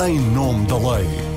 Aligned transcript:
em 0.00 0.18
nome 0.18 0.66
da 0.66 0.76
lei. 0.76 1.35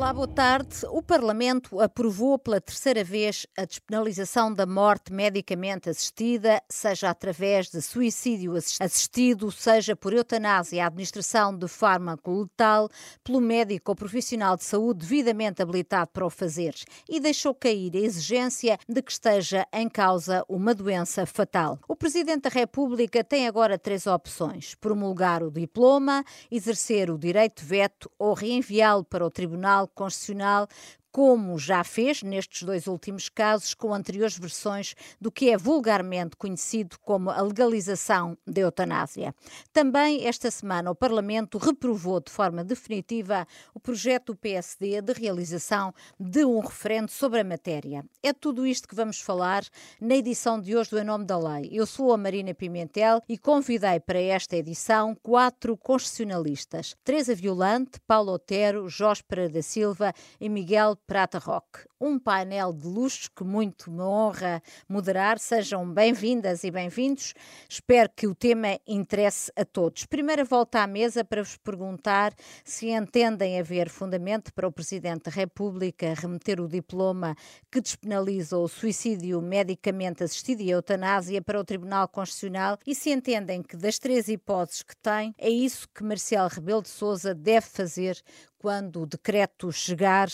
Boa 0.00 0.26
tarde. 0.26 0.86
O 0.88 1.02
Parlamento 1.02 1.78
aprovou 1.78 2.36
pela 2.36 2.60
terceira 2.60 3.04
vez 3.04 3.46
a 3.56 3.64
despenalização 3.64 4.52
da 4.52 4.66
morte 4.66 5.12
medicamente 5.12 5.88
assistida, 5.88 6.60
seja 6.68 7.10
através 7.10 7.68
de 7.68 7.80
suicídio 7.80 8.54
assistido, 8.56 9.52
seja 9.52 9.94
por 9.94 10.12
eutanásia 10.12 10.84
administração 10.84 11.56
de 11.56 11.68
fármaco 11.68 12.40
letal 12.40 12.88
pelo 13.22 13.40
médico 13.40 13.92
ou 13.92 13.94
profissional 13.94 14.56
de 14.56 14.64
saúde 14.64 15.00
devidamente 15.06 15.62
habilitado 15.62 16.10
para 16.12 16.26
o 16.26 16.30
fazer, 16.30 16.74
e 17.08 17.20
deixou 17.20 17.54
cair 17.54 17.94
a 17.94 18.00
exigência 18.00 18.78
de 18.88 19.02
que 19.02 19.12
esteja 19.12 19.64
em 19.72 19.88
causa 19.88 20.44
uma 20.48 20.74
doença 20.74 21.24
fatal. 21.24 21.78
O 21.86 21.94
Presidente 21.94 22.42
da 22.42 22.50
República 22.50 23.22
tem 23.22 23.46
agora 23.46 23.78
três 23.78 24.06
opções: 24.08 24.74
promulgar 24.74 25.42
o 25.42 25.52
diploma, 25.52 26.24
exercer 26.50 27.10
o 27.10 27.18
direito 27.18 27.60
de 27.60 27.68
veto 27.68 28.10
ou 28.18 28.34
reenviá-lo 28.34 29.04
para 29.04 29.24
o 29.24 29.30
Tribunal 29.30 29.89
Constitucional 29.94 30.68
como 31.12 31.58
já 31.58 31.82
fez 31.82 32.22
nestes 32.22 32.62
dois 32.62 32.86
últimos 32.86 33.28
casos 33.28 33.74
com 33.74 33.92
anteriores 33.92 34.38
versões 34.38 34.94
do 35.20 35.30
que 35.30 35.50
é 35.50 35.56
vulgarmente 35.56 36.36
conhecido 36.36 36.96
como 37.00 37.30
a 37.30 37.40
legalização 37.40 38.36
da 38.46 38.60
eutanásia. 38.60 39.34
Também 39.72 40.26
esta 40.26 40.50
semana 40.50 40.90
o 40.90 40.94
Parlamento 40.94 41.58
reprovou 41.58 42.20
de 42.20 42.30
forma 42.30 42.62
definitiva 42.64 43.46
o 43.74 43.80
projeto 43.80 44.32
do 44.32 44.36
PSD 44.36 45.00
de 45.02 45.12
realização 45.12 45.92
de 46.18 46.44
um 46.44 46.60
referendo 46.60 47.10
sobre 47.10 47.40
a 47.40 47.44
matéria. 47.44 48.04
É 48.22 48.32
tudo 48.32 48.66
isto 48.66 48.88
que 48.88 48.94
vamos 48.94 49.20
falar 49.20 49.64
na 50.00 50.14
edição 50.14 50.60
de 50.60 50.76
hoje 50.76 50.90
do 50.90 50.98
Em 50.98 51.04
Nome 51.04 51.24
da 51.24 51.38
Lei. 51.38 51.68
Eu 51.72 51.86
sou 51.86 52.12
a 52.12 52.16
Marina 52.16 52.54
Pimentel 52.54 53.22
e 53.28 53.36
convidei 53.36 53.98
para 53.98 54.20
esta 54.20 54.56
edição 54.56 55.16
quatro 55.22 55.76
constitucionalistas: 55.76 56.94
Teresa 57.02 57.34
Violante, 57.34 58.00
Paulo 58.06 58.32
Otero, 58.32 58.88
Jorge 58.88 59.22
Pereira 59.24 59.52
da 59.52 59.62
Silva 59.62 60.12
e 60.40 60.48
Miguel 60.48 60.96
Prata 61.06 61.38
Rock. 61.38 61.80
Um 62.00 62.18
painel 62.18 62.72
de 62.72 62.86
luxo 62.86 63.30
que 63.34 63.42
muito 63.42 63.90
me 63.90 64.00
honra 64.00 64.62
moderar. 64.88 65.38
Sejam 65.38 65.92
bem-vindas 65.92 66.64
e 66.64 66.70
bem-vindos. 66.70 67.34
Espero 67.68 68.08
que 68.14 68.26
o 68.26 68.34
tema 68.34 68.78
interesse 68.86 69.52
a 69.56 69.64
todos. 69.64 70.06
Primeira 70.06 70.44
volta 70.44 70.82
à 70.82 70.86
mesa 70.86 71.24
para 71.24 71.42
vos 71.42 71.56
perguntar 71.56 72.32
se 72.64 72.90
entendem 72.90 73.58
haver 73.58 73.88
fundamento 73.88 74.54
para 74.54 74.68
o 74.68 74.72
Presidente 74.72 75.24
da 75.24 75.30
República 75.30 76.14
remeter 76.14 76.60
o 76.60 76.68
diploma 76.68 77.34
que 77.70 77.80
despenaliza 77.80 78.56
o 78.56 78.68
suicídio 78.68 79.42
medicamente 79.42 80.22
assistido 80.22 80.60
e 80.60 80.70
a 80.70 80.76
eutanásia 80.76 81.42
para 81.42 81.60
o 81.60 81.64
Tribunal 81.64 82.08
Constitucional 82.08 82.78
e 82.86 82.94
se 82.94 83.10
entendem 83.10 83.62
que 83.62 83.76
das 83.76 83.98
três 83.98 84.28
hipóteses 84.28 84.82
que 84.82 84.96
tem, 84.96 85.34
é 85.36 85.50
isso 85.50 85.88
que 85.94 86.04
Marcial 86.04 86.48
Rebelo 86.48 86.82
de 86.82 86.88
Sousa 86.88 87.34
deve 87.34 87.66
fazer 87.66 88.20
quando 88.60 89.02
o 89.02 89.06
decreto 89.06 89.72
chegar 89.72 90.28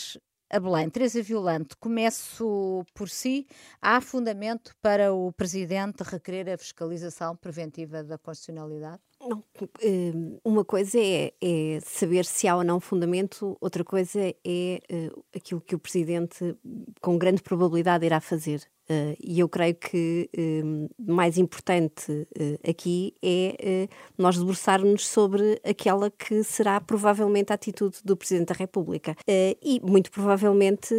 a 0.49 0.59
Belém. 0.59 0.89
Teresa 0.89 1.21
Violante, 1.21 1.75
começo 1.77 2.85
por 2.93 3.09
si. 3.09 3.47
Há 3.81 3.99
fundamento 4.01 4.75
para 4.81 5.13
o 5.13 5.31
Presidente 5.33 6.03
requerer 6.03 6.49
a 6.49 6.57
fiscalização 6.57 7.35
preventiva 7.35 8.03
da 8.03 8.17
constitucionalidade? 8.17 9.01
Não, 9.19 9.43
eh, 9.81 10.13
uma 10.43 10.63
coisa 10.63 10.99
é, 10.99 11.33
é, 11.41 11.79
saber 11.81 12.23
se 12.25 12.47
há 12.47 12.55
ou 12.55 12.63
não 12.63 12.79
fundamento, 12.79 13.57
outra 13.59 13.83
coisa 13.83 14.19
é 14.45 14.79
uh, 14.91 15.23
aquilo 15.35 15.59
que 15.59 15.75
o 15.75 15.79
Presidente, 15.79 16.55
com 17.01 17.17
grande 17.17 17.41
probabilidade, 17.41 18.05
irá 18.05 18.21
fazer. 18.21 18.61
Uh, 18.89 19.17
e 19.21 19.39
eu 19.39 19.49
creio 19.49 19.75
que 19.75 20.29
uh, 20.33 20.89
mais 20.97 21.37
importante 21.37 22.11
uh, 22.11 22.69
aqui 22.69 23.13
é 23.21 23.89
nós 24.17 24.37
debruçarmos 24.37 25.05
sobre 25.05 25.59
aquela 25.63 26.09
que 26.09 26.41
será 26.43 26.79
provavelmente 26.79 27.51
a 27.51 27.55
atitude 27.55 27.97
do 28.03 28.15
Presidente 28.15 28.47
da 28.47 28.55
República. 28.55 29.15
e, 29.27 29.79
muito 29.83 30.11
provavelmente, 30.11 30.93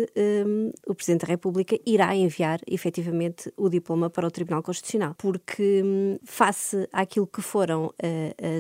o 0.87 0.95
Presidente 0.95 1.23
da 1.23 1.29
República 1.29 1.79
irá 1.87 2.15
enviar 2.15 2.61
efetivamente 2.67 3.53
o 3.57 3.69
diploma 3.69 4.11
para 4.11 4.27
o 4.27 4.31
Tribunal 4.31 4.63
Constitucional, 4.63 5.15
porque, 5.17 5.83
um, 5.85 6.19
face 6.25 6.89
àquilo 6.93 7.27
que 7.27 7.41
foram 7.41 7.93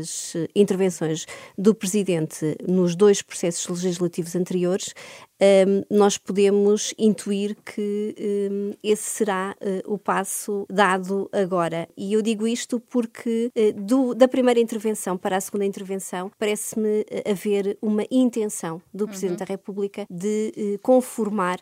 as 0.01 0.35
intervenções 0.55 1.27
do 1.57 1.75
Presidente 1.75 2.57
nos 2.67 2.97
dois 2.97 3.23
processos 3.23 3.83
legislativos 3.83 4.35
anteriores, 4.35 4.95
um, 5.41 5.97
nós 5.97 6.19
podemos 6.19 6.93
intuir 6.99 7.57
que 7.65 8.15
um, 8.51 8.73
esse 8.83 9.03
será 9.03 9.57
uh, 9.61 9.93
o 9.93 9.99
passo 9.99 10.67
dado 10.69 11.29
agora. 11.33 11.89
E 11.97 12.13
eu 12.13 12.23
digo 12.23 12.47
isto 12.47 12.81
porque 12.81 13.51
uh, 13.57 13.81
do, 13.81 14.15
da 14.15 14.27
primeira 14.27 14.59
intervenção 14.61 15.17
para 15.17 15.37
a 15.37 15.41
segunda 15.41 15.65
intervenção 15.65 16.31
parece-me 16.39 17.01
uh, 17.01 17.31
haver 17.31 17.79
uma 17.81 18.05
intenção 18.11 18.83
do 18.93 19.07
Presidente 19.07 19.33
uhum. 19.33 19.39
da 19.39 19.45
República 19.45 20.07
de 20.11 20.79
conformar 20.83 21.59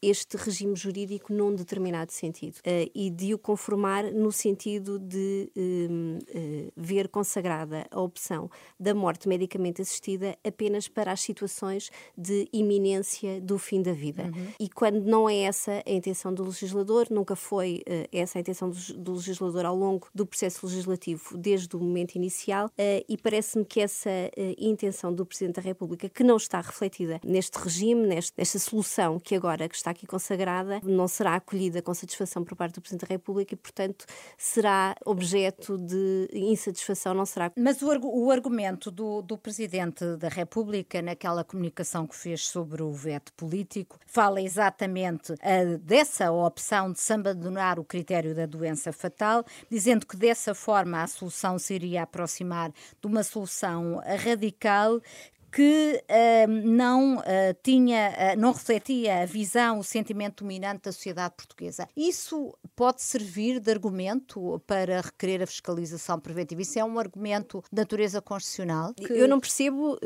este 0.00 0.36
regime 0.36 0.74
jurídico 0.74 1.32
num 1.32 1.54
determinado 1.54 2.12
sentido 2.12 2.58
e 2.94 3.10
de 3.10 3.34
o 3.34 3.38
conformar 3.38 4.12
no 4.12 4.32
sentido 4.32 4.98
de 4.98 5.50
um, 5.56 6.18
ver 6.76 7.08
consagrada 7.08 7.86
a 7.90 8.00
opção 8.00 8.50
da 8.78 8.94
morte 8.94 9.28
medicamente 9.28 9.82
assistida 9.82 10.36
apenas 10.44 10.88
para 10.88 11.12
as 11.12 11.20
situações 11.20 11.90
de 12.16 12.48
iminência 12.52 13.17
do 13.42 13.58
fim 13.58 13.82
da 13.82 13.92
vida. 13.92 14.24
Uhum. 14.24 14.46
E 14.58 14.68
quando 14.68 15.00
não 15.04 15.28
é 15.28 15.38
essa 15.38 15.82
a 15.86 15.90
intenção 15.90 16.32
do 16.32 16.44
legislador, 16.44 17.06
nunca 17.10 17.36
foi 17.36 17.82
uh, 17.86 18.08
essa 18.12 18.38
a 18.38 18.40
intenção 18.40 18.70
do, 18.70 18.94
do, 18.94 19.12
legislador 19.14 19.64
ao 19.64 19.76
longo 19.76 20.08
do 20.14 20.26
processo 20.26 20.66
legislativo, 20.66 21.36
desde 21.36 21.74
o 21.76 21.80
momento 21.80 22.14
inicial, 22.16 22.66
uh, 22.66 23.04
e 23.08 23.16
parece-me 23.16 23.64
que 23.64 23.80
essa 23.80 24.10
uh, 24.10 24.54
intenção 24.58 25.12
do 25.12 25.24
Presidente 25.24 25.56
da 25.56 25.62
República, 25.62 26.08
que 26.08 26.22
não 26.22 26.36
está 26.36 26.60
refletida 26.60 27.20
neste 27.24 27.58
regime, 27.58 28.06
neste, 28.06 28.32
nesta 28.36 28.58
solução 28.58 29.18
que 29.18 29.34
agora 29.34 29.68
que 29.68 29.76
está 29.76 29.90
aqui 29.90 30.06
consagrada, 30.06 30.80
não 30.82 31.08
será 31.08 31.34
acolhida 31.34 31.82
com 31.82 31.92
satisfação 31.94 32.44
por 32.44 32.56
parte 32.56 32.74
do 32.74 32.80
Presidente 32.80 33.08
da 33.08 33.14
República 33.14 33.54
e, 33.54 33.56
portanto, 33.56 34.04
será 34.36 34.94
objeto 35.04 35.76
de 35.78 36.28
insatisfação, 36.32 37.14
não 37.14 37.26
será. 37.26 37.52
Mas 37.56 37.80
o, 37.82 37.88
o 38.04 38.30
argumento 38.30 38.90
do, 38.90 39.22
do 39.22 39.36
Presidente 39.36 40.16
da 40.16 40.28
República, 40.28 41.02
naquela 41.02 41.44
comunicação 41.44 42.06
que 42.06 42.16
fez 42.16 42.46
sobre 42.46 42.82
o 42.82 42.92
veto 43.08 43.32
político, 43.32 43.98
fala 44.06 44.40
exatamente 44.42 45.32
uh, 45.32 45.78
dessa 45.78 46.30
opção 46.30 46.92
de 46.92 47.00
se 47.00 47.12
abandonar 47.12 47.78
o 47.78 47.84
critério 47.84 48.34
da 48.34 48.44
doença 48.44 48.92
fatal, 48.92 49.44
dizendo 49.70 50.06
que 50.06 50.16
dessa 50.16 50.54
forma 50.54 51.02
a 51.02 51.06
solução 51.06 51.58
se 51.58 51.74
iria 51.74 52.02
aproximar 52.02 52.70
de 52.70 53.06
uma 53.06 53.22
solução 53.22 54.02
radical 54.22 55.00
que 55.50 56.02
uh, 56.04 56.48
não 56.48 57.18
uh, 57.18 57.22
tinha, 57.62 58.10
uh, 58.10 58.40
não 58.40 58.52
refletia 58.52 59.22
a 59.22 59.26
visão, 59.26 59.78
o 59.78 59.84
sentimento 59.84 60.44
dominante 60.44 60.82
da 60.82 60.92
sociedade 60.92 61.34
portuguesa. 61.36 61.88
Isso 61.96 62.56
pode 62.76 63.02
servir 63.02 63.60
de 63.60 63.70
argumento 63.70 64.62
para 64.66 65.00
requerer 65.00 65.42
a 65.42 65.46
fiscalização 65.46 66.20
preventiva? 66.20 66.62
Isso 66.62 66.78
é 66.78 66.84
um 66.84 66.98
argumento 66.98 67.62
de 67.72 67.80
natureza 67.80 68.20
constitucional? 68.20 68.92
Que... 68.94 69.12
Eu 69.12 69.28
não 69.28 69.40
percebo 69.40 69.98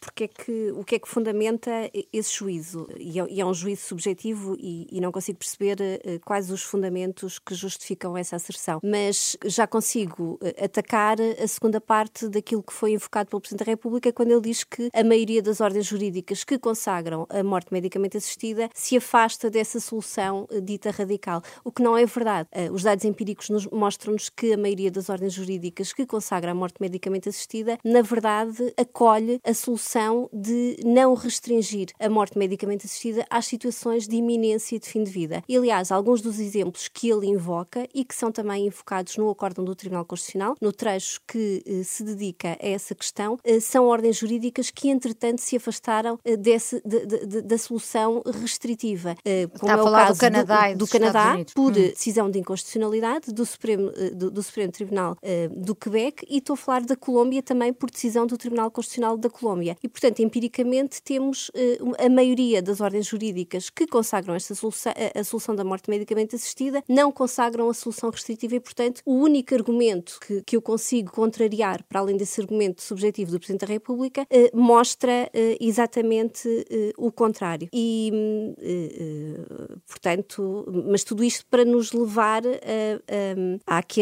porque 0.00 0.24
é 0.24 0.28
que, 0.28 0.72
o 0.72 0.84
que 0.84 0.96
é 0.96 0.98
que 0.98 1.08
fundamenta 1.08 1.70
esse 2.12 2.34
juízo. 2.34 2.86
E 2.98 3.18
é, 3.18 3.26
e 3.28 3.40
é 3.40 3.46
um 3.46 3.54
juízo 3.54 3.82
subjetivo 3.82 4.56
e, 4.58 4.86
e, 4.90 5.00
não 5.00 5.12
consigo 5.12 5.38
perceber 5.38 5.76
quais 6.24 6.50
os 6.50 6.62
fundamentos 6.62 7.38
que 7.38 7.54
justificam 7.54 8.16
essa 8.16 8.36
asserção. 8.36 8.80
Mas 8.82 9.36
já 9.44 9.66
consigo 9.66 10.38
atacar 10.62 11.18
a 11.20 11.46
segunda 11.46 11.80
parte 11.80 12.28
daquilo 12.28 12.62
que 12.62 12.72
foi 12.72 12.92
invocado 12.92 13.30
pelo 13.30 13.40
Presidente 13.40 13.64
da 13.66 13.70
República 13.70 14.12
quando 14.12 14.32
ele 14.32 14.47
diz 14.48 14.64
que 14.64 14.88
a 14.94 15.04
maioria 15.04 15.42
das 15.42 15.60
ordens 15.60 15.84
jurídicas 15.84 16.42
que 16.42 16.58
consagram 16.58 17.26
a 17.28 17.42
morte 17.42 17.70
medicamente 17.70 18.16
assistida 18.16 18.70
se 18.74 18.96
afasta 18.96 19.50
dessa 19.50 19.78
solução 19.78 20.46
eh, 20.50 20.60
dita 20.60 20.90
radical, 20.90 21.42
o 21.62 21.70
que 21.70 21.82
não 21.82 21.98
é 21.98 22.06
verdade. 22.06 22.48
Eh, 22.52 22.70
os 22.70 22.82
dados 22.82 23.04
empíricos 23.04 23.66
mostram-nos 23.70 24.30
que 24.30 24.54
a 24.54 24.56
maioria 24.56 24.90
das 24.90 25.10
ordens 25.10 25.34
jurídicas 25.34 25.92
que 25.92 26.06
consagram 26.06 26.52
a 26.52 26.54
morte 26.54 26.76
medicamente 26.80 27.28
assistida, 27.28 27.78
na 27.84 28.00
verdade, 28.00 28.72
acolhe 28.78 29.38
a 29.44 29.52
solução 29.52 30.30
de 30.32 30.78
não 30.82 31.12
restringir 31.12 31.88
a 32.00 32.08
morte 32.08 32.38
medicamente 32.38 32.86
assistida 32.86 33.26
às 33.28 33.44
situações 33.44 34.08
de 34.08 34.16
iminência 34.16 34.78
de 34.78 34.88
fim 34.88 35.04
de 35.04 35.10
vida. 35.10 35.44
E, 35.46 35.56
aliás, 35.58 35.92
alguns 35.92 36.22
dos 36.22 36.40
exemplos 36.40 36.88
que 36.88 37.10
ele 37.10 37.26
invoca 37.26 37.86
e 37.94 38.02
que 38.02 38.14
são 38.14 38.32
também 38.32 38.66
invocados 38.66 39.16
no 39.18 39.28
acórdão 39.28 39.62
do 39.62 39.74
Tribunal 39.74 40.06
Constitucional, 40.06 40.54
no 40.58 40.72
trecho 40.72 41.20
que 41.28 41.62
eh, 41.66 41.82
se 41.82 42.02
dedica 42.02 42.56
a 42.62 42.66
essa 42.66 42.94
questão, 42.94 43.38
são 43.60 43.86
ordens 43.86 44.16
jurídicas 44.16 44.37
jurídicas 44.38 44.70
que, 44.70 44.88
entretanto, 44.88 45.40
se 45.40 45.56
afastaram 45.56 46.14
uh, 46.14 46.36
desse, 46.36 46.80
de, 46.84 47.06
de, 47.06 47.26
de, 47.26 47.42
da 47.42 47.58
solução 47.58 48.22
restritiva. 48.40 49.16
Uh, 49.20 49.48
como 49.58 49.72
Está 49.72 49.82
é 49.82 49.82
o 49.82 49.92
caso 49.92 50.14
do 50.14 50.20
Canadá, 50.20 50.72
do, 50.72 50.78
do 50.78 50.86
Canadá 50.86 51.36
por 51.54 51.70
hum. 51.70 51.72
decisão 51.72 52.30
de 52.30 52.38
inconstitucionalidade 52.38 53.32
do 53.32 53.44
Supremo, 53.44 53.90
do, 54.14 54.30
do 54.30 54.42
Supremo 54.42 54.72
Tribunal 54.72 55.16
do 55.50 55.74
Quebec 55.74 56.24
e 56.28 56.38
estou 56.38 56.54
a 56.54 56.56
falar 56.56 56.82
da 56.82 56.96
Colômbia 56.96 57.42
também 57.42 57.72
por 57.72 57.90
decisão 57.90 58.26
do 58.26 58.36
Tribunal 58.36 58.70
Constitucional 58.70 59.16
da 59.16 59.28
Colômbia. 59.28 59.76
E, 59.82 59.88
portanto, 59.88 60.20
empiricamente 60.20 61.02
temos 61.02 61.50
a 61.98 62.08
maioria 62.08 62.62
das 62.62 62.80
ordens 62.80 63.06
jurídicas 63.06 63.70
que 63.70 63.86
consagram 63.86 64.34
esta 64.34 64.54
solução, 64.54 64.92
a, 65.14 65.24
solução 65.24 65.54
da 65.54 65.64
morte 65.64 65.90
medicamente 65.90 66.36
assistida, 66.36 66.82
não 66.88 67.10
consagram 67.10 67.68
a 67.68 67.74
solução 67.74 68.10
restritiva 68.10 68.56
e, 68.56 68.60
portanto, 68.60 69.02
o 69.04 69.14
único 69.14 69.54
argumento 69.54 70.18
que, 70.20 70.42
que 70.42 70.56
eu 70.56 70.62
consigo 70.62 71.12
contrariar, 71.12 71.82
para 71.84 72.00
além 72.00 72.16
desse 72.16 72.40
argumento 72.40 72.82
subjetivo 72.82 73.32
do 73.32 73.38
Presidente 73.38 73.66
da 73.66 73.72
República, 73.72 74.26
eh, 74.27 74.27
mostra 74.52 75.30
eh, 75.32 75.56
exatamente 75.60 76.48
eh, 76.70 76.92
o 76.96 77.10
contrário. 77.10 77.68
E, 77.72 78.12
eh, 78.58 78.94
eh, 79.00 79.76
portanto, 79.86 80.66
mas 80.90 81.04
tudo 81.04 81.24
isto 81.24 81.46
para 81.46 81.64
nos 81.64 81.92
levar 81.92 82.42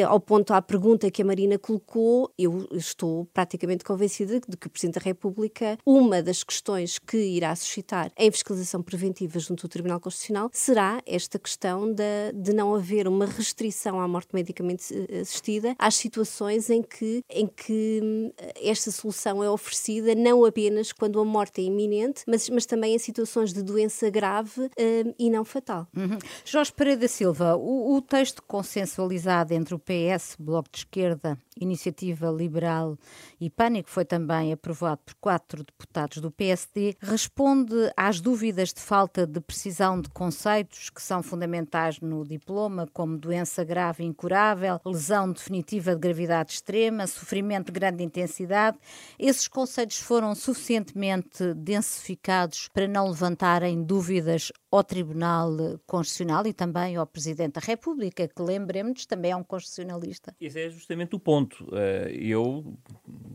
ao 0.08 0.20
ponto, 0.20 0.52
à 0.52 0.60
pergunta 0.60 1.10
que 1.10 1.22
a 1.22 1.24
Marina 1.24 1.58
colocou, 1.58 2.30
eu 2.38 2.66
estou 2.72 3.26
praticamente 3.32 3.84
convencida 3.84 4.40
de 4.40 4.56
que 4.56 4.66
o 4.66 4.70
Presidente 4.70 4.98
da 4.98 5.04
República, 5.04 5.78
uma 5.84 6.22
das 6.22 6.42
questões 6.42 6.98
que 6.98 7.16
irá 7.16 7.54
suscitar 7.54 8.10
em 8.16 8.30
fiscalização 8.30 8.82
preventiva 8.82 9.38
junto 9.38 9.66
ao 9.66 9.70
Tribunal 9.70 10.00
Constitucional 10.00 10.50
será 10.52 11.00
esta 11.06 11.38
questão 11.38 11.92
de, 11.92 12.32
de 12.34 12.52
não 12.52 12.74
haver 12.74 13.06
uma 13.06 13.26
restrição 13.26 14.00
à 14.00 14.08
morte 14.08 14.34
medicamente 14.34 14.94
assistida 15.20 15.74
às 15.78 15.94
situações 15.94 16.70
em 16.70 16.82
que, 16.82 17.22
em 17.30 17.46
que 17.46 18.00
hum, 18.02 18.32
esta 18.56 18.90
solução 18.90 19.42
é 19.42 19.50
oferecida 19.50 20.14
não 20.16 20.44
apenas 20.44 20.92
quando 20.92 21.20
a 21.20 21.24
morte 21.24 21.60
é 21.60 21.64
iminente, 21.64 22.22
mas, 22.26 22.48
mas 22.48 22.66
também 22.66 22.94
em 22.94 22.98
situações 22.98 23.52
de 23.52 23.62
doença 23.62 24.10
grave 24.10 24.62
um, 24.62 25.14
e 25.18 25.30
não 25.30 25.44
fatal. 25.44 25.86
Uhum. 25.96 26.18
Jorge 26.44 26.72
Pereira 26.72 27.08
Silva, 27.08 27.56
o, 27.56 27.96
o 27.96 28.02
texto 28.02 28.42
consensualizado 28.42 29.52
entre 29.54 29.74
o 29.74 29.78
PS, 29.78 30.36
Bloco 30.38 30.68
de 30.72 30.78
Esquerda, 30.78 31.38
Iniciativa 31.58 32.28
Liberal 32.30 32.98
e 33.40 33.48
Pânico, 33.48 33.90
foi 33.90 34.04
também 34.04 34.52
aprovado 34.52 35.00
por 35.04 35.14
quatro 35.14 35.64
deputados 35.64 36.18
do 36.18 36.30
PSD, 36.30 36.96
responde 37.00 37.74
às 37.96 38.20
dúvidas 38.20 38.72
de 38.72 38.80
falta 38.80 39.26
de 39.26 39.40
precisão 39.40 40.00
de 40.00 40.08
conceitos 40.10 40.90
que 40.90 41.02
são 41.02 41.22
fundamentais 41.22 42.00
no 42.00 42.24
diploma, 42.24 42.86
como 42.92 43.16
doença 43.16 43.64
grave 43.64 44.04
e 44.04 44.06
incurável, 44.06 44.80
lesão 44.84 45.30
definitiva 45.32 45.94
de 45.94 46.00
gravidade 46.00 46.52
extrema, 46.52 47.06
sofrimento 47.06 47.66
de 47.66 47.72
grande 47.72 48.02
intensidade. 48.02 48.78
Esses 49.18 49.48
conceitos 49.48 49.98
foram 50.06 50.36
suficientemente 50.36 51.52
densificados 51.54 52.68
para 52.72 52.86
não 52.86 53.08
levantarem 53.08 53.82
dúvidas 53.82 54.52
ao 54.70 54.84
Tribunal 54.84 55.50
Constitucional 55.86 56.46
e 56.46 56.52
também 56.52 56.96
ao 56.96 57.06
Presidente 57.06 57.54
da 57.54 57.60
República, 57.60 58.28
que 58.28 58.42
lembremos 58.42 59.04
também 59.06 59.32
é 59.32 59.36
um 59.36 59.42
constitucionalista. 59.42 60.34
Esse 60.40 60.60
é 60.60 60.70
justamente 60.70 61.16
o 61.16 61.18
ponto. 61.18 61.66
Eh, 61.72 62.16
eu 62.20 62.76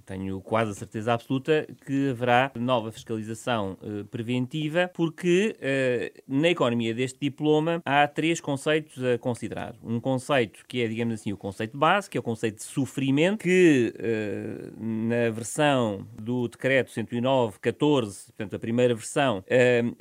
tenho 0.06 0.40
quase 0.42 0.72
a 0.72 0.74
certeza 0.74 1.14
absoluta 1.14 1.68
que 1.86 2.10
haverá 2.12 2.52
nova 2.56 2.92
fiscalização 2.92 3.78
uh, 3.82 4.06
preventiva, 4.06 4.90
porque 4.94 5.56
uh, 5.58 6.22
na 6.28 6.50
economia 6.50 6.94
deste 6.94 7.20
diploma 7.20 7.82
há 7.86 8.08
três 8.08 8.40
conceitos 8.42 9.04
a 9.04 9.18
considerar. 9.18 9.76
Um 9.84 10.00
conceito 10.00 10.66
que 10.68 10.82
é, 10.82 10.88
digamos 10.88 11.16
assim, 11.16 11.32
o 11.34 11.38
conceito 11.38 11.78
base, 11.78 12.10
que 12.10 12.18
é 12.18 12.20
o 12.20 12.24
conceito 12.24 12.58
de 12.58 12.64
sofrimento, 12.64 13.40
que 13.40 13.94
na 14.78 15.30
versão 15.30 16.06
do 16.20 16.48
decreto 16.62 16.92
109-14, 16.92 18.28
portanto 18.28 18.56
a 18.56 18.60
primeira 18.60 18.94
versão, 18.94 19.44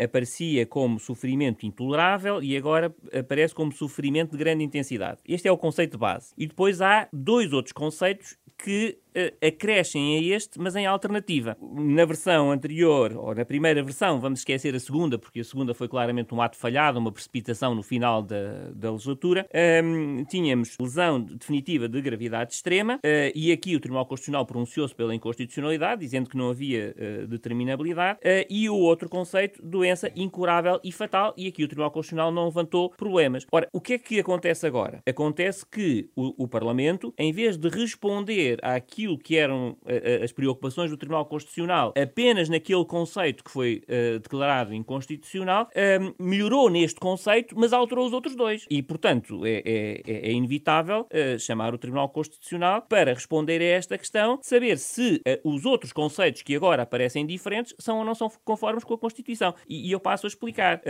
aparecia 0.03 0.67
como 0.67 1.01
sofrimento 1.01 1.65
intolerável 1.65 2.43
e 2.43 2.55
agora 2.55 2.95
aparece 3.19 3.55
como 3.55 3.73
sofrimento 3.73 4.33
de 4.33 4.39
grande 4.39 4.63
intensidade. 4.63 5.21
Este 5.27 5.49
é 5.49 5.53
o 5.53 5.57
conceito 5.57 5.97
base. 5.97 6.35
E 6.37 6.47
depois 6.47 6.83
há 6.83 7.09
dois 7.11 7.53
outros 7.55 7.73
conceitos 7.73 8.37
que 8.59 8.99
acrescem 9.41 10.17
a 10.19 10.37
este, 10.37 10.59
mas 10.59 10.77
em 10.77 10.87
alternativa. 10.87 11.57
Na 11.61 12.05
versão 12.05 12.51
anterior, 12.51 13.13
ou 13.17 13.35
na 13.35 13.45
primeira 13.45 13.83
versão, 13.83 14.21
vamos 14.21 14.41
esquecer 14.41 14.75
a 14.75 14.81
segunda, 14.81 15.19
porque 15.19 15.41
a 15.41 15.45
segunda 15.45 15.75
foi 15.75 15.89
claramente 15.89 16.35
um 16.35 16.41
ato 16.41 16.57
falhado, 16.57 16.99
uma 16.99 17.13
precipitação 17.13 17.75
no 17.75 17.83
final 17.83 18.23
da, 18.23 18.71
da 18.75 18.91
legislatura. 18.93 19.47
Um, 19.85 20.25
tínhamos 20.25 20.77
lesão 20.79 21.21
definitiva 21.21 21.89
de 21.89 22.01
gravidade 22.01 22.55
extrema, 22.55 22.97
uh, 22.97 23.33
e 23.35 23.51
aqui 23.53 23.75
o 23.75 23.81
Tribunal 23.81 24.07
Constitucional 24.07 24.47
pronunciou-se 24.47 24.95
pela 24.95 25.15
inconstitucionalidade, 25.15 26.01
dizendo 26.01 26.29
que 26.29 26.37
não 26.37 26.51
havia 26.51 26.95
uh, 26.97 27.27
determinabilidade, 27.27 28.19
e 28.49 28.69
o 28.69 28.77
outro 28.77 29.09
conceito, 29.09 29.61
doença 29.63 30.11
incurável 30.15 30.81
e 30.85 30.93
fatal, 30.93 31.35
e 31.37 31.47
aqui 31.47 31.65
o 31.65 31.69
Tribunal 31.69 31.91
Constitucional 31.91 32.31
não 32.31 32.47
levantou 32.47 32.91
problemas. 32.91 33.47
Ora, 33.51 33.69
o 33.73 33.81
que 33.81 33.95
é 33.95 33.99
que 33.99 34.21
acontece 34.21 34.67
agora? 34.67 35.03
Acontece 35.09 35.65
que 35.67 36.09
o, 36.15 36.45
o 36.45 36.49
Parlamento, 36.49 37.13
em 37.19 37.33
vez 37.33 37.57
de 37.57 37.69
responder 37.69 38.59
àquilo 38.63 39.00
que 39.19 39.37
eram 39.37 39.71
uh, 39.83 40.25
as 40.25 40.33
preocupações 40.33 40.91
do 40.91 40.97
Tribunal 40.97 41.25
Constitucional 41.27 41.93
apenas 42.01 42.49
naquele 42.49 42.85
conceito 42.85 43.45
que 43.45 43.51
foi 43.51 43.83
uh, 43.85 44.19
declarado 44.19 44.75
inconstitucional, 44.75 45.69
uh, 45.69 46.15
melhorou 46.23 46.69
neste 46.69 46.99
conceito, 46.99 47.55
mas 47.59 47.73
alterou 47.73 48.07
os 48.07 48.13
outros 48.13 48.35
dois. 48.35 48.67
E, 48.71 48.83
portanto, 48.83 49.45
é, 49.45 49.63
é, 49.65 50.03
é, 50.07 50.29
é 50.29 50.33
inevitável 50.33 51.07
chamar 51.39 51.75
o 51.75 51.79
Tribunal 51.79 52.09
Constitucional 52.09 52.83
para 52.83 53.13
responder 53.13 53.61
a 53.61 53.65
esta 53.65 53.99
questão, 53.99 54.39
saber 54.43 54.79
se 54.79 55.21
os 55.45 55.65
outros 55.65 55.93
conceitos 55.93 56.43
que 56.43 56.55
agora 56.55 56.83
aparecem 56.83 57.27
diferentes 57.27 57.75
são 57.79 57.99
ou 57.99 58.05
não 58.05 58.15
são 58.15 58.31
conformes 58.45 58.85
com 58.85 58.95
a 58.95 58.99
Constituição. 58.99 59.55
E, 59.69 59.89
e 59.89 59.93
eu 59.93 60.01
passo 60.01 60.27
a 60.27 60.29
explicar 60.29 60.81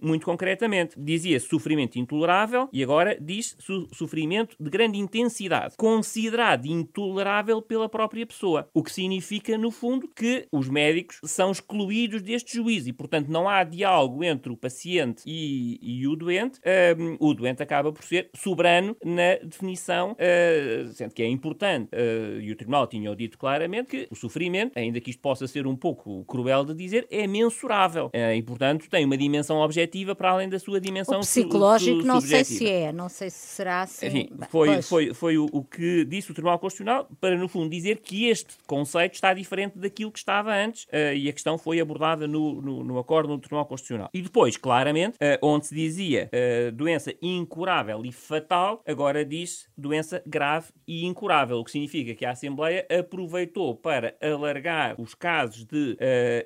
muito 0.00 0.24
concretamente. 0.24 0.94
Dizia 0.98 1.40
sofrimento 1.40 1.98
intolerável 1.98 2.68
e 2.72 2.82
agora 2.82 3.16
diz 3.20 3.56
sofrimento 3.92 4.56
de 4.58 4.70
grande 4.70 4.98
intensidade, 4.98 5.74
considerado 5.76 6.66
intolerável 6.66 7.57
pela 7.62 7.88
própria 7.88 8.26
pessoa. 8.26 8.68
O 8.74 8.82
que 8.82 8.92
significa, 8.92 9.56
no 9.56 9.70
fundo, 9.70 10.08
que 10.08 10.46
os 10.52 10.68
médicos 10.68 11.18
são 11.24 11.50
excluídos 11.50 12.22
deste 12.22 12.56
juízo 12.56 12.88
e, 12.88 12.92
portanto, 12.92 13.28
não 13.28 13.48
há 13.48 13.64
diálogo 13.64 14.24
entre 14.24 14.52
o 14.52 14.56
paciente 14.56 15.22
e, 15.26 15.78
e 15.82 16.06
o 16.06 16.16
doente. 16.16 16.60
Um, 16.98 17.16
o 17.20 17.34
doente 17.34 17.62
acaba 17.62 17.92
por 17.92 18.04
ser 18.04 18.30
soberano 18.34 18.96
na 19.04 19.36
definição, 19.42 20.12
uh, 20.12 20.92
sendo 20.92 21.14
que 21.14 21.22
é 21.22 21.28
importante, 21.28 21.90
uh, 21.94 22.40
e 22.40 22.52
o 22.52 22.56
Tribunal 22.56 22.86
tinha 22.86 23.14
dito 23.14 23.38
claramente, 23.38 23.88
que 23.88 24.08
o 24.10 24.14
sofrimento, 24.14 24.78
ainda 24.78 25.00
que 25.00 25.10
isto 25.10 25.20
possa 25.20 25.46
ser 25.46 25.66
um 25.66 25.76
pouco 25.76 26.24
cruel 26.24 26.64
de 26.64 26.74
dizer, 26.74 27.06
é 27.10 27.26
mensurável 27.26 28.06
uh, 28.06 28.34
e, 28.34 28.42
portanto, 28.42 28.88
tem 28.88 29.04
uma 29.04 29.16
dimensão 29.16 29.58
objetiva 29.58 30.14
para 30.14 30.30
além 30.30 30.48
da 30.48 30.58
sua 30.58 30.80
dimensão 30.80 31.18
o 31.18 31.20
psicológico. 31.20 31.96
Su, 31.96 32.02
su, 32.02 32.06
não 32.06 32.20
sei 32.20 32.44
se 32.44 32.68
é, 32.68 32.92
não 32.92 33.08
sei 33.08 33.30
se 33.30 33.38
será 33.38 33.82
assim. 33.82 34.06
Enfim, 34.06 34.30
foi, 34.50 34.82
foi, 34.82 35.14
foi 35.14 35.38
o, 35.38 35.46
o 35.52 35.64
que 35.64 36.04
disse 36.04 36.30
o 36.30 36.34
Tribunal 36.34 36.58
Constitucional 36.58 37.08
para, 37.20 37.36
no 37.36 37.47
fundo, 37.48 37.70
dizer 37.70 37.98
que 37.98 38.26
este 38.26 38.54
conceito 38.66 39.14
está 39.14 39.32
diferente 39.32 39.78
daquilo 39.78 40.12
que 40.12 40.18
estava 40.18 40.54
antes 40.54 40.84
uh, 40.84 41.14
e 41.14 41.28
a 41.28 41.32
questão 41.32 41.58
foi 41.58 41.80
abordada 41.80 42.26
no, 42.26 42.60
no, 42.60 42.84
no 42.84 42.98
acordo 42.98 43.28
no 43.30 43.38
Tribunal 43.38 43.66
Constitucional. 43.66 44.10
E 44.12 44.22
depois, 44.22 44.56
claramente, 44.56 45.16
uh, 45.16 45.38
onde 45.42 45.66
se 45.66 45.74
dizia 45.74 46.30
uh, 46.32 46.72
doença 46.72 47.14
incurável 47.22 48.04
e 48.04 48.12
fatal, 48.12 48.82
agora 48.86 49.24
diz 49.24 49.68
doença 49.76 50.22
grave 50.26 50.68
e 50.86 51.06
incurável, 51.06 51.58
o 51.58 51.64
que 51.64 51.70
significa 51.70 52.14
que 52.14 52.24
a 52.24 52.30
Assembleia 52.32 52.86
aproveitou 52.90 53.74
para 53.74 54.16
alargar 54.20 55.00
os 55.00 55.14
casos 55.14 55.64
de 55.64 55.96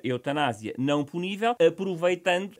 eutanásia 0.03 0.73
não 0.77 1.03
punível, 1.03 1.55
aproveitando 1.59 2.53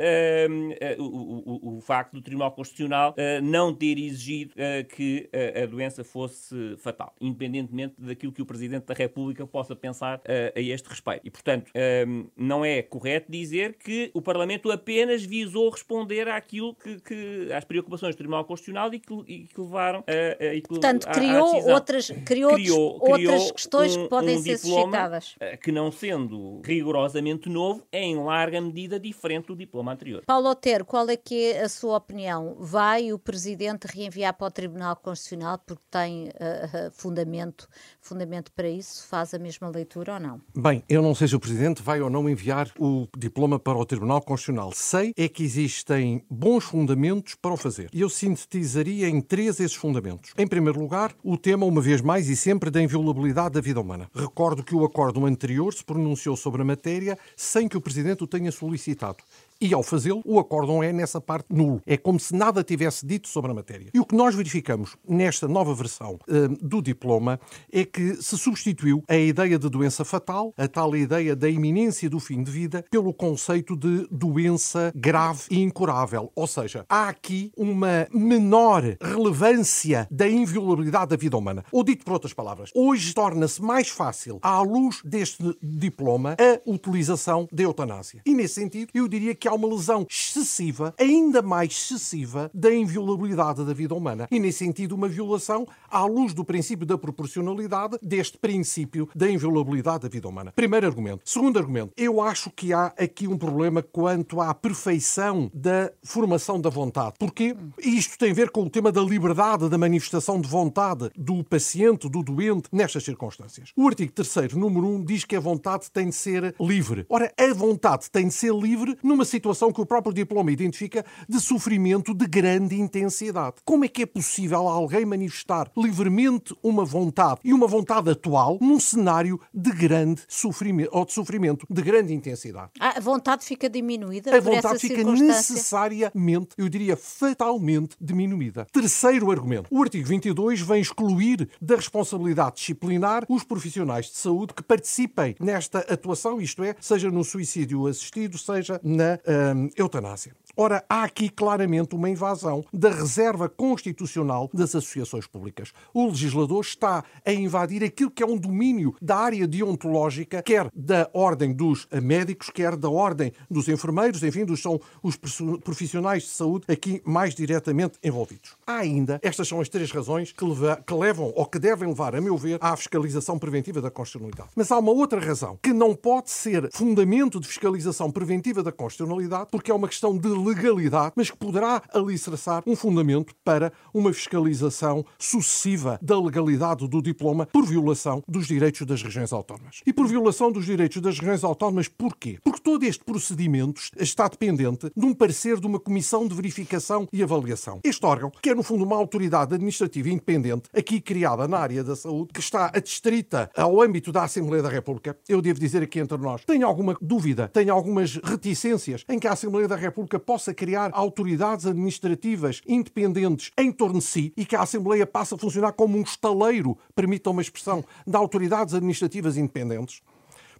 o, 0.97 1.03
o, 1.03 1.77
o, 1.77 1.81
facto 1.81 2.13
do 2.13 2.21
Tribunal 2.21 2.51
Constitucional 2.51 3.15
não 3.41 3.73
ter 3.73 3.97
exigido 3.97 4.53
que 4.95 5.29
a 5.61 5.65
doença 5.65 6.03
fosse 6.03 6.75
fatal, 6.77 7.13
independentemente 7.19 7.95
daquilo 7.97 8.32
que 8.33 8.41
o 8.41 8.45
Presidente 8.45 8.85
da 8.85 8.93
República 8.93 9.45
possa 9.45 9.75
pensar 9.75 10.17
uh, 10.19 10.21
a 10.55 10.59
este 10.59 10.89
respeito. 10.89 11.21
E, 11.25 11.29
portanto, 11.29 11.71
um, 12.07 12.27
não 12.35 12.65
é 12.65 12.81
correto 12.81 13.31
dizer 13.31 13.75
que 13.77 14.11
o 14.13 14.21
Parlamento 14.21 14.71
apenas 14.71 15.23
visou 15.23 15.69
responder 15.69 16.27
àquilo 16.27 16.75
que, 16.75 16.99
que 17.01 17.53
às 17.53 17.63
preocupações 17.63 18.15
do 18.15 18.17
Tribunal 18.17 18.45
Constitucional 18.45 18.93
e 18.93 18.99
que, 18.99 19.13
e 19.27 19.39
que 19.47 19.61
levaram 19.61 20.03
a, 20.07 20.43
a, 20.43 20.53
e 20.53 20.61
que 20.61 20.67
Portanto, 20.67 21.07
criou, 21.07 21.69
à, 21.69 21.73
outras, 21.73 22.11
criou, 22.25 22.53
criou, 22.53 22.99
outras 23.01 23.51
questões 23.51 23.95
um, 23.95 24.03
que 24.03 24.09
podem 24.09 24.37
um 24.37 24.41
ser 24.41 24.57
suscitadas. 24.57 25.35
Eh, 25.39 25.57
que 25.57 25.71
não 25.71 25.91
sendo 25.91 26.61
rigorosamente 26.63 27.49
novo, 27.49 27.85
é 27.91 28.01
em 28.01 28.15
larga 28.15 28.59
medida 28.59 28.99
diferente 28.99 29.47
do 29.47 29.55
diploma 29.55 29.93
anterior. 29.93 30.23
Paulo 30.25 30.49
Otero, 30.49 30.85
qual 30.85 31.09
é 31.09 31.17
que 31.17 31.51
é 31.51 31.61
a 31.61 31.69
sua 31.69 31.97
opinião? 31.97 32.55
Vai 32.59 33.11
o 33.11 33.19
Presidente 33.19 33.87
reenviar 33.87 34.33
para 34.33 34.47
o 34.47 34.51
Tribunal 34.51 34.95
Constitucional 34.95 35.59
porque 35.65 35.83
tem 35.89 36.29
uh, 36.29 36.91
fundamento 36.91 37.67
fundamento 38.03 38.51
para 38.51 38.69
isso? 38.69 39.07
Faz 39.07 39.33
a 39.33 39.39
mesma 39.39 39.69
leitura 39.69 40.15
ou 40.15 40.19
não? 40.19 40.41
Bem, 40.55 40.83
eu 40.87 41.01
não 41.01 41.15
sei 41.15 41.27
se 41.27 41.35
o 41.35 41.39
Presidente 41.39 41.81
vai 41.81 42.01
ou 42.01 42.09
não 42.09 42.29
enviar 42.29 42.69
o 42.77 43.07
diploma 43.17 43.57
para 43.57 43.77
o 43.77 43.85
Tribunal 43.85 44.21
Constitucional. 44.21 44.71
Sei 44.73 45.13
é 45.17 45.27
que 45.27 45.43
existem 45.43 46.23
bons 46.29 46.63
fundamentos 46.63 47.35
para 47.35 47.53
o 47.53 47.57
fazer. 47.57 47.89
E 47.93 48.01
eu 48.01 48.09
sintetizaria 48.09 49.07
em 49.07 49.21
três 49.21 49.59
esses 49.59 49.75
fundamentos. 49.75 50.33
Em 50.37 50.47
primeiro 50.47 50.79
lugar, 50.79 51.15
o 51.23 51.37
tema, 51.37 51.65
uma 51.65 51.81
vez 51.81 52.01
mais 52.01 52.29
e 52.29 52.35
sempre, 52.35 52.69
da 52.69 52.81
inviolabilidade 52.81 53.53
da 53.53 53.61
vida 53.61 53.79
humana. 53.79 54.09
Recordo 54.13 54.63
que 54.63 54.75
o 54.75 54.83
acordo 54.83 55.25
anterior 55.25 55.73
se 55.73 55.83
pronunciou 55.83 56.35
sobre 56.35 56.61
a 56.61 56.65
matéria 56.65 57.17
sem 57.35 57.67
que 57.67 57.77
o 57.77 57.81
Presidente 57.81 58.23
o 58.23 58.27
tenha 58.27 58.51
solicitado 58.51 59.17
e, 59.63 59.73
ao 59.73 59.81
fazê-lo, 59.81 60.21
o 60.25 60.37
acórdão 60.39 60.83
é, 60.83 60.91
nessa 60.91 61.21
parte, 61.21 61.45
nulo. 61.49 61.81
É 61.85 61.95
como 61.95 62.19
se 62.19 62.35
nada 62.35 62.61
tivesse 62.63 63.05
dito 63.05 63.29
sobre 63.29 63.51
a 63.51 63.53
matéria. 63.53 63.89
E 63.93 63.99
o 63.99 64.05
que 64.05 64.13
nós 64.13 64.35
verificamos 64.35 64.97
nesta 65.07 65.47
nova 65.47 65.73
versão 65.73 66.19
uh, 66.27 66.49
do 66.61 66.81
diploma 66.81 67.39
é 67.71 67.85
que 67.85 68.15
se 68.21 68.37
substituiu 68.37 69.01
a 69.07 69.15
ideia 69.15 69.57
de 69.57 69.69
doença 69.69 70.03
fatal, 70.03 70.53
a 70.57 70.67
tal 70.67 70.93
ideia 70.97 71.33
da 71.33 71.49
iminência 71.49 72.09
do 72.09 72.19
fim 72.19 72.43
de 72.43 72.51
vida, 72.51 72.83
pelo 72.91 73.13
conceito 73.13 73.77
de 73.77 74.05
doença 74.11 74.91
grave 74.93 75.43
e 75.49 75.61
incurável. 75.61 76.29
Ou 76.35 76.45
seja, 76.45 76.85
há 76.89 77.07
aqui 77.07 77.49
uma 77.55 78.05
menor 78.11 78.83
relevância 79.01 80.07
da 80.11 80.27
inviolabilidade 80.27 81.11
da 81.11 81.15
vida 81.15 81.37
humana. 81.37 81.63
Ou 81.71 81.85
dito 81.85 82.03
por 82.03 82.13
outras 82.13 82.33
palavras, 82.33 82.69
hoje 82.75 83.13
torna-se 83.13 83.61
mais 83.61 83.87
fácil, 83.87 84.39
à 84.41 84.59
luz 84.61 85.01
deste 85.05 85.55
diploma, 85.61 86.35
a 86.37 86.69
utilização 86.69 87.47
da 87.49 87.63
eutanásia. 87.63 88.21
E 88.25 88.33
nesse 88.33 88.55
sentido, 88.55 88.89
eu 88.93 89.07
diria 89.07 89.33
que 89.33 89.47
há 89.47 89.52
uma 89.53 89.67
lesão 89.67 90.05
excessiva, 90.09 90.93
ainda 90.99 91.41
mais 91.41 91.71
excessiva, 91.71 92.49
da 92.53 92.73
inviolabilidade 92.73 93.63
da 93.63 93.73
vida 93.73 93.95
humana. 93.95 94.27
E, 94.31 94.39
nesse 94.39 94.59
sentido, 94.59 94.95
uma 94.95 95.07
violação 95.07 95.67
à 95.89 96.05
luz 96.05 96.33
do 96.33 96.43
princípio 96.43 96.85
da 96.85 96.97
proporcionalidade 96.97 97.97
deste 98.01 98.37
princípio 98.37 99.09
da 99.15 99.29
inviolabilidade 99.29 100.03
da 100.03 100.09
vida 100.09 100.27
humana. 100.27 100.51
Primeiro 100.55 100.85
argumento. 100.85 101.21
Segundo 101.25 101.57
argumento. 101.59 101.93
Eu 101.97 102.21
acho 102.21 102.49
que 102.49 102.73
há 102.73 102.93
aqui 102.97 103.27
um 103.27 103.37
problema 103.37 103.81
quanto 103.81 104.41
à 104.41 104.53
perfeição 104.53 105.49
da 105.53 105.91
formação 106.03 106.59
da 106.59 106.69
vontade. 106.69 107.15
Porquê? 107.19 107.55
Isto 107.79 108.17
tem 108.17 108.31
a 108.31 108.33
ver 108.33 108.49
com 108.49 108.63
o 108.63 108.69
tema 108.69 108.91
da 108.91 109.01
liberdade 109.01 109.69
da 109.69 109.77
manifestação 109.77 110.39
de 110.39 110.47
vontade 110.47 111.11
do 111.15 111.43
paciente, 111.43 112.09
do 112.09 112.23
doente, 112.23 112.69
nestas 112.71 113.03
circunstâncias. 113.03 113.71
O 113.75 113.87
artigo 113.87 114.11
3 114.11 114.53
número 114.53 114.87
1, 114.87 115.03
diz 115.03 115.25
que 115.25 115.35
a 115.35 115.39
vontade 115.39 115.91
tem 115.91 116.09
de 116.09 116.15
ser 116.15 116.55
livre. 116.59 117.05
Ora, 117.09 117.31
a 117.37 117.53
vontade 117.53 118.09
tem 118.09 118.27
de 118.27 118.33
ser 118.33 118.53
livre 118.53 118.97
numa 119.03 119.25
situação 119.33 119.71
que 119.71 119.81
o 119.81 119.85
próprio 119.85 120.13
diploma 120.13 120.51
identifica 120.51 121.03
de 121.27 121.39
sofrimento 121.39 122.13
de 122.13 122.27
grande 122.27 122.79
intensidade. 122.79 123.55
Como 123.65 123.83
é 123.83 123.87
que 123.87 124.03
é 124.03 124.05
possível 124.05 124.67
alguém 124.67 125.05
manifestar 125.05 125.71
livremente 125.75 126.55
uma 126.61 126.85
vontade 126.85 127.39
e 127.43 127.51
uma 127.51 127.65
vontade 127.65 128.11
atual 128.11 128.59
num 128.61 128.79
cenário 128.79 129.41
de 129.51 129.71
grande 129.71 130.21
sofrimento 130.27 130.89
ou 130.91 131.03
de 131.03 131.13
sofrimento 131.13 131.65
de 131.67 131.81
grande 131.81 132.13
intensidade? 132.13 132.71
Ah, 132.79 132.93
a 132.97 132.99
vontade 132.99 133.43
fica 133.43 133.67
diminuída? 133.67 134.35
A 134.37 134.39
vontade 134.39 134.79
fica 134.79 135.03
necessariamente, 135.03 136.49
eu 136.55 136.69
diria 136.69 136.95
fatalmente, 136.95 137.95
diminuída. 137.99 138.67
Terceiro 138.71 139.31
argumento. 139.31 139.67
O 139.71 139.81
artigo 139.81 140.07
22 140.07 140.61
vem 140.61 140.81
excluir 140.81 141.49
da 141.59 141.75
responsabilidade 141.75 142.57
disciplinar 142.57 143.25
os 143.27 143.43
profissionais 143.43 144.05
de 144.07 144.17
saúde 144.17 144.53
que 144.53 144.61
participem 144.61 145.35
nesta 145.39 145.79
atuação, 145.79 146.39
isto 146.39 146.63
é, 146.63 146.75
seja 146.79 147.09
no 147.09 147.23
suicídio 147.23 147.87
assistido, 147.87 148.37
seja 148.37 148.79
na 148.83 149.19
uh, 149.27 149.69
eutanásia. 149.75 150.33
Ora, 150.55 150.83
há 150.87 151.03
aqui 151.03 151.29
claramente 151.29 151.95
uma 151.95 152.07
invasão 152.07 152.63
da 152.71 152.91
reserva 152.91 153.49
constitucional 153.49 154.49
das 154.53 154.75
associações 154.75 155.25
públicas. 155.25 155.73
O 155.91 156.05
legislador 156.05 156.61
está 156.61 157.03
a 157.25 157.33
invadir 157.33 157.83
aquilo 157.83 158.11
que 158.11 158.21
é 158.21 158.25
um 158.25 158.37
domínio 158.37 158.95
da 159.01 159.17
área 159.17 159.47
deontológica, 159.47 160.43
quer 160.43 160.69
da 160.71 161.09
ordem 161.11 161.51
dos 161.51 161.87
médicos, 162.03 162.51
quer 162.51 162.75
da 162.75 162.87
ordem 162.87 163.33
dos 163.49 163.67
enfermeiros, 163.67 164.21
enfim, 164.21 164.45
dos, 164.45 164.61
são 164.61 164.79
os 165.01 165.17
profissionais 165.63 166.23
de 166.23 166.29
saúde 166.29 166.65
aqui 166.67 167.01
mais 167.03 167.33
diretamente 167.33 167.97
envolvidos. 168.03 168.55
Há 168.67 168.75
ainda, 168.75 169.19
estas 169.23 169.47
são 169.47 169.59
as 169.59 169.69
três 169.69 169.91
razões 169.91 170.31
que, 170.31 170.45
leva, 170.45 170.83
que 170.85 170.93
levam 170.93 171.33
ou 171.35 171.47
que 171.47 171.57
devem 171.57 171.87
levar, 171.87 172.15
a 172.15 172.21
meu 172.21 172.37
ver, 172.37 172.59
à 172.61 172.77
fiscalização 172.77 173.39
preventiva 173.39 173.81
da 173.81 173.89
constitucionalidade. 173.89 174.49
Mas 174.55 174.71
há 174.71 174.77
uma 174.77 174.91
outra 174.91 175.19
razão 175.19 175.57
que 175.63 175.73
não 175.73 175.95
pode 175.95 176.29
ser 176.29 176.69
fundamento 176.71 177.39
de 177.39 177.47
fiscalização 177.47 178.11
preventiva 178.11 178.61
da 178.61 178.71
constitucionalidade, 178.71 179.12
porque 179.51 179.71
é 179.71 179.73
uma 179.73 179.87
questão 179.87 180.17
de 180.17 180.27
legalidade, 180.27 181.13
mas 181.15 181.29
que 181.29 181.37
poderá 181.37 181.81
alicerçar 181.93 182.63
um 182.65 182.75
fundamento 182.75 183.33
para 183.43 183.71
uma 183.93 184.13
fiscalização 184.13 185.05
sucessiva 185.17 185.99
da 186.01 186.19
legalidade 186.19 186.87
do 186.87 187.01
diploma 187.01 187.45
por 187.45 187.65
violação 187.65 188.23
dos 188.27 188.47
direitos 188.47 188.85
das 188.85 189.01
regiões 189.01 189.31
autónomas. 189.31 189.81
E 189.85 189.93
por 189.93 190.07
violação 190.07 190.51
dos 190.51 190.65
direitos 190.65 191.01
das 191.01 191.19
regiões 191.19 191.43
autónomas, 191.43 191.87
porquê? 191.87 192.39
Porque 192.43 192.61
todo 192.61 192.83
este 192.83 193.03
procedimento 193.03 193.81
está 193.99 194.27
dependente 194.27 194.91
de 194.95 195.05
um 195.05 195.13
parecer 195.13 195.59
de 195.59 195.67
uma 195.67 195.79
comissão 195.79 196.27
de 196.27 196.35
verificação 196.35 197.07
e 197.11 197.21
avaliação. 197.21 197.79
Este 197.83 198.05
órgão, 198.05 198.31
que 198.41 198.49
é 198.49 198.55
no 198.55 198.63
fundo 198.63 198.83
uma 198.83 198.95
autoridade 198.95 199.55
administrativa 199.55 200.09
independente, 200.09 200.69
aqui 200.75 200.99
criada 200.99 201.47
na 201.47 201.57
área 201.57 201.83
da 201.83 201.95
saúde, 201.95 202.31
que 202.33 202.39
está 202.39 202.71
adstrita 202.73 203.49
ao 203.55 203.81
âmbito 203.81 204.11
da 204.11 204.23
Assembleia 204.23 204.63
da 204.63 204.69
República, 204.69 205.17
eu 205.27 205.41
devo 205.41 205.59
dizer 205.59 205.83
aqui 205.83 205.99
entre 205.99 206.17
nós, 206.17 206.43
tenho 206.45 206.65
alguma 206.65 206.95
dúvida, 207.01 207.47
tenho 207.47 207.73
algumas 207.73 208.15
reticências 208.15 209.02
em 209.07 209.19
que 209.19 209.27
a 209.27 209.33
Assembleia 209.33 209.67
da 209.67 209.75
República 209.75 210.19
possa 210.19 210.53
criar 210.53 210.91
autoridades 210.93 211.65
administrativas 211.65 212.61
independentes 212.67 213.51
em 213.57 213.71
torno 213.71 213.99
de 213.99 214.05
si 214.05 214.33
e 214.35 214.45
que 214.45 214.55
a 214.55 214.61
Assembleia 214.61 215.05
passe 215.05 215.33
a 215.33 215.37
funcionar 215.37 215.73
como 215.73 215.97
um 215.97 216.01
estaleiro, 216.01 216.77
permita 216.95 217.29
uma 217.29 217.41
expressão, 217.41 217.83
de 218.05 218.15
autoridades 218.15 218.73
administrativas 218.73 219.37
independentes 219.37 220.01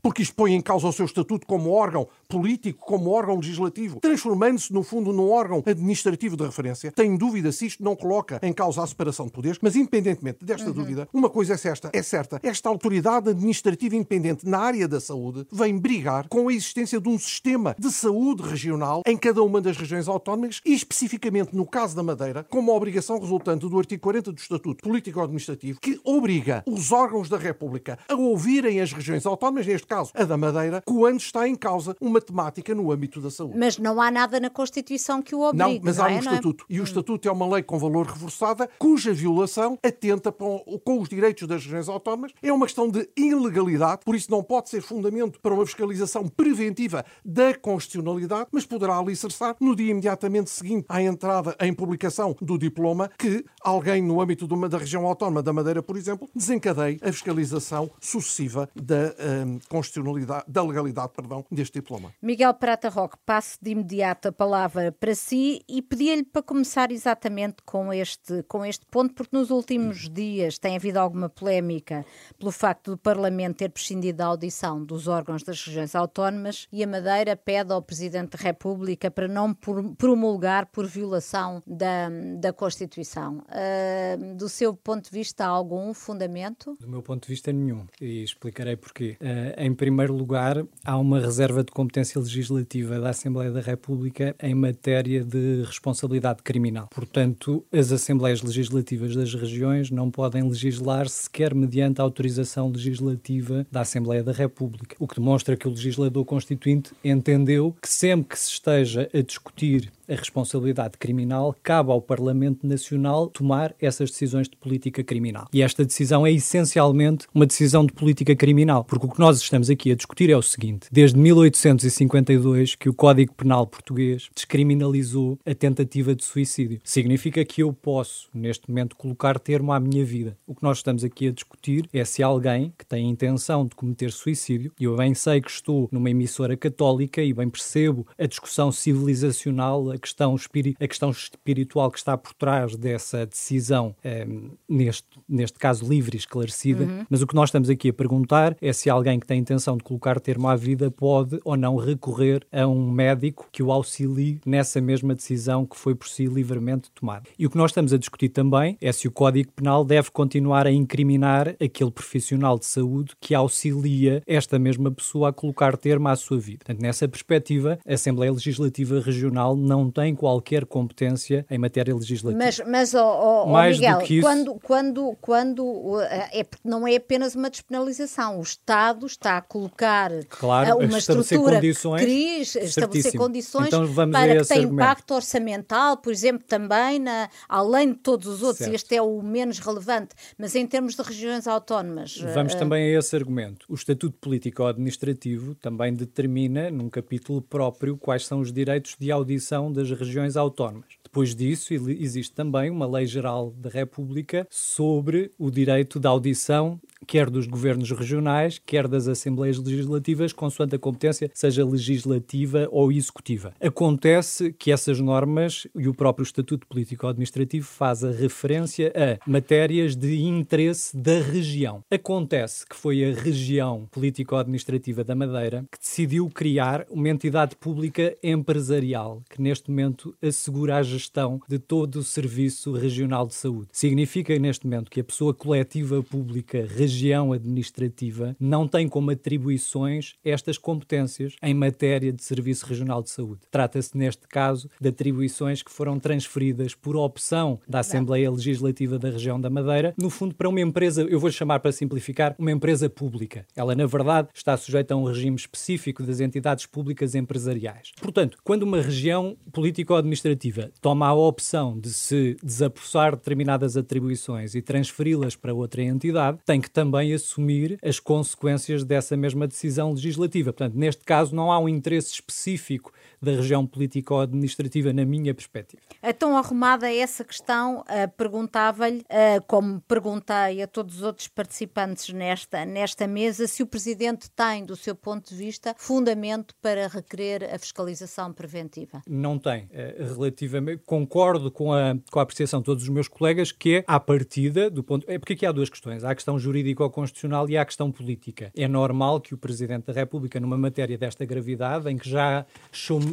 porque 0.03 0.21
isto 0.21 0.35
põe 0.35 0.53
em 0.53 0.61
causa 0.61 0.85
o 0.85 0.91
seu 0.91 1.05
estatuto 1.05 1.47
como 1.47 1.71
órgão 1.71 2.07
político, 2.27 2.85
como 2.85 3.09
órgão 3.09 3.37
legislativo, 3.37 4.01
transformando-se, 4.01 4.73
no 4.73 4.83
fundo, 4.83 5.13
num 5.13 5.31
órgão 5.31 5.63
administrativo 5.65 6.35
de 6.35 6.43
referência. 6.43 6.91
Tenho 6.91 7.17
dúvida 7.17 7.51
se 7.53 7.67
isto 7.67 7.81
não 7.81 7.95
coloca 7.95 8.37
em 8.43 8.51
causa 8.51 8.83
a 8.83 8.87
separação 8.87 9.27
de 9.27 9.31
poderes, 9.31 9.59
mas 9.61 9.77
independentemente 9.77 10.43
desta 10.43 10.67
uhum. 10.67 10.73
dúvida, 10.73 11.07
uma 11.13 11.29
coisa 11.29 11.53
é 11.53 11.57
certa, 11.57 11.89
é 11.93 12.03
certa. 12.03 12.39
Esta 12.43 12.67
autoridade 12.67 13.29
administrativa 13.29 13.95
independente 13.95 14.45
na 14.45 14.59
área 14.59 14.87
da 14.87 14.99
saúde 14.99 15.47
vem 15.49 15.77
brigar 15.77 16.27
com 16.27 16.49
a 16.49 16.53
existência 16.53 16.99
de 16.99 17.07
um 17.07 17.17
sistema 17.17 17.73
de 17.79 17.89
saúde 17.89 18.43
regional 18.43 19.03
em 19.05 19.15
cada 19.15 19.41
uma 19.41 19.61
das 19.61 19.77
regiões 19.77 20.09
autónomas 20.09 20.59
e, 20.65 20.73
especificamente 20.73 21.55
no 21.55 21.65
caso 21.65 21.95
da 21.95 22.03
Madeira, 22.03 22.43
com 22.49 22.59
uma 22.59 22.73
obrigação 22.73 23.17
resultante 23.19 23.69
do 23.69 23.77
artigo 23.79 24.01
40 24.01 24.33
do 24.33 24.37
Estatuto 24.37 24.83
Político-Administrativo, 24.83 25.79
que 25.79 25.97
obriga 26.03 26.61
os 26.67 26.91
órgãos 26.91 27.29
da 27.29 27.37
República 27.37 27.97
a 28.09 28.15
ouvirem 28.15 28.81
as 28.81 28.91
regiões 28.91 29.25
autónomas, 29.25 29.65
neste 29.65 29.87
caso 29.93 30.11
a 30.15 30.23
da 30.23 30.35
Madeira, 30.35 30.81
quando 30.83 31.19
está 31.19 31.47
em 31.47 31.55
causa 31.55 31.95
uma 32.01 32.19
temática 32.19 32.73
no 32.73 32.91
âmbito 32.91 33.21
da 33.21 33.29
saúde. 33.29 33.57
Mas 33.57 33.77
não 33.77 34.01
há 34.01 34.09
nada 34.09 34.39
na 34.39 34.49
Constituição 34.49 35.21
que 35.21 35.35
o 35.35 35.41
obrigue. 35.41 35.75
Não, 35.75 35.79
mas 35.83 35.97
não 35.97 36.05
há 36.05 36.11
é, 36.11 36.15
um 36.15 36.19
Estatuto. 36.19 36.65
É? 36.69 36.73
E 36.73 36.79
o 36.79 36.83
Estatuto 36.83 37.27
é 37.27 37.31
uma 37.31 37.53
lei 37.53 37.63
com 37.63 37.77
valor 37.77 38.07
reforçada, 38.07 38.67
cuja 38.79 39.13
violação 39.13 39.77
atenta 39.83 40.31
com 40.31 40.99
os 40.99 41.07
direitos 41.07 41.47
das 41.47 41.63
regiões 41.63 41.87
autónomas. 41.87 42.31
É 42.41 42.51
uma 42.51 42.65
questão 42.65 42.89
de 42.89 43.07
ilegalidade, 43.15 44.01
por 44.03 44.15
isso 44.15 44.31
não 44.31 44.41
pode 44.41 44.69
ser 44.69 44.81
fundamento 44.81 45.39
para 45.39 45.53
uma 45.53 45.65
fiscalização 45.65 46.27
preventiva 46.27 47.05
da 47.23 47.53
constitucionalidade, 47.53 48.47
mas 48.51 48.65
poderá 48.65 48.97
alicerçar 48.97 49.55
no 49.59 49.75
dia 49.75 49.91
imediatamente 49.91 50.49
seguinte 50.49 50.85
à 50.89 51.01
entrada 51.01 51.55
em 51.59 51.73
publicação 51.73 52.35
do 52.41 52.57
diploma 52.57 53.09
que 53.17 53.45
alguém 53.61 54.01
no 54.01 54.19
âmbito 54.19 54.47
de 54.47 54.53
uma, 54.53 54.67
da 54.67 54.77
região 54.77 55.05
autónoma 55.05 55.43
da 55.43 55.53
Madeira, 55.53 55.83
por 55.83 55.97
exemplo, 55.97 56.27
desencadeie 56.35 56.99
a 57.01 57.11
fiscalização 57.11 57.91
sucessiva 57.99 58.69
da 58.75 59.13
um, 59.45 59.59
constitucionalidade, 59.83 60.45
da 60.47 60.63
legalidade 60.63 61.11
perdão, 61.13 61.45
deste 61.51 61.79
diploma. 61.79 62.13
Miguel 62.21 62.53
Prata 62.53 62.89
Roque, 62.89 63.17
passo 63.25 63.57
de 63.61 63.71
imediato 63.71 64.29
a 64.29 64.31
palavra 64.31 64.91
para 64.91 65.13
si 65.13 65.61
e 65.67 65.81
pedia-lhe 65.81 66.23
para 66.23 66.41
começar 66.41 66.91
exatamente 66.91 67.57
com 67.65 67.91
este, 67.91 68.43
com 68.43 68.65
este 68.65 68.85
ponto, 68.85 69.13
porque 69.13 69.35
nos 69.35 69.51
últimos 69.51 70.09
dias 70.09 70.57
tem 70.57 70.75
havido 70.75 70.99
alguma 70.99 71.29
polémica 71.29 72.05
pelo 72.39 72.51
facto 72.51 72.91
do 72.91 72.97
Parlamento 72.97 73.57
ter 73.57 73.69
prescindido 73.69 74.19
da 74.19 74.25
audição 74.25 74.83
dos 74.83 75.07
órgãos 75.07 75.43
das 75.43 75.61
regiões 75.63 75.95
autónomas 75.95 76.67
e 76.71 76.83
a 76.83 76.87
Madeira 76.87 77.35
pede 77.35 77.73
ao 77.73 77.81
Presidente 77.81 78.37
da 78.37 78.43
República 78.43 79.11
para 79.11 79.27
não 79.27 79.53
promulgar 79.97 80.67
por 80.67 80.85
violação 80.87 81.61
da, 81.67 82.09
da 82.39 82.53
Constituição. 82.53 83.39
Uh, 83.49 84.35
do 84.35 84.47
seu 84.47 84.73
ponto 84.73 85.05
de 85.05 85.11
vista, 85.11 85.45
há 85.45 85.47
algum 85.47 85.93
fundamento? 85.93 86.77
Do 86.79 86.87
meu 86.87 87.01
ponto 87.01 87.23
de 87.23 87.29
vista, 87.29 87.51
nenhum. 87.51 87.85
E 87.99 88.23
explicarei 88.23 88.75
porquê. 88.75 89.17
Uh, 89.19 89.61
em 89.61 89.72
primeiro 89.73 90.13
lugar, 90.13 90.63
há 90.83 90.97
uma 90.97 91.19
reserva 91.19 91.63
de 91.63 91.71
competência 91.71 92.19
legislativa 92.19 92.99
da 92.99 93.09
Assembleia 93.09 93.51
da 93.51 93.61
República 93.61 94.35
em 94.41 94.53
matéria 94.53 95.23
de 95.23 95.63
responsabilidade 95.63 96.41
criminal. 96.43 96.87
Portanto, 96.93 97.63
as 97.71 97.91
Assembleias 97.91 98.41
Legislativas 98.41 99.15
das 99.15 99.33
regiões 99.33 99.89
não 99.89 100.09
podem 100.09 100.43
legislar 100.43 101.07
sequer 101.07 101.53
mediante 101.53 102.01
autorização 102.01 102.69
legislativa 102.69 103.65
da 103.71 103.81
Assembleia 103.81 104.23
da 104.23 104.31
República, 104.31 104.95
o 104.99 105.07
que 105.07 105.15
demonstra 105.15 105.55
que 105.55 105.67
o 105.67 105.71
legislador 105.71 106.25
constituinte 106.25 106.91
entendeu 107.03 107.75
que 107.81 107.89
sempre 107.89 108.29
que 108.29 108.39
se 108.39 108.51
esteja 108.51 109.09
a 109.13 109.21
discutir 109.21 109.91
a 110.13 110.15
responsabilidade 110.15 110.97
criminal, 110.97 111.55
cabe 111.63 111.91
ao 111.91 112.01
Parlamento 112.01 112.65
Nacional 112.65 113.27
tomar 113.27 113.75
essas 113.81 114.11
decisões 114.11 114.47
de 114.47 114.55
política 114.55 115.03
criminal. 115.03 115.47
E 115.51 115.61
esta 115.61 115.83
decisão 115.83 116.25
é 116.25 116.31
essencialmente 116.31 117.27
uma 117.33 117.45
decisão 117.45 117.85
de 117.85 117.91
política 117.91 118.35
criminal, 118.35 118.83
porque 118.83 119.05
o 119.05 119.09
que 119.09 119.19
nós 119.19 119.41
estamos 119.41 119.69
aqui 119.69 119.91
a 119.91 119.95
discutir 119.95 120.29
é 120.29 120.37
o 120.37 120.41
seguinte: 120.41 120.87
desde 120.91 121.17
1852 121.17 122.75
que 122.75 122.89
o 122.89 122.93
Código 122.93 123.33
Penal 123.33 123.65
português 123.65 124.29
descriminalizou 124.35 125.39
a 125.45 125.55
tentativa 125.55 126.15
de 126.15 126.23
suicídio. 126.23 126.79
Significa 126.83 127.43
que 127.43 127.63
eu 127.63 127.73
posso, 127.73 128.29
neste 128.33 128.69
momento, 128.69 128.95
colocar 128.95 129.39
termo 129.39 129.71
à 129.71 129.79
minha 129.79 130.05
vida. 130.05 130.37
O 130.45 130.53
que 130.53 130.63
nós 130.63 130.77
estamos 130.77 131.03
aqui 131.03 131.27
a 131.27 131.31
discutir 131.31 131.89
é 131.91 132.05
se 132.05 132.21
alguém 132.21 132.73
que 132.77 132.85
tem 132.85 133.07
a 133.07 133.09
intenção 133.09 133.65
de 133.65 133.75
cometer 133.75 134.11
suicídio, 134.11 134.71
e 134.79 134.83
eu 134.83 134.95
bem 134.95 135.13
sei 135.13 135.41
que 135.41 135.49
estou 135.49 135.89
numa 135.91 136.09
emissora 136.09 136.55
católica 136.55 137.21
e 137.21 137.33
bem 137.33 137.49
percebo 137.49 138.05
a 138.17 138.25
discussão 138.25 138.71
civilizacional, 138.71 139.89
a 139.89 139.97
questão, 140.03 140.35
a 140.79 140.87
questão 140.87 141.09
espiritual 141.09 141.89
que 141.89 141.97
está 141.97 142.17
por 142.17 142.33
trás 142.33 142.75
dessa 142.75 143.25
decisão, 143.25 143.95
eh, 144.03 144.27
neste, 144.67 145.07
neste 145.27 145.57
caso 145.57 145.87
livre 145.87 146.17
e 146.17 146.19
esclarecida, 146.19 146.83
uhum. 146.83 147.05
mas 147.09 147.21
o 147.21 147.27
que 147.27 147.33
nós 147.33 147.49
estamos 147.49 147.69
aqui 147.69 147.89
a 147.89 147.93
perguntar 147.93 148.57
é 148.61 148.73
se 148.73 148.89
alguém 148.89 149.19
que 149.19 149.25
tem 149.25 149.37
a 149.37 149.41
intenção 149.41 149.77
de 149.77 149.83
colocar 149.83 150.19
termo 150.19 150.49
à 150.49 150.55
vida 150.55 150.91
pode 150.91 151.39
ou 151.45 151.55
não 151.55 151.77
recorrer 151.77 152.45
a 152.51 152.67
um 152.67 152.91
médico 152.91 153.47
que 153.51 153.63
o 153.63 153.71
auxilie 153.71 154.41
nessa 154.45 154.81
mesma 154.81 155.15
decisão 155.15 155.65
que 155.65 155.77
foi 155.77 155.95
por 155.95 156.07
si 156.07 156.25
livremente 156.25 156.91
tomada. 156.91 157.23
E 157.39 157.45
o 157.45 157.49
que 157.49 157.57
nós 157.57 157.71
estamos 157.71 157.93
a 157.93 157.97
discutir 157.97 158.29
também 158.29 158.77
é 158.81 158.91
se 158.91 159.07
o 159.07 159.11
Código 159.11 159.51
Penal 159.53 159.85
deve 159.85 160.11
continuar 160.11 160.67
a 160.67 160.71
incriminar 160.71 161.55
aquele 161.61 161.91
profissional 161.91 162.59
de 162.59 162.65
saúde 162.65 163.13
que 163.21 163.33
auxilia 163.33 164.21
esta 164.27 164.59
mesma 164.59 164.91
pessoa 164.91 165.29
a 165.29 165.33
colocar 165.33 165.77
termo 165.77 166.09
à 166.09 166.15
sua 166.15 166.37
vida. 166.37 166.59
Portanto, 166.65 166.81
nessa 166.81 167.07
perspectiva, 167.07 167.79
a 167.87 167.93
Assembleia 167.93 168.31
Legislativa 168.31 168.99
Regional 168.99 169.55
não 169.55 169.82
tem 169.89 170.15
qualquer 170.15 170.65
competência 170.65 171.45
em 171.49 171.57
matéria 171.57 171.95
legislativa. 171.95 172.43
Mas, 172.43 172.61
mas 172.65 172.93
oh, 172.93 173.45
oh, 173.45 173.45
Mais 173.47 173.77
Miguel, 173.77 173.99
do 173.99 174.05
que 174.05 174.13
isso... 174.15 174.27
quando, 174.27 174.55
quando, 174.55 175.17
quando 175.21 176.01
eh, 176.01 176.41
é, 176.41 176.45
não 176.63 176.87
é 176.87 176.95
apenas 176.95 177.35
uma 177.35 177.49
despenalização, 177.49 178.39
o 178.39 178.43
Estado 178.43 179.05
está 179.05 179.37
a 179.37 179.41
colocar 179.41 180.11
claro, 180.29 180.69
eh, 180.69 180.85
uma 180.85 180.97
estrutura 180.97 181.55
condições, 181.55 182.01
que 182.01 182.05
cria, 182.05 182.41
estabelecer 182.41 183.13
condições 183.13 183.67
então, 183.67 184.11
para 184.11 184.37
que 184.37 184.47
tenha 184.47 184.63
impacto 184.63 185.13
orçamental, 185.13 185.97
por 185.97 186.11
exemplo, 186.11 186.45
também 186.47 186.99
na, 186.99 187.29
além 187.47 187.91
de 187.91 187.99
todos 187.99 188.27
os 188.27 188.41
outros, 188.41 188.59
certo. 188.59 188.75
este 188.75 188.95
é 188.95 189.01
o 189.01 189.21
menos 189.21 189.59
relevante, 189.59 190.15
mas 190.37 190.55
em 190.55 190.65
termos 190.65 190.95
de 190.95 191.01
regiões 191.01 191.47
autónomas. 191.47 192.17
Vamos 192.33 192.53
uh, 192.53 192.57
também 192.57 192.95
a 192.95 192.99
esse 192.99 193.15
argumento. 193.15 193.65
O 193.69 193.75
Estatuto 193.75 194.17
Político-Administrativo 194.19 195.55
também 195.55 195.93
determina, 195.93 196.69
num 196.69 196.89
capítulo 196.89 197.41
próprio, 197.41 197.97
quais 197.97 198.25
são 198.25 198.39
os 198.39 198.51
direitos 198.51 198.95
de 198.99 199.11
audição 199.11 199.71
das 199.73 199.89
regiões 199.89 200.37
autónomas. 200.37 201.02
Depois 201.13 201.35
disso, 201.35 201.75
existe 201.75 202.33
também 202.33 202.71
uma 202.71 202.87
lei 202.87 203.05
geral 203.05 203.51
da 203.55 203.69
República 203.69 204.47
sobre 204.49 205.31
o 205.37 205.51
direito 205.51 205.99
de 205.99 206.07
audição 206.07 206.81
quer 207.03 207.29
dos 207.29 207.45
governos 207.47 207.91
regionais, 207.91 208.59
quer 208.65 208.87
das 208.87 209.07
assembleias 209.07 209.57
legislativas, 209.57 210.33
consoante 210.33 210.75
a 210.75 210.79
competência 210.79 211.29
seja 211.33 211.65
legislativa 211.65 212.67
ou 212.71 212.91
executiva. 212.91 213.53
Acontece 213.61 214.53
que 214.53 214.71
essas 214.71 214.99
normas 214.99 215.67
e 215.75 215.87
o 215.87 215.93
próprio 215.93 216.23
Estatuto 216.23 216.67
Político-Administrativo 216.67 217.65
faz 217.65 218.03
a 218.03 218.11
referência 218.11 218.91
a 218.95 219.29
matérias 219.29 219.95
de 219.95 220.23
interesse 220.23 220.95
da 220.95 221.19
região. 221.19 221.83
Acontece 221.91 222.65
que 222.65 222.75
foi 222.75 223.03
a 223.03 223.13
região 223.13 223.87
político-administrativa 223.91 225.03
da 225.03 225.15
Madeira 225.15 225.65
que 225.71 225.79
decidiu 225.79 226.29
criar 226.29 226.85
uma 226.89 227.09
entidade 227.09 227.55
pública 227.55 228.15
empresarial 228.23 229.21
que 229.29 229.41
neste 229.41 229.69
momento 229.69 230.15
assegura 230.21 230.77
a 230.77 230.83
gestão 230.83 231.02
de 231.47 231.59
todo 231.59 231.97
o 231.97 232.03
serviço 232.03 232.71
regional 232.73 233.27
de 233.27 233.33
saúde. 233.35 233.69
Significa 233.71 234.37
neste 234.37 234.65
momento 234.65 234.91
que 234.91 234.99
a 234.99 235.03
pessoa 235.03 235.33
coletiva 235.33 236.01
pública 236.03 236.65
região 236.67 237.33
administrativa 237.33 238.35
não 238.39 238.67
tem 238.67 238.87
como 238.87 239.11
atribuições 239.11 240.15
estas 240.23 240.57
competências 240.57 241.35
em 241.41 241.53
matéria 241.53 242.11
de 242.11 242.23
Serviço 242.23 242.65
Regional 242.65 243.01
de 243.01 243.09
Saúde. 243.09 243.41
Trata-se, 243.51 243.97
neste 243.97 244.27
caso, 244.27 244.69
de 244.79 244.89
atribuições 244.89 245.61
que 245.61 245.71
foram 245.71 245.99
transferidas 245.99 246.75
por 246.75 246.95
opção 246.95 247.59
da 247.67 247.79
Assembleia 247.79 248.31
Legislativa 248.31 248.97
da 248.97 249.09
região 249.09 249.39
da 249.39 249.49
Madeira, 249.49 249.93
no 249.97 250.09
fundo, 250.09 250.35
para 250.35 250.49
uma 250.49 250.61
empresa, 250.61 251.03
eu 251.03 251.19
vou 251.19 251.31
chamar 251.31 251.59
para 251.59 251.71
simplificar, 251.71 252.35
uma 252.37 252.51
empresa 252.51 252.89
pública. 252.89 253.45
Ela, 253.55 253.75
na 253.75 253.85
verdade, 253.85 254.29
está 254.33 254.55
sujeita 254.57 254.93
a 254.93 254.97
um 254.97 255.03
regime 255.03 255.35
específico 255.35 256.03
das 256.03 256.19
entidades 256.19 256.65
públicas 256.65 257.15
empresariais. 257.15 257.91
Portanto, 258.01 258.37
quando 258.43 258.63
uma 258.63 258.81
região 258.81 259.37
político-administrativa 259.51 260.71
toma 260.81 260.92
a 261.01 261.13
opção 261.13 261.79
de 261.79 261.93
se 261.93 262.37
desapossar 262.43 263.15
determinadas 263.15 263.77
atribuições 263.77 264.53
e 264.53 264.61
transferi-las 264.61 265.35
para 265.35 265.53
outra 265.53 265.81
entidade, 265.81 266.39
tem 266.45 266.59
que 266.59 266.69
também 266.69 267.13
assumir 267.13 267.79
as 267.81 267.99
consequências 267.99 268.83
dessa 268.83 269.15
mesma 269.15 269.47
decisão 269.47 269.91
legislativa. 269.91 270.51
Portanto, 270.51 270.77
neste 270.77 271.03
caso, 271.03 271.35
não 271.35 271.51
há 271.51 271.57
um 271.57 271.69
interesse 271.69 272.11
específico 272.13 272.91
da 273.21 273.31
região 273.31 273.65
político-administrativa, 273.65 274.91
na 274.91 275.05
minha 275.05 275.33
perspectiva. 275.33 275.81
Então, 276.01 276.37
arrumada 276.37 276.93
essa 276.93 277.23
questão, 277.23 277.79
uh, 277.81 278.11
perguntava-lhe, 278.17 278.99
uh, 278.99 279.43
como 279.47 279.79
perguntei 279.81 280.61
a 280.61 280.67
todos 280.67 280.97
os 280.97 281.01
outros 281.01 281.27
participantes 281.29 282.13
nesta, 282.13 282.65
nesta 282.65 283.07
mesa, 283.07 283.47
se 283.47 283.63
o 283.63 283.67
Presidente 283.67 284.29
tem, 284.29 284.65
do 284.65 284.75
seu 284.75 284.93
ponto 284.93 285.29
de 285.29 285.35
vista, 285.35 285.73
fundamento 285.77 286.53
para 286.61 286.87
requerer 286.87 287.49
a 287.53 287.57
fiscalização 287.57 288.33
preventiva. 288.33 289.01
Não 289.07 289.39
tem. 289.39 289.63
Uh, 289.65 290.13
relativamente, 290.13 290.82
concordo 290.85 291.51
com 291.51 291.73
a, 291.73 291.95
com 292.11 292.19
a 292.19 292.23
apreciação 292.23 292.59
de 292.59 292.65
todos 292.65 292.83
os 292.83 292.89
meus 292.89 293.07
colegas 293.07 293.51
que 293.51 293.77
é, 293.77 293.83
à 293.87 293.99
partida, 293.99 294.69
do 294.69 294.83
ponto... 294.83 295.09
É 295.09 295.17
porque 295.17 295.33
aqui 295.33 295.45
há 295.45 295.51
duas 295.51 295.69
questões. 295.69 296.03
Há 296.03 296.11
a 296.11 296.15
questão 296.15 296.37
jurídico-constitucional 296.39 297.49
e 297.49 297.57
há 297.57 297.61
a 297.61 297.65
questão 297.65 297.91
política. 297.91 298.51
É 298.55 298.67
normal 298.67 299.19
que 299.21 299.33
o 299.33 299.37
Presidente 299.37 299.85
da 299.85 299.93
República, 299.93 300.39
numa 300.39 300.57
matéria 300.57 300.97
desta 300.97 301.25
gravidade, 301.25 301.89
em 301.89 301.97
que 301.97 302.09
já 302.09 302.45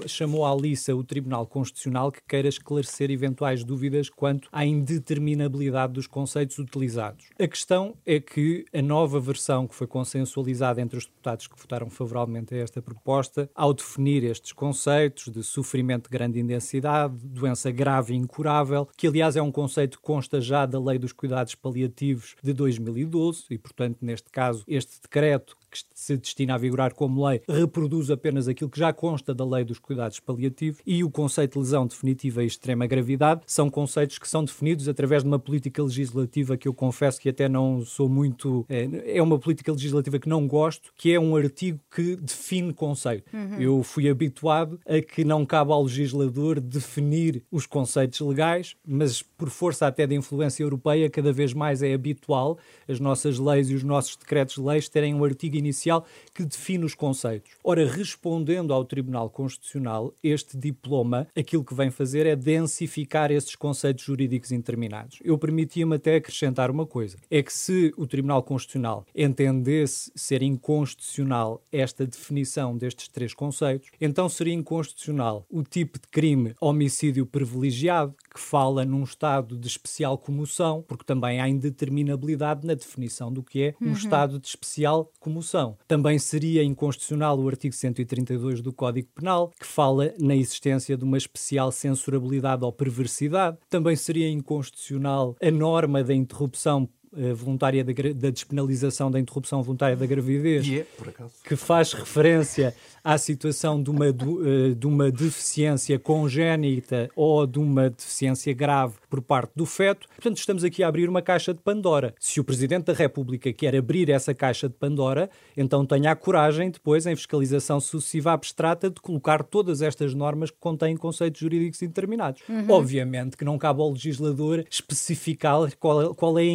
chamou 0.06 0.44
à 0.44 0.54
liça 0.54 0.94
o 0.94 1.04
Tribunal 1.04 1.46
Constitucional 1.46 2.12
que 2.12 2.20
queira 2.28 2.48
esclarecer 2.48 3.10
eventuais 3.10 3.64
dúvidas 3.64 4.08
quanto 4.08 4.48
à 4.52 4.64
indeterminabilidade 4.64 5.92
dos 5.92 6.06
conceitos 6.06 6.58
utilizados. 6.58 7.26
A 7.38 7.46
questão 7.46 7.94
é 8.06 8.20
que 8.20 8.64
a 8.72 8.82
nova 8.82 9.20
versão 9.20 9.66
que 9.66 9.74
foi 9.74 9.86
consensualizada 9.86 10.80
entre 10.80 10.96
os 10.96 11.06
deputados 11.06 11.46
que 11.46 11.58
votaram 11.58 11.90
favoravelmente 11.90 12.54
a 12.54 12.58
esta 12.58 12.80
proposta, 12.80 13.50
ao 13.54 13.74
definir 13.74 14.24
estes 14.24 14.52
conceitos 14.52 15.28
de 15.28 15.42
sofrimento 15.42 16.10
de 16.10 16.16
grande 16.16 16.40
intensidade, 16.40 17.14
doença 17.22 17.59
grave 17.68 18.14
e 18.14 18.16
incurável, 18.16 18.88
que 18.96 19.08
aliás 19.08 19.34
é 19.36 19.42
um 19.42 19.50
conceito 19.50 19.98
que 19.98 20.04
consta 20.04 20.40
já 20.40 20.64
da 20.64 20.80
Lei 20.80 20.98
dos 20.98 21.12
Cuidados 21.12 21.56
Paliativos 21.56 22.36
de 22.42 22.52
2012 22.52 23.44
e, 23.50 23.58
portanto, 23.58 23.98
neste 24.00 24.30
caso, 24.30 24.62
este 24.68 25.00
decreto 25.02 25.56
que 25.70 25.78
se 25.94 26.16
destina 26.16 26.54
a 26.54 26.58
vigorar 26.58 26.94
como 26.94 27.26
lei 27.26 27.40
reproduz 27.48 28.10
apenas 28.10 28.48
aquilo 28.48 28.68
que 28.68 28.78
já 28.78 28.92
consta 28.92 29.32
da 29.32 29.44
lei 29.44 29.64
dos 29.64 29.78
cuidados 29.78 30.18
paliativos 30.18 30.80
e 30.84 31.04
o 31.04 31.10
conceito 31.10 31.52
de 31.52 31.58
lesão 31.60 31.86
definitiva 31.86 32.42
e 32.42 32.46
extrema 32.46 32.86
gravidade 32.86 33.42
são 33.46 33.70
conceitos 33.70 34.18
que 34.18 34.28
são 34.28 34.44
definidos 34.44 34.88
através 34.88 35.22
de 35.22 35.28
uma 35.28 35.38
política 35.38 35.82
legislativa 35.82 36.56
que 36.56 36.66
eu 36.66 36.74
confesso 36.74 37.20
que 37.20 37.28
até 37.28 37.48
não 37.48 37.84
sou 37.84 38.08
muito. 38.08 38.66
É, 38.68 39.16
é 39.18 39.22
uma 39.22 39.38
política 39.38 39.70
legislativa 39.72 40.18
que 40.18 40.28
não 40.28 40.46
gosto, 40.46 40.92
que 40.96 41.12
é 41.12 41.20
um 41.20 41.36
artigo 41.36 41.78
que 41.94 42.16
define 42.16 42.72
conceito. 42.72 43.30
Uhum. 43.32 43.60
Eu 43.60 43.82
fui 43.82 44.08
habituado 44.08 44.80
a 44.86 45.00
que 45.00 45.24
não 45.24 45.46
cabe 45.46 45.72
ao 45.72 45.82
legislador 45.82 46.60
definir 46.60 47.39
os 47.50 47.66
conceitos 47.66 48.20
legais, 48.20 48.76
mas 48.86 49.22
por 49.22 49.50
força 49.50 49.86
até 49.86 50.06
da 50.06 50.14
influência 50.14 50.62
europeia, 50.62 51.10
cada 51.10 51.32
vez 51.32 51.52
mais 51.52 51.82
é 51.82 51.92
habitual 51.92 52.58
as 52.88 52.98
nossas 53.00 53.38
leis 53.38 53.70
e 53.70 53.74
os 53.74 53.82
nossos 53.82 54.16
decretos-leis 54.16 54.88
terem 54.88 55.14
um 55.14 55.24
artigo 55.24 55.56
inicial 55.56 56.04
que 56.34 56.44
define 56.44 56.84
os 56.84 56.94
conceitos. 56.94 57.52
Ora, 57.62 57.86
respondendo 57.86 58.72
ao 58.72 58.84
Tribunal 58.84 59.30
Constitucional, 59.30 60.14
este 60.22 60.56
diploma, 60.56 61.26
aquilo 61.36 61.64
que 61.64 61.74
vem 61.74 61.90
fazer 61.90 62.26
é 62.26 62.36
densificar 62.36 63.30
esses 63.30 63.54
conceitos 63.54 64.04
jurídicos 64.04 64.52
interminados. 64.52 65.18
Eu 65.22 65.38
permitia-me 65.38 65.96
até 65.96 66.16
acrescentar 66.16 66.70
uma 66.70 66.86
coisa: 66.86 67.16
é 67.30 67.42
que 67.42 67.52
se 67.52 67.92
o 67.96 68.06
Tribunal 68.06 68.42
Constitucional 68.42 69.04
entendesse 69.14 70.10
ser 70.14 70.42
inconstitucional 70.42 71.62
esta 71.72 72.06
definição 72.06 72.76
destes 72.76 73.08
três 73.08 73.34
conceitos, 73.34 73.90
então 74.00 74.28
seria 74.28 74.54
inconstitucional 74.54 75.44
o 75.50 75.62
tipo 75.62 75.98
de 75.98 76.08
crime 76.08 76.54
homicídio 76.60 77.26
privilegiado, 77.30 78.14
que 78.32 78.40
fala 78.40 78.84
num 78.84 79.02
estado 79.02 79.56
de 79.56 79.66
especial 79.66 80.18
comoção, 80.18 80.84
porque 80.86 81.04
também 81.04 81.40
há 81.40 81.48
indeterminabilidade 81.48 82.66
na 82.66 82.74
definição 82.74 83.32
do 83.32 83.42
que 83.42 83.62
é 83.62 83.74
um 83.80 83.88
uhum. 83.88 83.92
estado 83.92 84.38
de 84.38 84.48
especial 84.48 85.10
comoção. 85.18 85.76
Também 85.86 86.18
seria 86.18 86.62
inconstitucional 86.62 87.38
o 87.38 87.48
artigo 87.48 87.74
132 87.74 88.60
do 88.60 88.72
Código 88.72 89.08
Penal, 89.14 89.52
que 89.58 89.66
fala 89.66 90.12
na 90.18 90.36
existência 90.36 90.96
de 90.96 91.04
uma 91.04 91.18
especial 91.18 91.72
censurabilidade 91.72 92.64
ou 92.64 92.72
perversidade. 92.72 93.58
Também 93.68 93.96
seria 93.96 94.28
inconstitucional 94.28 95.36
a 95.40 95.50
norma 95.50 96.02
da 96.02 96.14
interrupção 96.14 96.88
voluntária 97.34 97.82
da, 97.82 97.92
da, 98.14 98.30
despenalização 98.30 99.10
da 99.10 99.18
interrupção 99.18 99.62
voluntária 99.62 99.96
da 99.96 100.06
gravidez, 100.06 100.66
yeah, 100.66 100.88
é, 101.06 101.24
que 101.48 101.56
faz 101.56 101.92
referência 101.92 102.74
à 103.02 103.18
situação 103.18 103.82
de 103.82 103.90
uma, 103.90 104.06
uh, 104.06 104.74
de 104.74 104.86
uma 104.86 105.10
deficiência 105.10 105.98
congénita 105.98 107.10
ou 107.16 107.46
de 107.46 107.58
uma 107.58 107.90
deficiência 107.90 108.52
grave 108.52 108.94
por 109.08 109.20
parte 109.20 109.52
do 109.56 109.66
feto. 109.66 110.06
Portanto, 110.08 110.36
estamos 110.36 110.62
aqui 110.62 110.82
a 110.82 110.88
abrir 110.88 111.08
uma 111.08 111.22
caixa 111.22 111.52
de 111.52 111.60
Pandora. 111.60 112.14
Se 112.20 112.38
o 112.38 112.44
Presidente 112.44 112.84
da 112.84 112.92
República 112.92 113.52
quer 113.52 113.74
abrir 113.74 114.08
essa 114.10 114.32
caixa 114.32 114.68
de 114.68 114.74
Pandora, 114.74 115.28
então 115.56 115.84
tenha 115.84 116.12
a 116.12 116.16
coragem, 116.16 116.70
depois, 116.70 117.06
em 117.06 117.16
fiscalização 117.16 117.80
sucessiva 117.80 118.32
abstrata, 118.32 118.88
de 118.88 119.00
colocar 119.00 119.42
todas 119.42 119.82
estas 119.82 120.14
normas 120.14 120.50
que 120.50 120.58
contêm 120.60 120.96
conceitos 120.96 121.40
jurídicos 121.40 121.82
indeterminados. 121.82 122.42
Uhum. 122.48 122.66
Obviamente 122.68 123.36
que 123.36 123.44
não 123.44 123.58
cabe 123.58 123.80
ao 123.80 123.90
legislador 123.90 124.64
especificar 124.70 125.74
qual 125.78 126.02
é, 126.02 126.14
qual 126.14 126.38
é 126.38 126.42
a 126.42 126.46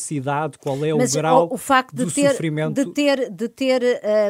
intensidade, 0.00 0.58
qual 0.58 0.84
é 0.84 0.94
Mas 0.94 1.14
o 1.14 1.18
grau 1.18 1.48
o, 1.48 1.54
o 1.54 1.58
facto 1.58 1.94
de 1.94 2.12
ter, 2.12 2.30
sofrimento. 2.30 2.74
De 2.74 2.92
ter, 2.92 3.30
de 3.30 3.48
ter 3.48 3.82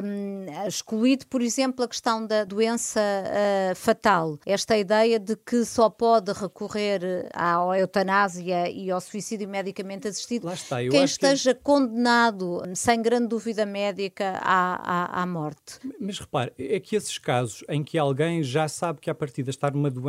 um, 0.05 0.67
excluído, 0.67 1.27
por 1.27 1.41
exemplo, 1.41 1.85
a 1.85 1.89
questão 1.89 2.27
da 2.27 2.45
doença 2.45 3.01
uh, 3.01 3.75
fatal, 3.77 4.39
esta 4.45 4.77
ideia 4.77 5.19
de 5.19 5.37
que 5.37 5.65
só 5.65 5.89
pode 5.89 6.33
recorrer 6.33 7.29
à 7.33 7.57
eutanásia 7.79 8.69
e 8.71 8.91
ao 8.91 9.01
suicídio 9.01 9.49
medicamente 9.49 10.09
assistido 10.09 10.51
está, 10.51 10.79
quem 10.79 11.05
esteja 11.05 11.55
que... 11.55 11.61
condenado, 11.63 12.63
sem 12.75 13.01
grande 13.01 13.29
dúvida 13.29 13.65
médica, 13.65 14.39
à, 14.43 15.21
à, 15.21 15.23
à 15.23 15.27
morte. 15.27 15.79
Mas 16.01 16.19
repare, 16.19 16.53
é 16.59 16.81
que 16.81 16.97
esses 16.97 17.19
casos 17.19 17.65
em 17.69 17.83
que 17.83 17.99
alguém 17.99 18.43
já 18.43 18.67
sabe 18.69 19.01
que 19.01 19.11
a 19.11 19.15
partida 19.15 19.51
está 19.51 19.71
numa 19.71 19.91
doen 19.91 20.01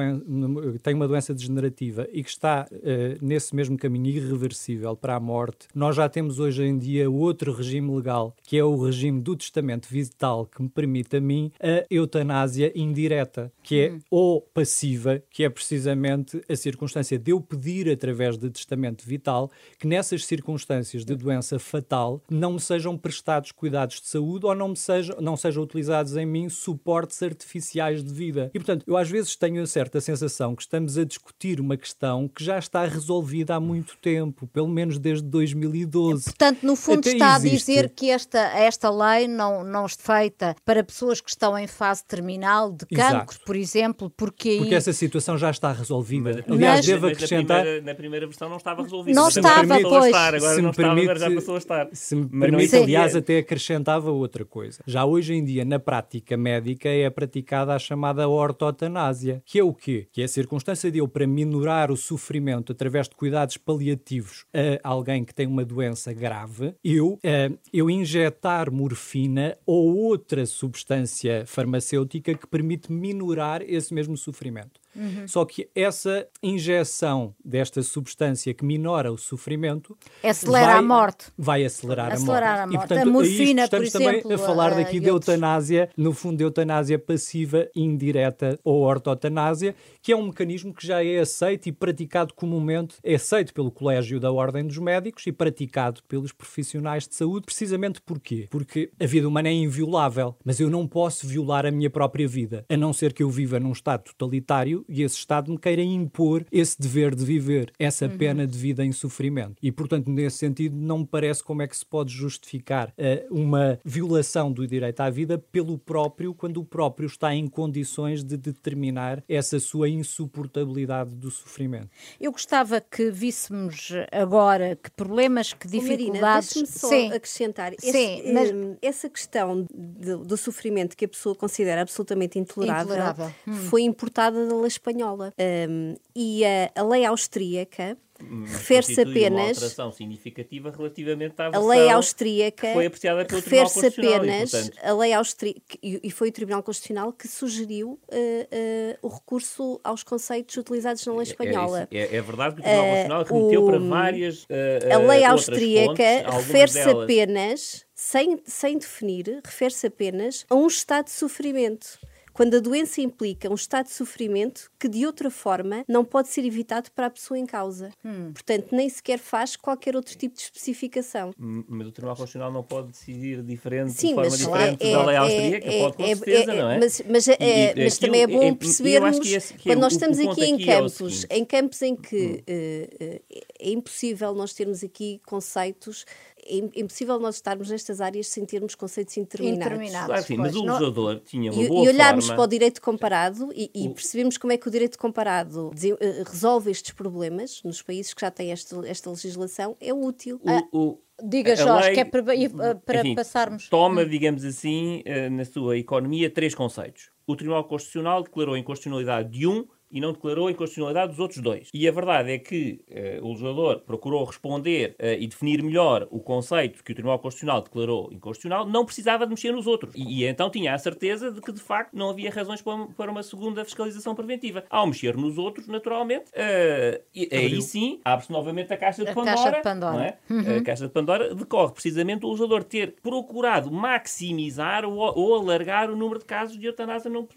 tem 0.81 0.93
uma 0.93 1.07
doença 1.07 1.33
degenerativa 1.33 2.07
e 2.11 2.23
que 2.23 2.29
está 2.29 2.67
uh, 2.71 3.25
nesse 3.25 3.55
mesmo 3.55 3.77
caminho 3.77 4.07
irreversível 4.07 4.95
para 4.95 5.15
a 5.15 5.19
morte, 5.19 5.50
nós 5.73 5.95
já 5.95 6.07
temos 6.09 6.39
hoje 6.39 6.63
em 6.63 6.77
dia 6.77 7.09
outro 7.09 7.53
regime 7.53 7.93
legal, 7.95 8.35
que 8.43 8.57
é 8.57 8.63
o 8.63 8.75
regime 8.75 9.21
do 9.21 9.35
testamento 9.35 9.87
vital, 9.89 10.45
que 10.45 10.61
me 10.61 10.69
permite 10.69 11.17
a 11.17 11.21
mim 11.21 11.51
a 11.59 11.85
eutanásia 11.89 12.71
indireta, 12.75 13.51
que 13.63 13.79
é 13.79 13.91
hum. 13.91 13.99
ou 14.09 14.41
passiva, 14.41 15.21
que 15.29 15.43
é 15.43 15.49
precisamente 15.49 16.41
a 16.49 16.55
circunstância 16.55 17.17
de 17.17 17.31
eu 17.31 17.41
pedir 17.41 17.89
através 17.89 18.37
de 18.37 18.49
testamento 18.49 19.05
vital 19.05 19.49
que 19.77 19.87
nessas 19.87 20.25
circunstâncias 20.25 21.05
de 21.05 21.15
doença 21.15 21.59
fatal 21.59 22.21
não 22.29 22.53
me 22.53 22.59
sejam 22.59 22.97
prestados 22.97 23.51
cuidados 23.51 24.01
de 24.01 24.07
saúde 24.07 24.45
ou 24.45 24.55
não, 24.55 24.69
me 24.69 24.77
sejam, 24.77 25.17
não 25.19 25.37
sejam 25.37 25.63
utilizados 25.63 26.15
em 26.15 26.25
mim 26.25 26.49
suportes 26.49 27.21
artificiais 27.21 28.03
de 28.03 28.13
vida. 28.13 28.51
E 28.53 28.59
portanto, 28.59 28.83
eu 28.87 28.97
às 28.97 29.09
vezes 29.09 29.35
tenho 29.35 29.61
a 29.61 29.67
certa 29.67 30.01
sensação 30.01 30.55
que 30.55 30.61
estamos 30.61 30.97
a 30.97 31.03
discutir 31.03 31.59
uma 31.59 31.77
questão 31.77 32.27
que 32.27 32.43
já 32.43 32.57
está 32.57 32.85
resolvida 32.85 33.55
há 33.55 33.59
muito 33.59 33.97
tempo, 33.97 34.47
pelo 34.47 34.67
menos 34.67 34.97
desde 34.97 35.27
2012. 35.41 36.25
Portanto, 36.25 36.63
no 36.63 36.75
fundo, 36.75 36.99
Até 36.99 37.13
está 37.13 37.35
existe... 37.37 37.55
a 37.55 37.57
dizer 37.57 37.89
que 37.89 38.09
esta, 38.09 38.39
esta 38.39 38.89
lei 38.89 39.27
não, 39.27 39.63
não 39.63 39.85
está 39.85 40.01
feita 40.01 40.55
para 40.65 40.83
pessoas 40.83 41.21
que 41.21 41.29
estão 41.29 41.57
em 41.57 41.67
fase 41.67 42.03
terminal 42.03 42.71
de 42.71 42.85
cancro, 42.87 43.39
por 43.45 43.55
exemplo, 43.55 44.09
porque 44.09 44.49
aí... 44.49 44.57
Porque 44.57 44.75
essa 44.75 44.91
situação 44.91 45.37
já 45.37 45.49
está 45.49 45.71
resolvida. 45.71 46.43
Aliás, 46.47 46.77
mas, 46.77 46.85
devo 46.85 47.07
acrescentar... 47.07 47.57
Na 47.57 47.63
primeira, 47.63 47.85
na 47.85 47.95
primeira, 47.95 48.27
versão 48.27 48.49
não 48.49 48.57
estava 48.57 48.83
resolvida. 48.83 49.19
Não 49.19 49.27
estava, 49.27 49.67
permite, 49.67 49.89
pois. 49.89 50.05
Estar, 50.05 50.35
agora 50.35 50.55
se 50.55 50.61
não 50.61 50.71
estava, 50.71 50.87
permite, 50.87 51.09
agora 51.09 51.19
já 51.19 51.35
passou 51.35 51.55
a 51.55 51.57
estar. 51.57 51.89
Se 51.93 52.15
me 52.15 52.27
permite, 52.27 52.75
aliás, 52.75 53.15
até 53.15 53.37
acrescentava 53.37 54.11
outra 54.11 54.43
coisa. 54.43 54.83
Já 54.85 55.05
hoje 55.05 55.33
em 55.33 55.43
dia, 55.43 55.63
na 55.63 55.79
prática 55.79 56.35
médica, 56.35 56.89
é 56.89 57.09
praticada 57.09 57.75
a 57.75 57.79
chamada 57.79 58.27
ortotanásia, 58.27 59.41
que 59.45 59.59
é 59.59 59.63
o 59.63 59.73
quê? 59.73 60.07
Que 60.11 60.21
é 60.21 60.25
a 60.25 60.27
circunstância 60.27 60.91
de 60.91 60.97
eu, 60.97 61.07
para 61.07 61.27
minorar 61.27 61.91
o 61.91 61.97
sofrimento 61.97 62.71
através 62.71 63.07
de 63.07 63.15
cuidados 63.15 63.57
paliativos 63.57 64.45
a 64.83 64.89
alguém 64.89 65.23
que 65.23 65.30
tem 65.33 65.47
uma 65.47 65.63
doença 65.63 66.11
grave, 66.13 66.75
eu, 66.83 67.13
uh, 67.13 67.59
eu 67.71 67.89
injetar 67.89 68.71
morfina 68.71 69.57
ou 69.65 69.95
outra 69.95 70.45
substância 70.45 71.45
farmacêutica 71.45 72.33
que 72.33 72.47
permite 72.47 72.91
minorar 72.91 73.61
esse 73.61 73.93
mesmo 73.93 74.17
sofrimento. 74.17 74.80
Uhum. 74.95 75.27
Só 75.27 75.45
que 75.45 75.69
essa 75.73 76.27
injeção 76.41 77.33
desta 77.43 77.81
substância 77.81 78.53
que 78.53 78.65
minora 78.65 79.11
o 79.11 79.17
sofrimento 79.17 79.97
acelera 80.23 80.67
vai, 80.67 80.77
a 80.77 80.81
morte. 80.81 81.25
Vai 81.37 81.65
acelerar, 81.65 82.11
acelerar 82.11 82.61
a 82.61 82.67
morte. 82.67 82.67
A, 82.67 82.67
morte. 82.67 82.75
E, 82.75 82.77
portanto, 82.77 83.07
a 83.07 83.11
morfina, 83.11 83.63
estamos 83.63 83.89
por 83.89 83.97
também 83.99 84.19
exemplo, 84.19 84.33
a 84.33 84.37
falar 84.37 84.75
daqui 84.75 84.99
de 84.99 85.07
eutanásia, 85.07 85.89
no 85.95 86.13
fundo, 86.13 86.37
de 86.37 86.43
eutanásia 86.43 86.99
passiva, 86.99 87.67
indireta 87.75 88.59
ou 88.63 88.81
ortotanásia, 88.81 89.75
que 90.01 90.11
é 90.11 90.15
um 90.15 90.27
mecanismo 90.27 90.73
que 90.73 90.85
já 90.85 91.03
é 91.03 91.19
aceito 91.19 91.67
e 91.67 91.71
praticado 91.71 92.33
comumente, 92.33 92.95
é 93.03 93.15
aceito 93.15 93.53
pelo 93.53 93.71
Colégio 93.71 94.19
da 94.19 94.31
Ordem 94.31 94.65
dos 94.65 94.77
Médicos 94.77 95.25
e 95.27 95.31
praticado 95.31 96.01
pelos 96.07 96.31
profissionais 96.31 97.07
de 97.07 97.15
saúde, 97.15 97.45
precisamente 97.45 98.01
porquê? 98.01 98.47
Porque 98.49 98.91
a 98.99 99.05
vida 99.05 99.27
humana 99.27 99.49
é 99.49 99.53
inviolável, 99.53 100.35
mas 100.43 100.59
eu 100.59 100.69
não 100.69 100.87
posso 100.87 101.27
violar 101.27 101.65
a 101.65 101.71
minha 101.71 101.89
própria 101.89 102.27
vida, 102.27 102.65
a 102.69 102.77
não 102.77 102.93
ser 102.93 103.13
que 103.13 103.23
eu 103.23 103.29
viva 103.29 103.59
num 103.59 103.71
Estado 103.71 104.03
totalitário 104.03 104.80
e 104.87 105.03
esse 105.03 105.17
Estado 105.17 105.51
me 105.51 105.57
queira 105.57 105.81
impor 105.81 106.45
esse 106.51 106.79
dever 106.79 107.15
de 107.15 107.23
viver, 107.23 107.71
essa 107.79 108.05
uhum. 108.05 108.17
pena 108.17 108.47
de 108.47 108.57
vida 108.57 108.83
em 108.83 108.91
sofrimento. 108.91 109.55
E, 109.61 109.71
portanto, 109.71 110.09
nesse 110.09 110.37
sentido, 110.37 110.75
não 110.75 110.99
me 110.99 111.05
parece 111.05 111.43
como 111.43 111.61
é 111.61 111.67
que 111.67 111.75
se 111.75 111.85
pode 111.85 112.11
justificar 112.13 112.89
uh, 112.89 113.33
uma 113.33 113.79
violação 113.83 114.51
do 114.51 114.67
direito 114.67 115.01
à 115.01 115.09
vida 115.09 115.37
pelo 115.37 115.77
próprio, 115.77 116.33
quando 116.33 116.57
o 116.57 116.65
próprio 116.65 117.07
está 117.07 117.33
em 117.33 117.47
condições 117.47 118.23
de 118.23 118.37
determinar 118.37 119.23
essa 119.27 119.59
sua 119.59 119.89
insuportabilidade 119.89 121.15
do 121.15 121.29
sofrimento. 121.31 121.89
Eu 122.19 122.31
gostava 122.31 122.81
que 122.81 123.11
víssemos 123.11 123.91
agora 124.11 124.75
que 124.75 124.91
problemas, 124.91 125.53
que 125.53 125.67
dificuldades... 125.67 126.55
Marina, 126.55 126.71
só 126.71 126.89
Sim. 126.89 127.11
acrescentar. 127.11 127.73
Esse, 127.73 127.91
Sim, 127.91 128.33
mas... 128.33 128.51
Hum, 128.51 128.75
essa 128.81 129.09
questão 129.09 129.65
do, 129.73 130.19
do, 130.25 130.37
sofrimento 130.37 130.95
que 130.95 131.05
a 131.05 131.07
pessoa 131.07 131.35
considera 131.35 131.81
absolutamente 131.81 132.39
intolerável, 132.39 132.95
intolerável. 132.95 133.33
Hum. 133.47 133.53
foi 133.53 133.83
importada 133.83 134.47
da 134.47 134.55
espanhola. 134.71 135.33
Um, 135.69 135.95
e 136.15 136.43
a, 136.45 136.71
a 136.75 136.83
lei 136.83 137.05
austríaca 137.05 137.97
refere-se 138.45 139.01
apenas. 139.01 139.31
Uma 139.31 139.47
alteração 139.47 139.91
significativa 139.91 140.71
relativamente 140.71 141.35
à 141.37 141.51
a 141.53 141.59
lei 141.59 141.89
austríaca 141.89 142.73
foi 142.73 142.85
apreciada 142.85 143.25
pelo 143.25 143.41
refere-se 143.41 143.87
apenas 143.87 144.53
e, 144.53 144.57
portanto... 144.57 144.79
a 144.83 144.93
lei 144.93 145.13
austríaca 145.13 145.77
e, 145.81 146.11
foi 146.11 146.29
o 146.29 146.31
Tribunal 146.31 146.63
Constitucional 146.63 147.13
que 147.13 147.27
sugeriu 147.27 147.91
uh, 147.91 148.15
uh, 148.15 148.97
o 149.01 149.07
recurso 149.07 149.79
aos 149.83 150.03
conceitos 150.03 150.55
utilizados 150.57 151.05
na 151.05 151.13
lei 151.13 151.21
é, 151.21 151.23
é 151.23 151.31
espanhola. 151.31 151.87
É, 151.91 151.97
é, 151.97 152.15
é 152.15 152.21
verdade 152.21 152.55
que 152.55 152.61
o 152.61 152.63
Tribunal 152.63 152.85
Constitucional 152.89 153.23
remeteu 153.23 153.63
uh, 153.63 153.65
para 153.67 153.79
várias. 153.79 154.47
a 154.91 154.97
lei 154.97 155.23
austríaca 155.23 156.31
refere-se 156.31 156.89
apenas, 156.89 157.85
sem, 157.93 158.41
sem 158.45 158.77
definir, 158.77 159.41
refere-se 159.43 159.87
apenas 159.87 160.45
a 160.49 160.55
um 160.55 160.67
estado 160.67 161.05
de 161.05 161.11
sofrimento 161.11 161.99
quando 162.33 162.55
a 162.55 162.59
doença 162.59 163.01
implica 163.01 163.49
um 163.49 163.55
estado 163.55 163.87
de 163.87 163.93
sofrimento 163.93 164.71
que 164.79 164.87
de 164.87 165.05
outra 165.05 165.29
forma 165.29 165.83
não 165.87 166.03
pode 166.03 166.29
ser 166.29 166.45
evitado 166.45 166.89
para 166.91 167.07
a 167.07 167.09
pessoa 167.09 167.37
em 167.37 167.45
causa. 167.45 167.91
Hum. 168.03 168.31
Portanto, 168.33 168.75
nem 168.75 168.89
sequer 168.89 169.19
faz 169.19 169.55
qualquer 169.55 169.95
outro 169.95 170.17
tipo 170.17 170.35
de 170.35 170.41
especificação. 170.41 171.31
Mas 171.37 171.87
o 171.87 171.91
Tribunal 171.91 172.15
Constitucional 172.15 172.51
não 172.51 172.63
pode 172.63 172.89
decidir 172.89 173.41
diferente, 173.43 173.91
Sim, 173.91 174.09
de 174.09 174.13
forma 174.15 174.29
diferente 174.37 174.87
é, 174.87 174.91
da 174.91 175.05
lei 175.05 175.15
austríaca, 175.17 175.67
é, 175.67 175.79
pode 175.79 175.97
com 175.97 176.03
é, 176.03 176.15
certeza, 176.15 176.53
não 176.53 176.71
é? 176.71 176.79
Mas, 176.79 177.01
mas, 177.07 177.27
e, 177.27 177.37
e, 177.39 177.83
mas 177.83 177.97
também 177.97 178.21
é 178.21 178.27
bom 178.27 178.55
percebermos, 178.55 179.19
que 179.19 179.33
esse, 179.33 179.53
que 179.53 179.69
quando 179.69 179.79
nós 179.79 179.93
estamos 179.93 180.19
aqui 180.19 180.45
em 180.45 180.65
campos, 180.65 181.25
em 181.29 181.45
campos 181.45 181.81
em 181.81 181.95
que 181.95 182.43
hum. 182.47 183.05
uh, 183.05 183.21
é 183.59 183.71
impossível 183.71 184.33
nós 184.33 184.53
termos 184.53 184.83
aqui 184.83 185.21
conceitos 185.25 186.05
é, 186.45 186.79
impossível 186.79 187.19
nós 187.19 187.35
estarmos 187.35 187.69
nestas 187.69 188.01
áreas 188.01 188.27
sem 188.27 188.45
termos 188.45 188.75
conceitos. 188.75 189.17
Indeterminados 189.17 190.05
claro, 190.05 190.23
sim, 190.23 190.37
mas 190.37 190.55
o 190.55 190.63
legislador 190.63 191.21
tinha 191.25 191.51
uma 191.51 191.63
e, 191.63 191.67
boa 191.67 191.85
E 191.85 191.89
olharmos 191.89 192.25
forma... 192.25 192.35
para 192.37 192.43
o 192.43 192.47
direito 192.47 192.81
comparado 192.81 193.51
e, 193.53 193.71
e 193.73 193.87
o... 193.87 193.93
percebemos 193.93 194.37
como 194.37 194.53
é 194.53 194.57
que 194.57 194.67
o 194.67 194.71
direito 194.71 194.97
comparado 194.97 195.71
eh, 195.75 196.23
resolve 196.25 196.71
estes 196.71 196.91
problemas 196.91 197.61
nos 197.63 197.81
países 197.81 198.13
que 198.13 198.21
já 198.21 198.31
têm 198.31 198.51
esta, 198.51 198.87
esta 198.87 199.09
legislação 199.09 199.75
é 199.79 199.93
útil. 199.93 200.39
O, 200.43 200.49
ah, 200.49 200.63
o, 200.71 200.99
Diga, 201.23 201.55
Jorge, 201.55 201.85
lei, 201.85 201.93
que 201.93 201.99
é 201.99 202.05
para, 202.05 202.35
eh, 202.35 202.73
para 202.85 202.99
enfim, 202.99 203.15
passarmos. 203.15 203.69
Toma, 203.69 204.05
digamos 204.05 204.43
assim, 204.43 205.03
eh, 205.05 205.29
na 205.29 205.45
sua 205.45 205.77
economia, 205.77 206.29
três 206.29 206.55
conceitos. 206.55 207.11
O 207.27 207.35
Tribunal 207.35 207.63
Constitucional 207.65 208.23
declarou 208.23 208.55
a 208.55 208.59
inconstitucionalidade 208.59 209.29
de 209.29 209.45
um 209.45 209.65
e 209.91 209.99
não 209.99 210.13
declarou 210.13 210.47
a 210.47 210.51
inconstitucionalidade 210.51 211.11
dos 211.11 211.19
outros 211.19 211.39
dois. 211.39 211.69
E 211.73 211.87
a 211.87 211.91
verdade 211.91 212.31
é 212.31 212.37
que 212.39 212.81
uh, 212.89 213.25
o 213.25 213.29
legislador 213.29 213.79
procurou 213.79 214.23
responder 214.23 214.95
uh, 214.99 215.05
e 215.19 215.27
definir 215.27 215.61
melhor 215.63 216.07
o 216.09 216.19
conceito 216.19 216.83
que 216.83 216.91
o 216.91 216.95
Tribunal 216.95 217.19
Constitucional 217.19 217.61
declarou 217.61 218.11
inconstitucional, 218.11 218.65
não 218.65 218.85
precisava 218.85 219.25
de 219.25 219.31
mexer 219.31 219.51
nos 219.51 219.67
outros. 219.67 219.93
E, 219.95 220.21
e 220.21 220.25
então 220.25 220.49
tinha 220.49 220.73
a 220.73 220.77
certeza 220.77 221.31
de 221.31 221.41
que, 221.41 221.51
de 221.51 221.59
facto, 221.59 221.93
não 221.93 222.09
havia 222.09 222.31
razões 222.31 222.61
para, 222.61 222.85
para 222.87 223.11
uma 223.11 223.23
segunda 223.23 223.63
fiscalização 223.65 224.15
preventiva. 224.15 224.63
Ao 224.69 224.87
mexer 224.87 225.15
nos 225.17 225.37
outros, 225.37 225.67
naturalmente, 225.67 226.31
uh, 226.31 227.01
e, 227.13 227.29
aí 227.31 227.61
sim 227.61 227.99
abre-se 228.03 228.31
novamente 228.31 228.73
a 228.73 228.77
caixa 228.77 229.03
de 229.03 229.13
Pandora. 229.13 229.35
Caixa 229.35 229.51
de 229.51 229.61
Pandora. 229.61 230.03
É? 230.05 230.33
Uhum. 230.33 230.57
A 230.57 230.63
caixa 230.63 230.87
de 230.87 230.93
Pandora 230.93 231.35
decorre 231.35 231.73
precisamente 231.73 232.25
o 232.25 232.29
legislador 232.29 232.63
ter 232.63 232.95
procurado 233.01 233.71
maximizar 233.71 234.85
ou, 234.85 234.97
ou 234.97 235.35
alargar 235.35 235.89
o 235.89 235.95
número 235.95 236.19
de 236.19 236.25
casos 236.25 236.57
de 236.57 236.65
eutanásia 236.65 237.09
não, 237.09 237.27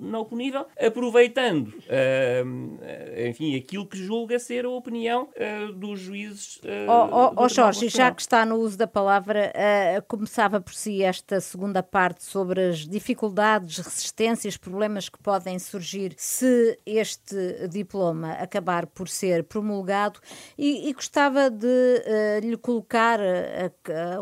não 0.00 0.24
punível, 0.24 0.66
aproveitando 0.78 1.72
uh, 2.00 3.28
enfim, 3.28 3.56
aquilo 3.56 3.86
que 3.86 3.96
julga 3.96 4.38
ser 4.38 4.64
a 4.64 4.70
opinião 4.70 5.28
uh, 5.36 5.72
dos 5.72 6.00
juízes. 6.00 6.56
Uh, 6.56 6.88
oh, 6.88 7.08
oh, 7.12 7.44
oh 7.44 7.48
Jorge, 7.48 7.88
já 7.88 8.10
que 8.12 8.20
está 8.20 8.44
no 8.44 8.56
uso 8.56 8.76
da 8.76 8.86
palavra, 8.86 9.52
começava 10.08 10.60
por 10.60 10.74
si 10.74 11.02
esta 11.02 11.40
segunda 11.40 11.82
parte 11.82 12.24
sobre 12.24 12.68
as 12.68 12.78
dificuldades, 12.78 13.78
resistências, 13.78 14.56
problemas 14.56 15.08
que 15.08 15.18
podem 15.18 15.58
surgir 15.58 16.14
se 16.16 16.78
este 16.86 17.68
diploma 17.68 18.32
acabar 18.32 18.86
por 18.86 19.08
ser 19.08 19.44
promulgado 19.44 20.20
e, 20.56 20.88
e 20.88 20.92
gostava 20.92 21.50
de 21.50 22.02
lhe 22.42 22.56
colocar 22.56 23.18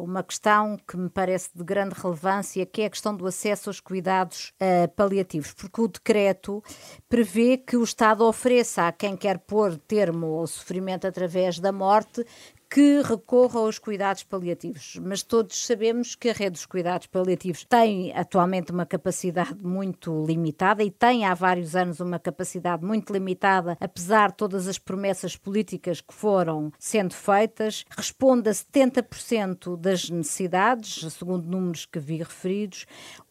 uma 0.00 0.22
questão 0.22 0.78
que 0.86 0.96
me 0.96 1.08
parece 1.08 1.50
de 1.54 1.64
grande 1.64 1.94
relevância, 2.00 2.64
que 2.66 2.82
é 2.82 2.86
a 2.86 2.90
questão 2.90 3.14
do 3.14 3.26
acesso 3.26 3.70
aos 3.70 3.80
cuidados 3.80 4.52
paliativos, 4.96 5.52
porque 5.52 5.80
o 5.80 5.88
decreto 5.88 6.62
prevê 7.08 7.56
que 7.68 7.76
o 7.76 7.84
Estado 7.84 8.24
ofereça 8.24 8.88
a 8.88 8.92
quem 8.92 9.14
quer 9.14 9.40
pôr 9.40 9.76
termo 9.76 10.38
ao 10.38 10.46
sofrimento 10.46 11.06
através 11.06 11.60
da 11.60 11.70
morte 11.70 12.24
que 12.70 13.00
recorra 13.02 13.60
aos 13.60 13.78
cuidados 13.78 14.22
paliativos. 14.22 14.98
Mas 15.02 15.22
todos 15.22 15.66
sabemos 15.66 16.14
que 16.14 16.28
a 16.28 16.32
rede 16.32 16.52
dos 16.52 16.66
cuidados 16.66 17.06
paliativos 17.06 17.64
tem 17.64 18.12
atualmente 18.14 18.70
uma 18.72 18.84
capacidade 18.84 19.56
muito 19.62 20.24
limitada 20.26 20.84
e 20.84 20.90
tem 20.90 21.24
há 21.24 21.32
vários 21.34 21.74
anos 21.74 22.00
uma 22.00 22.18
capacidade 22.18 22.84
muito 22.84 23.12
limitada, 23.12 23.76
apesar 23.80 24.30
de 24.30 24.36
todas 24.36 24.68
as 24.68 24.78
promessas 24.78 25.36
políticas 25.36 26.00
que 26.00 26.12
foram 26.12 26.70
sendo 26.78 27.14
feitas. 27.14 27.84
Responde 27.96 28.50
a 28.50 28.52
70% 28.52 29.76
das 29.76 30.10
necessidades, 30.10 31.10
segundo 31.12 31.46
números 31.46 31.86
que 31.86 31.98
vi 31.98 32.18
referidos. 32.18 32.86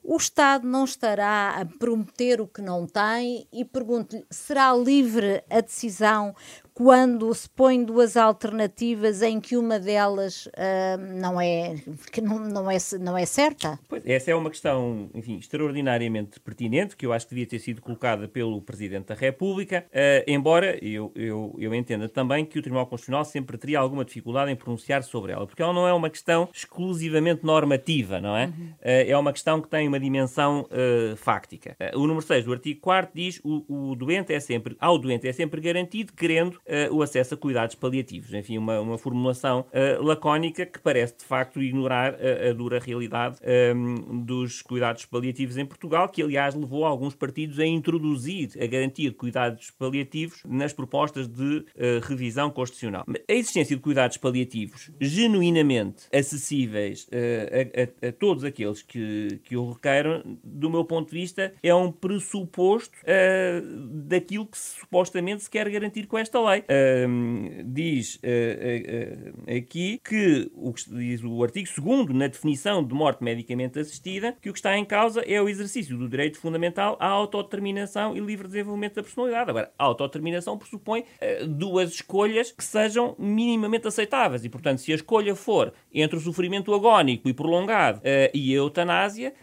O 0.09 0.15
Estado 0.15 0.65
não 0.65 0.85
estará 0.85 1.49
a 1.59 1.65
prometer 1.65 2.39
o 2.39 2.47
que 2.47 2.61
não 2.61 2.87
tem 2.87 3.45
e 3.51 3.65
pergunto-lhe: 3.65 4.25
será 4.31 4.73
livre 4.73 5.43
a 5.49 5.59
decisão 5.59 6.33
quando 6.77 7.33
se 7.33 7.49
põem 7.49 7.83
duas 7.83 8.15
alternativas 8.15 9.23
em 9.23 9.39
que 9.39 9.57
uma 9.57 9.79
delas 9.79 10.45
uh, 10.45 11.19
não, 11.19 11.41
é, 11.41 11.73
que 12.11 12.21
não, 12.21 12.37
não, 12.37 12.69
é, 12.69 12.77
não 12.99 13.17
é 13.17 13.25
certa? 13.25 13.79
Pois, 13.89 14.03
essa 14.05 14.29
é 14.29 14.35
uma 14.35 14.51
questão, 14.51 15.09
enfim, 15.15 15.39
extraordinariamente 15.39 16.39
pertinente, 16.39 16.95
que 16.95 17.03
eu 17.03 17.11
acho 17.11 17.25
que 17.25 17.33
devia 17.33 17.47
ter 17.47 17.57
sido 17.57 17.81
colocada 17.81 18.27
pelo 18.27 18.61
Presidente 18.61 19.07
da 19.07 19.15
República, 19.15 19.87
uh, 19.87 20.23
embora 20.27 20.77
eu, 20.85 21.11
eu, 21.15 21.55
eu 21.57 21.73
entenda 21.73 22.07
também 22.07 22.45
que 22.45 22.59
o 22.59 22.61
Tribunal 22.61 22.85
Constitucional 22.85 23.25
sempre 23.25 23.57
teria 23.57 23.79
alguma 23.79 24.05
dificuldade 24.05 24.51
em 24.51 24.55
pronunciar 24.55 25.01
sobre 25.01 25.31
ela, 25.31 25.47
porque 25.47 25.63
ela 25.63 25.73
não 25.73 25.87
é 25.87 25.93
uma 25.93 26.11
questão 26.11 26.47
exclusivamente 26.53 27.43
normativa, 27.43 28.21
não 28.21 28.37
é? 28.37 28.45
Uhum. 28.45 28.51
Uh, 28.51 28.77
é 28.83 29.17
uma 29.17 29.33
questão 29.33 29.59
que 29.59 29.67
tem 29.67 29.87
uma 29.87 29.96
dimensão 29.97 30.67
fáctica. 31.17 31.75
o 31.93 32.01
número 32.01 32.21
6 32.21 32.45
do 32.45 32.53
artigo 32.53 32.79
4 32.81 33.11
diz 33.13 33.39
o, 33.43 33.91
o 33.91 33.95
doente 33.95 34.33
é 34.33 34.39
sempre, 34.39 34.75
ao 34.79 34.97
doente 34.97 35.27
é 35.27 35.33
sempre 35.33 35.61
garantido, 35.61 36.13
querendo 36.13 36.55
uh, 36.55 36.93
o 36.93 37.01
acesso 37.01 37.33
a 37.33 37.37
cuidados 37.37 37.75
paliativos. 37.75 38.33
Enfim, 38.33 38.57
uma, 38.57 38.79
uma 38.79 38.97
formulação 38.97 39.65
uh, 39.71 40.03
lacónica 40.03 40.65
que 40.65 40.79
parece 40.79 41.17
de 41.17 41.25
facto 41.25 41.61
ignorar 41.61 42.15
a, 42.15 42.49
a 42.49 42.53
dura 42.53 42.79
realidade 42.79 43.37
um, 43.41 43.95
ehm, 43.95 44.25
dos 44.25 44.61
cuidados 44.61 45.05
paliativos 45.05 45.57
em 45.57 45.65
Portugal, 45.65 46.09
que 46.09 46.21
aliás 46.21 46.55
levou 46.55 46.85
alguns 46.85 47.15
partidos 47.15 47.59
a 47.59 47.65
introduzir 47.65 48.51
a 48.61 48.65
garantia 48.65 49.09
de 49.09 49.15
cuidados 49.15 49.71
paliativos 49.71 50.41
nas 50.45 50.73
propostas 50.73 51.27
de 51.27 51.43
uh, 51.43 51.65
revisão 52.03 52.49
constitucional. 52.49 53.05
A 53.07 53.33
existência 53.33 53.75
de 53.75 53.81
cuidados 53.81 54.17
paliativos 54.17 54.91
genuinamente 54.99 56.07
acessíveis 56.13 57.07
a, 57.11 58.05
a, 58.05 58.09
a, 58.09 58.11
todos 58.11 58.43
aqueles 58.43 58.81
que, 58.81 59.39
que 59.43 59.55
o 59.55 59.75
do 60.43 60.69
meu 60.69 60.85
ponto 60.85 61.09
de 61.09 61.19
vista, 61.19 61.53
é 61.61 61.73
um 61.73 61.91
pressuposto 61.91 62.97
daquilo 64.07 64.45
que 64.45 64.57
supostamente 64.57 65.43
se 65.43 65.49
quer 65.49 65.69
garantir 65.69 66.07
com 66.07 66.17
esta 66.17 66.39
lei 66.39 66.63
diz 67.65 68.15
uh, 68.15 68.19
uh, 68.19 69.57
aqui 69.57 69.99
que 70.03 70.51
o 70.55 70.73
que 70.73 70.89
diz 70.89 71.23
o 71.23 71.43
artigo 71.43 71.67
2 71.79 72.09
na 72.09 72.27
definição 72.27 72.83
de 72.83 72.93
morte 72.93 73.23
medicamente 73.23 73.79
assistida, 73.79 74.35
que 74.41 74.49
o 74.49 74.53
que 74.53 74.59
está 74.59 74.77
em 74.77 74.85
causa 74.85 75.21
é 75.21 75.41
o 75.41 75.49
exercício 75.49 75.97
do 75.97 76.07
direito 76.07 76.39
fundamental 76.39 76.97
à 76.99 77.07
autodeterminação 77.07 78.15
e 78.15 78.19
livre 78.19 78.47
desenvolvimento 78.47 78.95
da 78.95 79.03
personalidade. 79.03 79.49
Agora, 79.49 79.71
a 79.77 79.83
autodeterminação 79.83 80.57
pressupõe 80.57 81.05
duas 81.47 81.91
escolhas 81.91 82.51
que 82.51 82.63
sejam 82.63 83.15
minimamente 83.17 83.87
aceitáveis 83.87 84.43
e, 84.43 84.49
portanto, 84.49 84.79
se 84.79 84.91
a 84.91 84.95
escolha 84.95 85.35
for 85.35 85.73
entre 85.93 86.17
o 86.17 86.21
sofrimento 86.21 86.73
agónico 86.73 87.29
e 87.29 87.33
prolongado 87.33 88.01
e 88.33 88.53
a 88.53 88.57
eutanásia, 88.57 89.33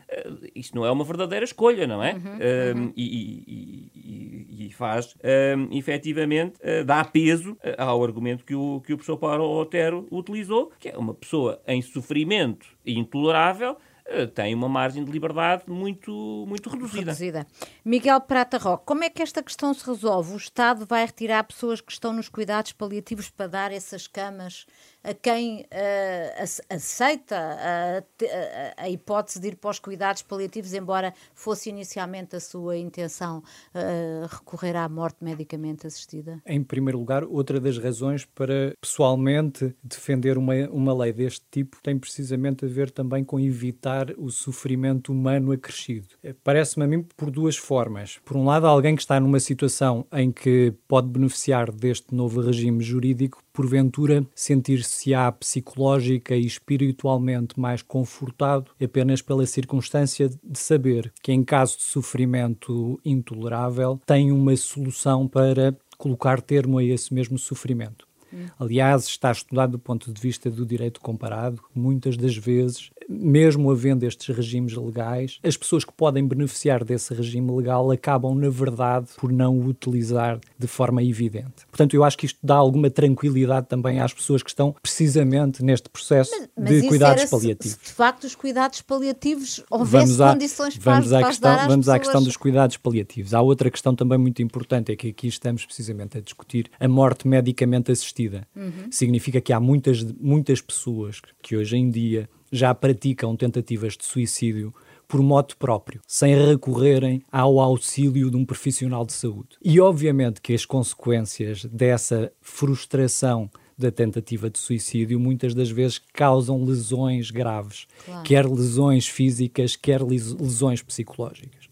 isto 0.54 0.76
não 0.76 0.84
é 0.84 0.90
uma 0.90 1.04
verdadeira 1.04 1.44
escolha, 1.44 1.86
não 1.86 2.02
é? 2.02 2.14
Uhum, 2.14 2.82
uhum. 2.82 2.92
E, 2.96 3.42
e, 3.46 3.90
e, 3.94 4.66
e, 4.66 4.72
faz, 4.72 5.14
um, 5.56 5.76
efetivamente, 5.76 6.54
uh, 6.60 6.84
dá 6.84 7.04
peso 7.04 7.56
eh, 7.62 7.74
ao 7.78 8.02
argumento 8.02 8.44
que 8.44 8.54
o, 8.54 8.80
que 8.80 8.92
o 8.92 8.96
professor 8.96 9.16
Paulo 9.16 9.44
Otero 9.60 10.06
utilizou, 10.10 10.72
que 10.78 10.88
é 10.88 10.98
uma 10.98 11.14
pessoa 11.14 11.60
em 11.66 11.80
sofrimento 11.82 12.66
intolerável 12.84 13.76
eh, 14.06 14.26
tem 14.26 14.54
uma 14.54 14.68
margem 14.68 15.02
de 15.02 15.10
liberdade 15.10 15.64
muito, 15.66 16.44
muito 16.46 16.68
reduzida. 16.68 17.12
reduzida. 17.12 17.46
Miguel 17.84 18.20
Prata 18.20 18.58
Roque, 18.58 18.84
como 18.84 19.02
é 19.02 19.08
que 19.08 19.22
esta 19.22 19.42
questão 19.42 19.72
se 19.72 19.86
resolve? 19.86 20.34
O 20.34 20.36
Estado 20.36 20.84
vai 20.86 21.06
retirar 21.06 21.42
pessoas 21.44 21.80
que 21.80 21.90
estão 21.90 22.12
nos 22.12 22.28
cuidados 22.28 22.72
paliativos 22.72 23.30
para 23.30 23.46
dar 23.46 23.72
essas 23.72 24.06
camas 24.06 24.66
a 25.04 25.12
quem 25.12 25.60
uh, 25.60 26.44
aceita 26.70 27.36
a, 27.36 28.82
a, 28.82 28.88
hipótese 28.88 29.38
de 29.38 29.48
ir 29.48 29.56
para 29.56 29.70
os 29.70 29.78
cuidados 29.78 30.22
paliativos, 30.22 30.72
embora 30.72 31.12
fosse 31.34 31.68
inicialmente 31.68 32.34
a 32.34 32.40
sua 32.40 32.78
intenção 32.78 33.42
uh, 33.74 34.26
recorrer 34.26 34.74
à 34.76 34.88
morte 34.88 35.18
medicamente 35.22 35.86
assistida? 35.86 36.40
Em 36.46 36.62
primeiro 36.62 36.98
lugar, 36.98 37.22
outra 37.22 37.60
das 37.60 37.76
razões 37.76 38.24
para 38.24 38.74
pessoalmente 38.80 39.76
defender 39.82 40.38
uma, 40.38 40.54
uma 40.70 40.94
lei 40.94 41.12
deste 41.12 41.44
tipo 41.50 41.76
tem 41.82 41.98
precisamente 41.98 42.64
a 42.64 42.68
ver 42.68 42.90
também 42.90 43.22
com 43.22 43.38
evitar 43.38 44.10
o 44.16 44.30
sofrimento 44.30 45.12
humano 45.12 45.52
acrescido. 45.52 46.08
Eh, 46.22 46.34
parece-me 46.42 46.84
a 46.86 46.88
mim 46.88 47.06
por 47.16 47.30
duas 47.30 47.56
formas. 47.56 48.18
Por 48.24 48.38
um 48.38 48.46
lado, 48.46 48.66
alguém 48.66 48.96
que 48.96 49.02
está 49.02 49.20
numa 49.20 49.38
situação 49.38 50.06
em 50.12 50.32
que 50.32 50.72
pode 50.88 51.08
beneficiar 51.08 51.70
deste 51.70 52.14
novo 52.14 52.40
regime 52.40 52.82
jurídico 52.82 53.43
porventura 53.54 54.26
sentir-se-á 54.34 55.30
psicológica 55.30 56.34
e 56.34 56.44
espiritualmente 56.44 57.58
mais 57.58 57.80
confortado 57.80 58.72
apenas 58.82 59.22
pela 59.22 59.46
circunstância 59.46 60.28
de 60.28 60.58
saber 60.58 61.12
que, 61.22 61.32
em 61.32 61.44
caso 61.44 61.78
de 61.78 61.84
sofrimento 61.84 63.00
intolerável, 63.04 64.00
tem 64.04 64.32
uma 64.32 64.54
solução 64.56 65.28
para 65.28 65.74
colocar 65.96 66.42
termo 66.42 66.78
a 66.78 66.84
esse 66.84 67.14
mesmo 67.14 67.38
sofrimento. 67.38 68.06
Hum. 68.32 68.46
Aliás, 68.58 69.06
está 69.06 69.30
estudado 69.30 69.72
do 69.72 69.78
ponto 69.78 70.12
de 70.12 70.20
vista 70.20 70.50
do 70.50 70.66
direito 70.66 71.00
comparado. 71.00 71.62
Muitas 71.72 72.16
das 72.16 72.36
vezes 72.36 72.90
mesmo 73.08 73.70
havendo 73.70 74.04
estes 74.04 74.34
regimes 74.34 74.74
legais, 74.74 75.38
as 75.42 75.56
pessoas 75.56 75.84
que 75.84 75.92
podem 75.92 76.26
beneficiar 76.26 76.84
desse 76.84 77.12
regime 77.14 77.50
legal 77.52 77.90
acabam, 77.90 78.34
na 78.34 78.48
verdade, 78.48 79.08
por 79.16 79.32
não 79.32 79.58
o 79.58 79.66
utilizar 79.66 80.38
de 80.58 80.66
forma 80.66 81.02
evidente. 81.02 81.66
Portanto, 81.70 81.94
eu 81.94 82.04
acho 82.04 82.16
que 82.16 82.26
isto 82.26 82.38
dá 82.42 82.54
alguma 82.54 82.90
tranquilidade 82.90 83.66
também 83.66 84.00
às 84.00 84.12
pessoas 84.12 84.42
que 84.42 84.50
estão 84.50 84.74
precisamente 84.82 85.62
neste 85.62 85.88
processo 85.88 86.30
mas, 86.38 86.48
mas 86.56 86.82
de 86.82 86.88
cuidados 86.88 87.24
paliativos. 87.26 87.78
Se, 87.78 87.84
de 87.84 87.92
facto, 87.92 88.24
os 88.24 88.34
cuidados 88.34 88.80
paliativos 88.82 89.62
houvesse 89.70 90.06
vamos 90.06 90.20
à, 90.20 90.32
condições 90.32 90.76
vamos 90.76 91.12
à 91.12 91.22
questão, 91.24 91.54
Vamos 91.54 91.76
pessoas... 91.76 91.88
à 91.88 91.98
questão 91.98 92.22
dos 92.22 92.36
cuidados 92.36 92.76
paliativos. 92.76 93.34
Há 93.34 93.40
outra 93.40 93.70
questão 93.70 93.94
também 93.94 94.18
muito 94.18 94.42
importante, 94.42 94.92
é 94.92 94.96
que 94.96 95.08
aqui 95.08 95.28
estamos 95.28 95.64
precisamente 95.64 96.18
a 96.18 96.20
discutir 96.20 96.70
a 96.78 96.88
morte 96.88 97.26
medicamente 97.26 97.92
assistida. 97.92 98.46
Uhum. 98.54 98.90
Significa 98.90 99.40
que 99.40 99.52
há 99.52 99.60
muitas, 99.60 100.02
muitas 100.02 100.60
pessoas 100.60 101.20
que 101.42 101.56
hoje 101.56 101.76
em 101.76 101.90
dia 101.90 102.28
já 102.54 102.74
praticam 102.74 103.34
tentativas 103.36 103.96
de 103.96 104.04
suicídio 104.04 104.72
por 105.08 105.20
moto 105.20 105.56
próprio, 105.56 106.00
sem 106.06 106.34
recorrerem 106.34 107.22
ao 107.30 107.60
auxílio 107.60 108.30
de 108.30 108.36
um 108.36 108.44
profissional 108.44 109.04
de 109.04 109.12
saúde. 109.12 109.56
E 109.62 109.80
obviamente 109.80 110.40
que 110.40 110.54
as 110.54 110.64
consequências 110.64 111.64
dessa 111.64 112.32
frustração 112.40 113.50
da 113.76 113.90
tentativa 113.90 114.48
de 114.48 114.58
suicídio 114.58 115.18
muitas 115.18 115.52
das 115.52 115.68
vezes 115.68 116.00
causam 116.12 116.64
lesões 116.64 117.30
graves, 117.30 117.86
claro. 118.04 118.22
quer 118.22 118.46
lesões 118.46 119.08
físicas, 119.08 119.74
quer 119.74 120.00
lesões 120.00 120.80
psicológicas. 120.80 121.64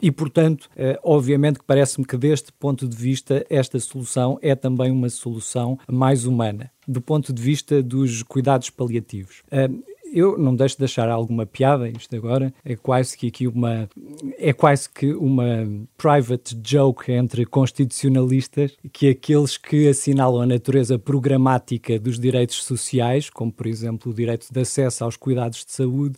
E, 0.00 0.10
portanto, 0.10 0.68
eh, 0.76 0.98
obviamente 1.02 1.58
que 1.58 1.64
parece-me 1.64 2.04
que 2.04 2.16
deste 2.16 2.52
ponto 2.52 2.88
de 2.88 2.96
vista 2.96 3.44
esta 3.48 3.78
solução 3.78 4.38
é 4.42 4.54
também 4.54 4.90
uma 4.90 5.08
solução 5.08 5.78
mais 5.88 6.24
humana, 6.24 6.70
do 6.86 7.00
ponto 7.00 7.32
de 7.32 7.42
vista 7.42 7.82
dos 7.82 8.22
cuidados 8.22 8.70
paliativos. 8.70 9.42
Eu 10.12 10.38
não 10.38 10.54
deixo 10.54 10.78
de 10.78 10.84
achar 10.84 11.08
alguma 11.08 11.44
piada 11.44 11.88
isto 11.88 12.14
agora, 12.14 12.52
é 12.64 12.76
quase 12.76 13.16
que 13.16 13.28
aqui 13.28 13.46
uma 13.46 13.88
é 14.38 14.52
quase 14.52 14.88
que 14.88 15.12
uma 15.12 15.68
private 15.96 16.58
joke 16.64 17.10
entre 17.12 17.44
constitucionalistas 17.44 18.76
que 18.92 19.08
aqueles 19.08 19.56
que 19.56 19.88
assinalam 19.88 20.42
a 20.42 20.46
natureza 20.46 20.98
programática 20.98 21.98
dos 21.98 22.18
direitos 22.18 22.64
sociais, 22.64 23.30
como 23.30 23.52
por 23.52 23.66
exemplo 23.66 24.10
o 24.10 24.14
direito 24.14 24.46
de 24.50 24.60
acesso 24.60 25.04
aos 25.04 25.16
cuidados 25.16 25.64
de 25.64 25.72
saúde, 25.72 26.16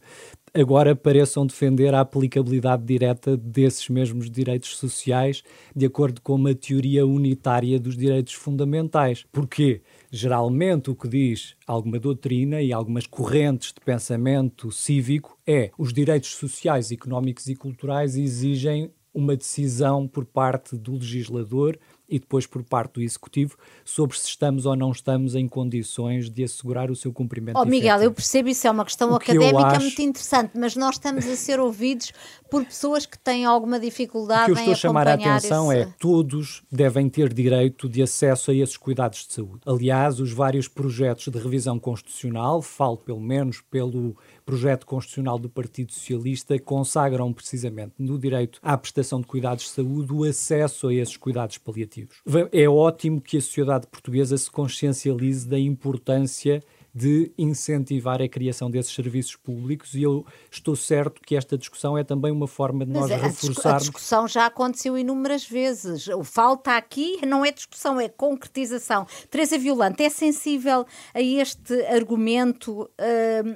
agora 0.54 0.96
pareçam 0.96 1.46
defender 1.46 1.94
a 1.94 2.00
aplicabilidade 2.00 2.84
direta 2.84 3.36
desses 3.36 3.88
mesmos 3.88 4.30
direitos 4.30 4.76
sociais 4.76 5.42
de 5.74 5.86
acordo 5.86 6.20
com 6.20 6.34
uma 6.34 6.54
teoria 6.54 7.06
unitária 7.06 7.78
dos 7.78 7.96
direitos 7.96 8.34
fundamentais. 8.34 9.24
Porquê? 9.32 9.80
Geralmente 10.10 10.90
o 10.90 10.94
que 10.96 11.08
diz 11.08 11.54
alguma 11.66 11.98
doutrina 11.98 12.60
e 12.60 12.72
algumas 12.72 13.06
correntes 13.06 13.72
de 13.72 13.80
pensamento 13.80 14.72
cívico 14.72 15.38
é 15.46 15.70
os 15.78 15.92
direitos 15.92 16.30
sociais, 16.30 16.90
económicos 16.90 17.46
e 17.46 17.54
culturais 17.54 18.16
exigem 18.16 18.92
uma 19.12 19.36
decisão 19.36 20.06
por 20.06 20.24
parte 20.24 20.76
do 20.76 20.94
legislador 20.94 21.78
e 22.08 22.18
depois 22.18 22.44
por 22.44 22.62
parte 22.64 22.94
do 22.94 23.02
Executivo 23.02 23.56
sobre 23.84 24.18
se 24.18 24.26
estamos 24.26 24.66
ou 24.66 24.74
não 24.74 24.90
estamos 24.90 25.34
em 25.36 25.46
condições 25.46 26.28
de 26.28 26.42
assegurar 26.42 26.90
o 26.90 26.96
seu 26.96 27.12
cumprimento. 27.12 27.56
Oh, 27.56 27.64
Miguel, 27.64 27.96
efetivo. 27.96 28.04
eu 28.04 28.12
percebo 28.12 28.48
isso, 28.48 28.66
é 28.66 28.70
uma 28.70 28.84
questão 28.84 29.12
o 29.12 29.14
académica 29.14 29.66
acho... 29.66 29.80
muito 29.80 30.02
interessante, 30.02 30.52
mas 30.58 30.74
nós 30.74 30.96
estamos 30.96 31.26
a 31.26 31.36
ser 31.36 31.60
ouvidos 31.60 32.12
por 32.50 32.64
pessoas 32.64 33.06
que 33.06 33.18
têm 33.18 33.44
alguma 33.44 33.78
dificuldade 33.78 34.50
em 34.50 34.52
O 34.52 34.56
que 34.56 34.60
eu 34.60 34.72
estou 34.72 34.72
a 34.72 34.76
chamar 34.76 35.08
a 35.08 35.14
atenção 35.14 35.72
esse... 35.72 35.82
é 35.82 35.94
todos 35.98 36.62
devem 36.70 37.08
ter 37.08 37.32
direito 37.32 37.88
de 37.88 38.02
acesso 38.02 38.50
a 38.50 38.54
esses 38.54 38.76
cuidados 38.76 39.26
de 39.26 39.34
saúde. 39.34 39.60
Aliás, 39.64 40.20
os 40.20 40.32
vários 40.32 40.68
projetos 40.68 41.28
de 41.28 41.38
revisão 41.38 41.78
constitucional, 41.78 42.60
falo 42.60 42.96
pelo 42.96 43.20
menos 43.20 43.60
pelo 43.60 44.16
projeto 44.44 44.84
constitucional 44.84 45.38
do 45.38 45.48
Partido 45.48 45.92
Socialista 45.92 46.58
consagram 46.58 47.32
precisamente 47.32 47.92
no 47.98 48.18
direito 48.18 48.58
à 48.62 48.76
prestação 48.76 49.20
de 49.20 49.26
cuidados 49.26 49.64
de 49.64 49.70
saúde 49.70 50.12
o 50.12 50.24
acesso 50.24 50.88
a 50.88 50.94
esses 50.94 51.16
cuidados 51.16 51.56
paliativos. 51.58 52.16
É 52.52 52.68
ótimo 52.68 53.20
que 53.20 53.36
a 53.36 53.40
sociedade 53.40 53.86
portuguesa 53.86 54.36
se 54.36 54.50
consciencialize 54.50 55.48
da 55.48 55.58
importância 55.58 56.60
de 56.94 57.32
incentivar 57.38 58.20
a 58.20 58.28
criação 58.28 58.70
desses 58.70 58.94
serviços 58.94 59.36
públicos 59.36 59.94
e 59.94 60.02
eu 60.02 60.26
estou 60.50 60.74
certo 60.74 61.20
que 61.20 61.36
esta 61.36 61.56
discussão 61.56 61.96
é 61.96 62.02
também 62.02 62.32
uma 62.32 62.48
forma 62.48 62.84
de 62.84 62.92
nós 62.92 63.10
a 63.10 63.16
reforçarmos. 63.16 63.66
A 63.66 63.78
discussão 63.78 64.28
já 64.28 64.46
aconteceu 64.46 64.98
inúmeras 64.98 65.44
vezes. 65.44 66.08
O 66.08 66.24
falta 66.24 66.76
aqui 66.76 67.24
não 67.24 67.44
é 67.44 67.52
discussão, 67.52 68.00
é 68.00 68.08
concretização. 68.08 69.06
Teresa 69.30 69.56
Violante, 69.58 70.02
é 70.02 70.10
sensível 70.10 70.84
a 71.14 71.20
este 71.20 71.74
argumento 71.86 72.82
uh, 72.82 72.88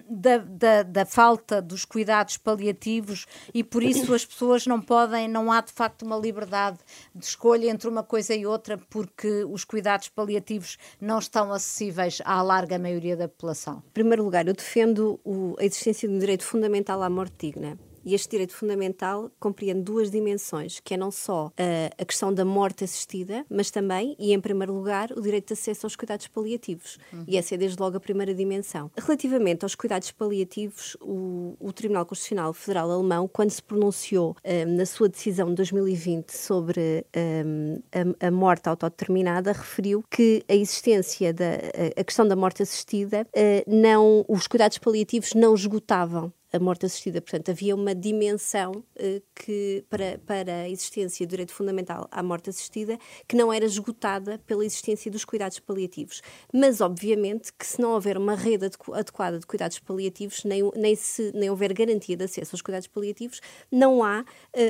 da, 0.09 0.38
da, 0.38 0.83
da 0.83 1.07
falta 1.07 1.61
dos 1.61 1.85
cuidados 1.85 2.37
paliativos 2.37 3.27
e 3.53 3.64
por 3.64 3.83
isso 3.83 4.14
as 4.14 4.25
pessoas 4.25 4.66
não 4.66 4.81
podem, 4.81 5.27
não 5.29 5.51
há 5.51 5.61
de 5.61 5.73
facto 5.73 6.03
uma 6.03 6.16
liberdade 6.16 6.79
de 7.14 7.25
escolha 7.25 7.68
entre 7.68 7.88
uma 7.88 8.03
coisa 8.03 8.35
e 8.35 8.47
outra 8.47 8.79
porque 8.88 9.44
os 9.44 9.64
cuidados 9.64 10.09
paliativos 10.09 10.77
não 11.01 11.18
estão 11.18 11.53
acessíveis 11.53 12.20
à 12.25 12.40
larga 12.42 12.79
maioria 12.79 13.16
da 13.16 13.24
população? 13.29 13.83
Em 13.89 13.93
primeiro 13.93 14.25
lugar, 14.25 14.47
eu 14.47 14.55
defendo 14.55 15.21
o, 15.25 15.55
a 15.59 15.65
existência 15.65 16.09
de 16.09 16.15
um 16.15 16.19
direito 16.19 16.45
fundamental 16.45 17.03
à 17.03 17.11
morte 17.11 17.47
digna. 17.47 17.79
E 18.05 18.14
este 18.14 18.31
direito 18.31 18.55
fundamental 18.55 19.31
compreende 19.40 19.83
duas 19.83 20.11
dimensões, 20.11 20.81
que 20.81 20.95
é 20.95 20.97
não 20.97 21.11
só 21.11 21.47
uh, 21.47 21.51
a 21.99 22.05
questão 22.05 22.33
da 22.33 22.45
morte 22.45 22.85
assistida, 22.85 23.45
mas 23.49 23.71
também, 23.71 24.14
e 24.19 24.33
em 24.33 24.40
primeiro 24.40 24.75
lugar, 24.75 25.11
o 25.12 25.21
direito 25.21 25.49
de 25.49 25.53
acesso 25.55 25.87
aos 25.87 25.97
cuidados 25.97 26.27
paliativos. 26.29 26.99
Uhum. 27.12 27.25
E 27.27 27.37
essa 27.37 27.55
é 27.55 27.59
desde 27.59 27.81
logo 27.81 27.97
a 27.97 28.01
primeira 28.01 28.35
dimensão. 28.35 28.90
Relativamente 28.97 29.64
aos 29.64 29.75
cuidados 29.75 30.11
paliativos, 30.11 30.97
o, 31.01 31.57
o 31.59 31.73
Tribunal 31.73 32.05
Constitucional 32.05 32.53
Federal 32.53 32.90
Alemão, 32.90 33.27
quando 33.27 33.51
se 33.51 33.62
pronunciou 33.62 34.37
um, 34.45 34.77
na 34.77 34.87
sua 34.87 35.09
decisão 35.09 35.49
de 35.49 35.55
2020 35.55 36.31
sobre 36.31 37.07
um, 37.45 37.81
a, 38.21 38.27
a, 38.27 38.31
morte 38.31 38.69
autodeterminada, 38.69 39.53
referiu 39.53 40.05
que 40.11 40.45
a 40.49 40.55
existência 40.55 41.33
da 41.33 41.55
a 41.97 42.05
questão 42.05 42.27
da 42.27 42.37
morte 42.37 42.62
assistida, 42.62 43.27
uh, 43.35 43.71
não, 43.71 44.25
os 44.29 44.47
cuidados 44.47 44.79
paliativos 44.79 45.35
não 45.35 45.55
esgotavam 45.55 46.33
a 46.55 46.61
morte 46.61 46.87
assistida. 46.87 47.21
Portanto, 47.21 47.51
havia 47.51 47.75
uma 47.75 47.95
dimensão 47.95 48.71
uh, 48.71 49.23
que, 49.35 49.85
para, 49.90 50.19
para 50.25 50.55
a 50.55 50.71
existência 50.71 51.27
do 51.27 51.31
direito 51.31 51.53
fundamental 51.53 52.07
à 52.12 52.23
morte 52.23 52.49
assistida 52.49 52.97
que 53.27 53.35
não 53.35 53.53
era 53.53 53.64
esgotada 53.64 54.38
pela 54.47 54.64
existência 54.64 55.11
dos 55.11 55.25
cuidados 55.25 55.59
paliativos. 55.59 56.23
Mas, 56.53 56.81
obviamente, 56.81 57.53
que 57.53 57.67
se 57.67 57.81
não 57.81 57.90
houver 57.90 58.17
uma 58.17 58.37
rede 58.37 58.71
adequada 58.93 59.40
de 59.40 59.47
cuidados 59.47 59.81
paliativos, 59.81 60.45
nem, 60.45 60.62
nem, 60.77 60.95
se, 60.95 61.33
nem 61.35 61.51
houver 61.51 61.73
garantia 61.73 62.17
de 62.17 62.23
acesso 62.23 62.55
aos 62.55 62.62
cuidados 62.62 62.87
paliativos, 62.87 63.40
não 63.71 64.05
há 64.05 64.21
uh, 64.21 64.25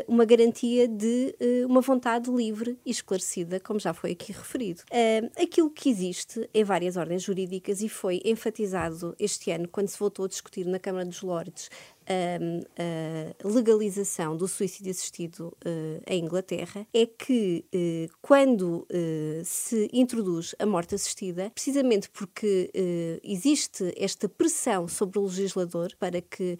uma 0.08 0.24
garantia 0.24 0.88
de 0.88 1.36
uh, 1.38 1.66
uma 1.66 1.82
vontade 1.82 2.30
livre 2.30 2.78
e 2.86 2.90
esclarecida, 2.90 3.60
como 3.60 3.78
já 3.78 3.92
foi 3.92 4.12
aqui 4.12 4.32
referido. 4.32 4.82
aquilo 5.36 5.70
que 5.70 5.90
existe 5.90 6.48
em 6.54 6.64
várias 6.64 6.96
ordens 6.96 7.22
jurídicas 7.22 7.82
e 7.82 7.90
foi 7.90 8.22
enfatizado 8.24 9.14
este 9.18 9.50
ano, 9.50 9.68
quando 9.68 9.88
se 9.88 9.98
voltou 9.98 10.24
a 10.24 10.28
discutir 10.28 10.64
na 10.66 10.78
Câmara 10.78 11.04
dos 11.04 11.20
Lordes 11.20 11.68
a, 12.06 13.48
legalização 13.48 14.36
do 14.36 14.46
suicídio 14.48 14.90
assistido 14.90 15.56
uh, 15.64 16.02
em 16.06 16.24
Inglaterra 16.24 16.86
é 16.92 17.06
que 17.06 17.64
uh, 17.74 18.16
quando 18.20 18.86
uh, 18.90 19.44
se 19.44 19.88
introduz 19.92 20.54
a 20.58 20.66
morte 20.66 20.94
assistida, 20.94 21.50
precisamente 21.50 22.08
porque 22.10 22.70
existe 23.22 23.92
esta 23.96 24.28
pressão 24.28 24.88
sobre 24.88 25.18
o 25.18 25.24
legislador 25.24 25.92
para 25.98 26.20
que 26.20 26.58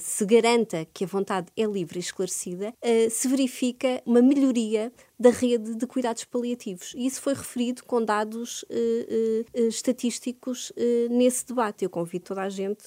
se 0.00 0.24
garanta 0.24 0.86
que 0.92 1.04
a 1.04 1.06
vontade 1.06 1.48
é 1.56 1.64
livre 1.64 1.98
e 1.98 2.00
esclarecida, 2.00 2.74
se 3.10 3.28
verifica 3.28 4.02
uma 4.04 4.22
melhoria 4.22 4.92
da 5.18 5.30
rede 5.30 5.76
de 5.76 5.86
cuidados 5.86 6.24
paliativos. 6.24 6.92
E 6.96 7.06
isso 7.06 7.20
foi 7.20 7.34
referido 7.34 7.84
com 7.84 8.04
dados 8.04 8.64
uh, 8.64 8.66
uh, 8.66 9.68
estatísticos 9.68 10.70
uh, 10.70 11.08
nesse 11.10 11.46
debate. 11.46 11.84
Eu 11.84 11.90
convido 11.90 12.24
toda 12.24 12.42
a 12.42 12.48
gente 12.48 12.84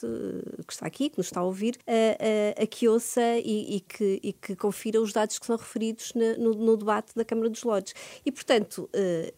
que 0.65 0.73
está 0.73 0.85
aqui, 0.85 1.09
que 1.09 1.17
nos 1.17 1.27
está 1.27 1.39
a 1.39 1.43
ouvir, 1.43 1.77
a, 1.87 2.61
a, 2.61 2.63
a 2.63 2.67
que 2.67 2.87
ouça 2.87 3.21
e, 3.37 3.77
e, 3.77 3.79
que, 3.79 4.19
e, 4.21 4.33
que, 4.33 4.55
confira 4.55 5.01
os 5.01 5.13
dados 5.13 5.39
que 5.39 5.45
são 5.45 5.55
referidos 5.55 6.11
na, 6.13 6.37
no, 6.37 6.51
no, 6.53 6.75
debate 6.75 7.15
da 7.15 7.23
Câmara 7.23 7.49
dos 7.49 7.63
Lordes. 7.63 7.93
E, 8.25 8.31
portanto, 8.31 8.89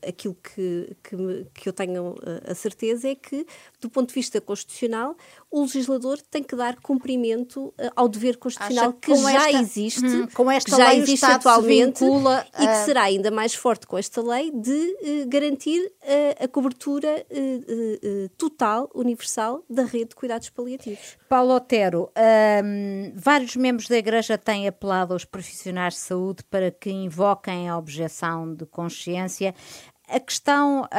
aquilo 0.08 0.36
que, 0.36 0.96
que, 1.04 1.16
me, 1.16 1.46
que 1.54 1.70
eu 1.70 1.74
tenho 1.74 2.16
a 2.46 2.56
certeza 2.56 3.08
é 3.08 3.16
que, 3.16 3.46
do 3.80 3.90
ponto 3.90 4.10
de 4.10 4.16
vista 4.16 4.42
constitucional, 4.42 5.16
o 5.52 5.62
legislador 5.62 6.20
tem 6.30 6.44
que 6.44 6.56
dar 6.56 6.78
cumprimento 6.78 7.74
ao 7.96 8.08
dever 8.08 8.38
constitucional 8.38 8.94
que, 8.94 9.12
que 9.12 9.18
já 9.18 9.48
esta, 9.48 9.62
existe, 9.62 10.06
hum, 10.06 10.28
com 10.34 10.50
esta 10.50 10.72
que 10.72 10.78
já 10.78 10.90
lei 10.90 11.00
existe 11.00 11.26
atualmente 11.26 12.00
vincula, 12.00 12.46
e 12.60 12.68
que 12.68 12.79
será 12.86 13.04
ainda 13.04 13.32
mais 13.32 13.54
forte 13.54 13.88
com 13.88 13.98
esta 13.98 14.22
lei 14.22 14.52
de 14.52 14.72
uh, 14.72 15.28
garantir 15.28 15.80
uh, 15.88 16.44
a 16.44 16.48
cobertura 16.48 17.26
uh, 17.30 18.30
total, 18.38 18.90
universal, 18.94 19.64
da 19.70 19.84
rede 19.84 20.10
de 20.10 20.16
cuidados 20.16 20.50
paliativos. 20.50 21.18
Paulo 21.28 21.54
Otero, 21.54 22.12
um, 22.64 23.14
vários 23.16 23.56
membros 23.56 23.88
da 23.88 23.98
Igreja 23.98 24.38
têm 24.38 24.68
apelado 24.68 25.14
aos 25.14 25.26
profissionais 25.26 25.94
de 25.94 26.00
saúde 26.00 26.44
para 26.50 26.72
que 26.72 26.90
invoquem 26.90 27.70
a 27.70 27.78
objeção 27.78 28.54
de 28.54 28.66
consciência. 28.66 29.54
A 30.08 30.20
questão 30.20 30.90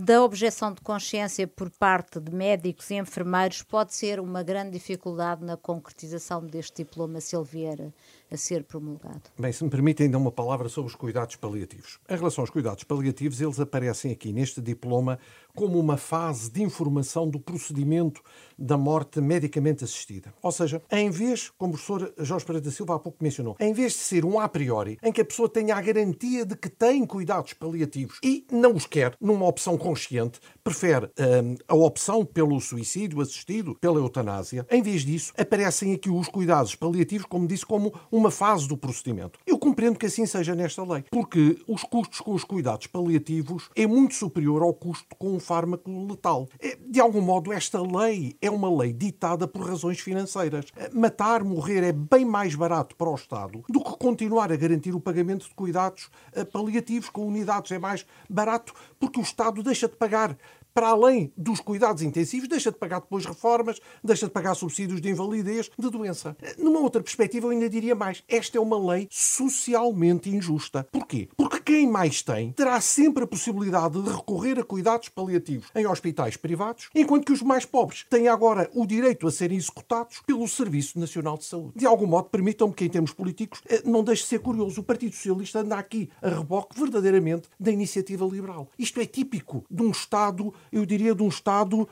da 0.00 0.24
objeção 0.24 0.72
de 0.74 0.80
consciência 0.80 1.46
por 1.46 1.70
parte 1.70 2.18
de 2.18 2.34
médicos 2.34 2.90
e 2.90 2.96
enfermeiros 2.96 3.62
pode 3.62 3.94
ser 3.94 4.18
uma 4.18 4.42
grande 4.42 4.72
dificuldade 4.72 5.44
na 5.44 5.56
concretização 5.56 6.44
deste 6.44 6.78
diploma, 6.78 7.20
vier 7.44 7.92
a 8.30 8.36
ser 8.36 8.64
promulgado. 8.64 9.22
Bem, 9.38 9.52
se 9.52 9.64
me 9.64 9.70
permite 9.70 10.02
ainda 10.02 10.16
uma 10.16 10.30
palavra 10.30 10.68
sobre 10.68 10.90
os 10.90 10.94
cuidados 10.94 11.36
paliativos. 11.36 11.98
Em 12.08 12.16
relação 12.16 12.42
aos 12.42 12.50
cuidados 12.50 12.84
paliativos, 12.84 13.40
eles 13.40 13.58
aparecem 13.58 14.12
aqui 14.12 14.32
neste 14.32 14.60
diploma 14.60 15.18
como 15.54 15.78
uma 15.78 15.96
fase 15.96 16.50
de 16.50 16.62
informação 16.62 17.28
do 17.28 17.40
procedimento 17.40 18.22
da 18.56 18.76
morte 18.76 19.20
medicamente 19.20 19.82
assistida. 19.82 20.32
Ou 20.42 20.52
seja, 20.52 20.80
em 20.90 21.10
vez, 21.10 21.50
como 21.58 21.74
o 21.74 21.76
professor 21.76 22.12
Jorge 22.18 22.44
Pereira 22.44 22.64
da 22.64 22.70
Silva 22.70 22.94
há 22.94 22.98
pouco 22.98 23.18
mencionou, 23.22 23.56
em 23.58 23.72
vez 23.72 23.92
de 23.92 23.98
ser 23.98 24.24
um 24.24 24.38
a 24.38 24.48
priori, 24.48 24.98
em 25.02 25.10
que 25.10 25.20
a 25.20 25.24
pessoa 25.24 25.48
tenha 25.48 25.74
a 25.74 25.80
garantia 25.80 26.44
de 26.44 26.56
que 26.56 26.68
tem 26.68 27.04
cuidados 27.04 27.52
paliativos 27.52 28.18
e 28.22 28.46
não 28.50 28.74
os 28.74 28.86
quer, 28.86 29.16
numa 29.20 29.46
opção 29.46 29.76
consciente, 29.76 30.40
prefere 30.62 31.06
hum, 31.06 31.56
a 31.66 31.74
opção 31.74 32.24
pelo 32.24 32.60
suicídio 32.60 33.20
assistido, 33.20 33.74
pela 33.80 33.98
eutanásia, 33.98 34.66
em 34.70 34.82
vez 34.82 35.02
disso, 35.02 35.32
aparecem 35.36 35.94
aqui 35.94 36.10
os 36.10 36.28
cuidados 36.28 36.74
paliativos, 36.74 37.26
como 37.26 37.46
disse, 37.46 37.66
como 37.66 37.92
uma 38.20 38.30
fase 38.30 38.68
do 38.68 38.76
procedimento. 38.76 39.38
Eu 39.46 39.58
compreendo 39.58 39.98
que 39.98 40.06
assim 40.06 40.26
seja 40.26 40.54
nesta 40.54 40.84
lei, 40.84 41.04
porque 41.10 41.58
os 41.66 41.82
custos 41.82 42.20
com 42.20 42.34
os 42.34 42.44
cuidados 42.44 42.86
paliativos 42.86 43.70
é 43.74 43.86
muito 43.86 44.14
superior 44.14 44.62
ao 44.62 44.74
custo 44.74 45.16
com 45.18 45.34
um 45.34 45.40
fármaco 45.40 45.90
letal. 46.06 46.46
É, 46.60 46.76
de 46.76 47.00
algum 47.00 47.22
modo, 47.22 47.50
esta 47.50 47.80
lei 47.80 48.36
é 48.42 48.50
uma 48.50 48.70
lei 48.70 48.92
ditada 48.92 49.48
por 49.48 49.66
razões 49.66 50.00
financeiras. 50.00 50.66
É, 50.76 50.90
matar, 50.90 51.42
morrer 51.42 51.82
é 51.82 51.92
bem 51.92 52.26
mais 52.26 52.54
barato 52.54 52.94
para 52.94 53.08
o 53.08 53.14
Estado 53.14 53.64
do 53.68 53.82
que 53.82 53.96
continuar 53.96 54.52
a 54.52 54.56
garantir 54.56 54.94
o 54.94 55.00
pagamento 55.00 55.48
de 55.48 55.54
cuidados 55.54 56.10
eh, 56.32 56.44
paliativos 56.44 57.08
com 57.08 57.26
unidades. 57.26 57.72
É 57.72 57.78
mais 57.78 58.04
barato 58.28 58.74
porque 58.98 59.18
o 59.18 59.22
Estado 59.22 59.62
deixa 59.62 59.88
de 59.88 59.96
pagar 59.96 60.36
para 60.72 60.88
além 60.88 61.32
dos 61.36 61.60
cuidados 61.60 62.02
intensivos, 62.02 62.48
deixa 62.48 62.70
de 62.70 62.78
pagar 62.78 63.00
depois 63.00 63.24
reformas, 63.24 63.80
deixa 64.02 64.26
de 64.26 64.32
pagar 64.32 64.54
subsídios 64.54 65.00
de 65.00 65.10
invalidez, 65.10 65.70
de 65.78 65.90
doença. 65.90 66.36
Numa 66.58 66.80
outra 66.80 67.02
perspectiva, 67.02 67.46
eu 67.46 67.50
ainda 67.50 67.68
diria 67.68 67.94
mais. 67.94 68.22
Esta 68.28 68.58
é 68.58 68.60
uma 68.60 68.78
lei 68.92 69.08
socialmente 69.10 70.30
injusta. 70.30 70.86
Porquê? 70.90 71.28
Porque 71.36 71.60
quem 71.60 71.86
mais 71.86 72.22
tem 72.22 72.52
terá 72.52 72.80
sempre 72.80 73.24
a 73.24 73.26
possibilidade 73.26 74.00
de 74.00 74.10
recorrer 74.10 74.58
a 74.58 74.64
cuidados 74.64 75.08
paliativos 75.08 75.68
em 75.74 75.86
hospitais 75.86 76.36
privados, 76.36 76.88
enquanto 76.94 77.26
que 77.26 77.32
os 77.32 77.42
mais 77.42 77.64
pobres 77.64 78.04
têm 78.08 78.28
agora 78.28 78.70
o 78.74 78.86
direito 78.86 79.26
a 79.26 79.30
serem 79.30 79.56
executados 79.56 80.22
pelo 80.26 80.46
Serviço 80.48 80.98
Nacional 80.98 81.36
de 81.36 81.44
Saúde. 81.44 81.72
De 81.76 81.86
algum 81.86 82.06
modo, 82.06 82.28
permitam-me 82.28 82.74
que, 82.74 82.84
em 82.84 82.88
termos 82.88 83.12
políticos, 83.12 83.62
eh, 83.68 83.82
não 83.84 84.02
deixe 84.02 84.22
de 84.22 84.28
ser 84.28 84.40
curioso. 84.40 84.80
O 84.80 84.84
Partido 84.84 85.14
Socialista 85.14 85.60
anda 85.60 85.76
aqui 85.76 86.10
a 86.22 86.28
reboque 86.28 86.78
verdadeiramente 86.78 87.48
da 87.58 87.70
iniciativa 87.70 88.24
liberal. 88.24 88.68
Isto 88.78 89.00
é 89.00 89.06
típico 89.06 89.64
de 89.70 89.82
um 89.82 89.90
Estado, 89.90 90.52
eu 90.72 90.84
diria, 90.86 91.14
de 91.14 91.22
um 91.22 91.28
Estado 91.28 91.88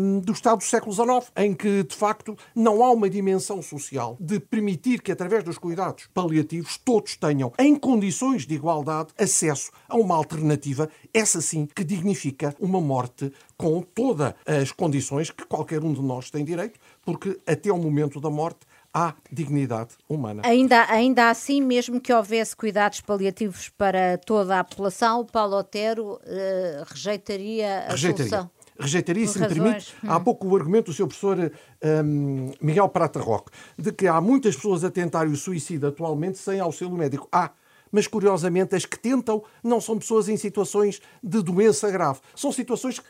um, 0.00 0.20
do 0.20 0.32
Estado 0.32 0.58
do 0.58 0.64
século 0.64 0.92
XIX, 0.92 1.32
em 1.36 1.54
que, 1.54 1.82
de 1.82 1.94
facto, 1.94 2.36
não 2.54 2.84
há 2.84 2.90
uma 2.90 3.08
dimensão 3.08 3.60
social 3.62 4.16
de 4.20 4.40
permitir 4.40 5.00
que, 5.02 5.12
através 5.12 5.44
dos 5.44 5.58
cuidados 5.58 6.08
paliativos, 6.12 6.78
todos 6.78 7.16
tenham, 7.16 7.52
em 7.58 7.76
condições 7.76 8.46
de 8.46 8.54
igualdade, 8.54 9.10
acesso 9.18 9.70
a 9.88 9.96
uma 9.96 10.16
alternativa, 10.16 10.88
essa 11.12 11.40
sim, 11.40 11.66
que 11.74 11.84
dignifica 11.84 12.54
uma 12.58 12.80
morte 12.80 13.32
com 13.56 13.80
todas 13.80 14.34
as 14.46 14.72
condições 14.72 15.30
que 15.30 15.44
qualquer 15.44 15.82
um 15.84 15.92
de 15.92 16.02
nós 16.02 16.30
tem 16.30 16.44
direito, 16.44 16.80
porque 17.04 17.38
até 17.46 17.72
o 17.72 17.78
momento 17.78 18.20
da 18.20 18.30
morte 18.30 18.60
há 18.92 19.14
dignidade 19.30 19.90
humana. 20.08 20.42
Ainda, 20.44 20.84
ainda 20.90 21.30
assim, 21.30 21.60
mesmo 21.60 22.00
que 22.00 22.12
houvesse 22.12 22.54
cuidados 22.54 23.00
paliativos 23.00 23.68
para 23.70 24.18
toda 24.18 24.58
a 24.58 24.64
população, 24.64 25.20
o 25.20 25.24
Paulo 25.24 25.56
Otero 25.56 26.14
uh, 26.14 26.84
rejeitaria 26.86 27.86
a 27.86 27.90
rejeitaria. 27.90 28.30
solução. 28.30 28.50
Rejeitaria, 28.78 29.28
se 29.28 29.38
me 29.38 29.46
permite, 29.46 29.94
hum. 30.02 30.10
há 30.10 30.18
pouco 30.18 30.48
o 30.48 30.56
argumento 30.56 30.86
do 30.86 30.94
seu 30.94 31.06
professor 31.06 31.52
um, 32.04 32.52
Miguel 32.60 32.88
Prata 32.88 33.20
Roque, 33.20 33.50
de 33.78 33.92
que 33.92 34.08
há 34.08 34.20
muitas 34.20 34.56
pessoas 34.56 34.82
a 34.82 34.90
tentarem 34.90 35.32
o 35.32 35.36
suicídio 35.36 35.88
atualmente 35.88 36.38
sem 36.38 36.58
auxílio 36.58 36.94
médico. 36.94 37.28
Há, 37.30 37.50
mas 37.92 38.06
curiosamente 38.06 38.74
as 38.74 38.84
que 38.84 38.98
tentam 38.98 39.44
não 39.62 39.80
são 39.80 39.98
pessoas 39.98 40.28
em 40.28 40.36
situações 40.36 41.00
de 41.22 41.42
doença 41.42 41.90
grave. 41.90 42.20
São 42.34 42.50
situações 42.50 42.98
uh, 42.98 43.02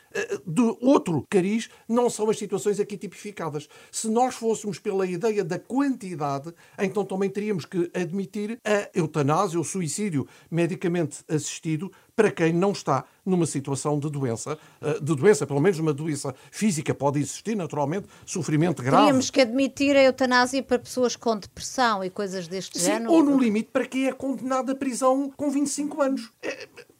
de 0.45 0.77
outro 0.81 1.25
cariz, 1.29 1.69
não 1.87 2.09
são 2.09 2.29
as 2.29 2.37
situações 2.37 2.79
aqui 2.79 2.97
tipificadas. 2.97 3.67
Se 3.91 4.09
nós 4.09 4.35
fôssemos 4.35 4.77
pela 4.77 5.07
ideia 5.07 5.43
da 5.43 5.57
quantidade, 5.57 6.53
então 6.77 7.05
também 7.05 7.29
teríamos 7.29 7.65
que 7.65 7.89
admitir 7.93 8.59
a 8.65 8.89
eutanásia, 8.93 9.59
o 9.59 9.63
suicídio 9.63 10.27
medicamente 10.51 11.23
assistido, 11.29 11.91
para 12.15 12.31
quem 12.31 12.53
não 12.53 12.71
está 12.71 13.05
numa 13.25 13.45
situação 13.45 13.97
de 13.97 14.09
doença, 14.09 14.57
eh, 14.81 14.99
de 14.99 15.15
doença, 15.15 15.47
pelo 15.47 15.61
menos 15.61 15.79
uma 15.79 15.93
doença 15.93 16.35
física, 16.51 16.93
pode 16.93 17.19
existir 17.19 17.55
naturalmente, 17.55 18.07
sofrimento 18.25 18.83
grave. 18.83 19.03
Teríamos 19.03 19.29
que 19.29 19.41
admitir 19.41 19.95
a 19.95 20.03
eutanásia 20.03 20.61
para 20.61 20.77
pessoas 20.77 21.15
com 21.15 21.37
depressão 21.37 22.03
e 22.03 22.09
coisas 22.09 22.47
deste 22.47 22.77
Sim, 22.77 22.85
género? 22.85 23.11
Ou 23.11 23.23
no 23.23 23.39
limite 23.39 23.69
para 23.71 23.85
quem 23.85 24.07
é 24.07 24.11
condenado 24.11 24.71
à 24.71 24.75
prisão 24.75 25.31
com 25.35 25.49
25 25.49 26.01
anos. 26.01 26.31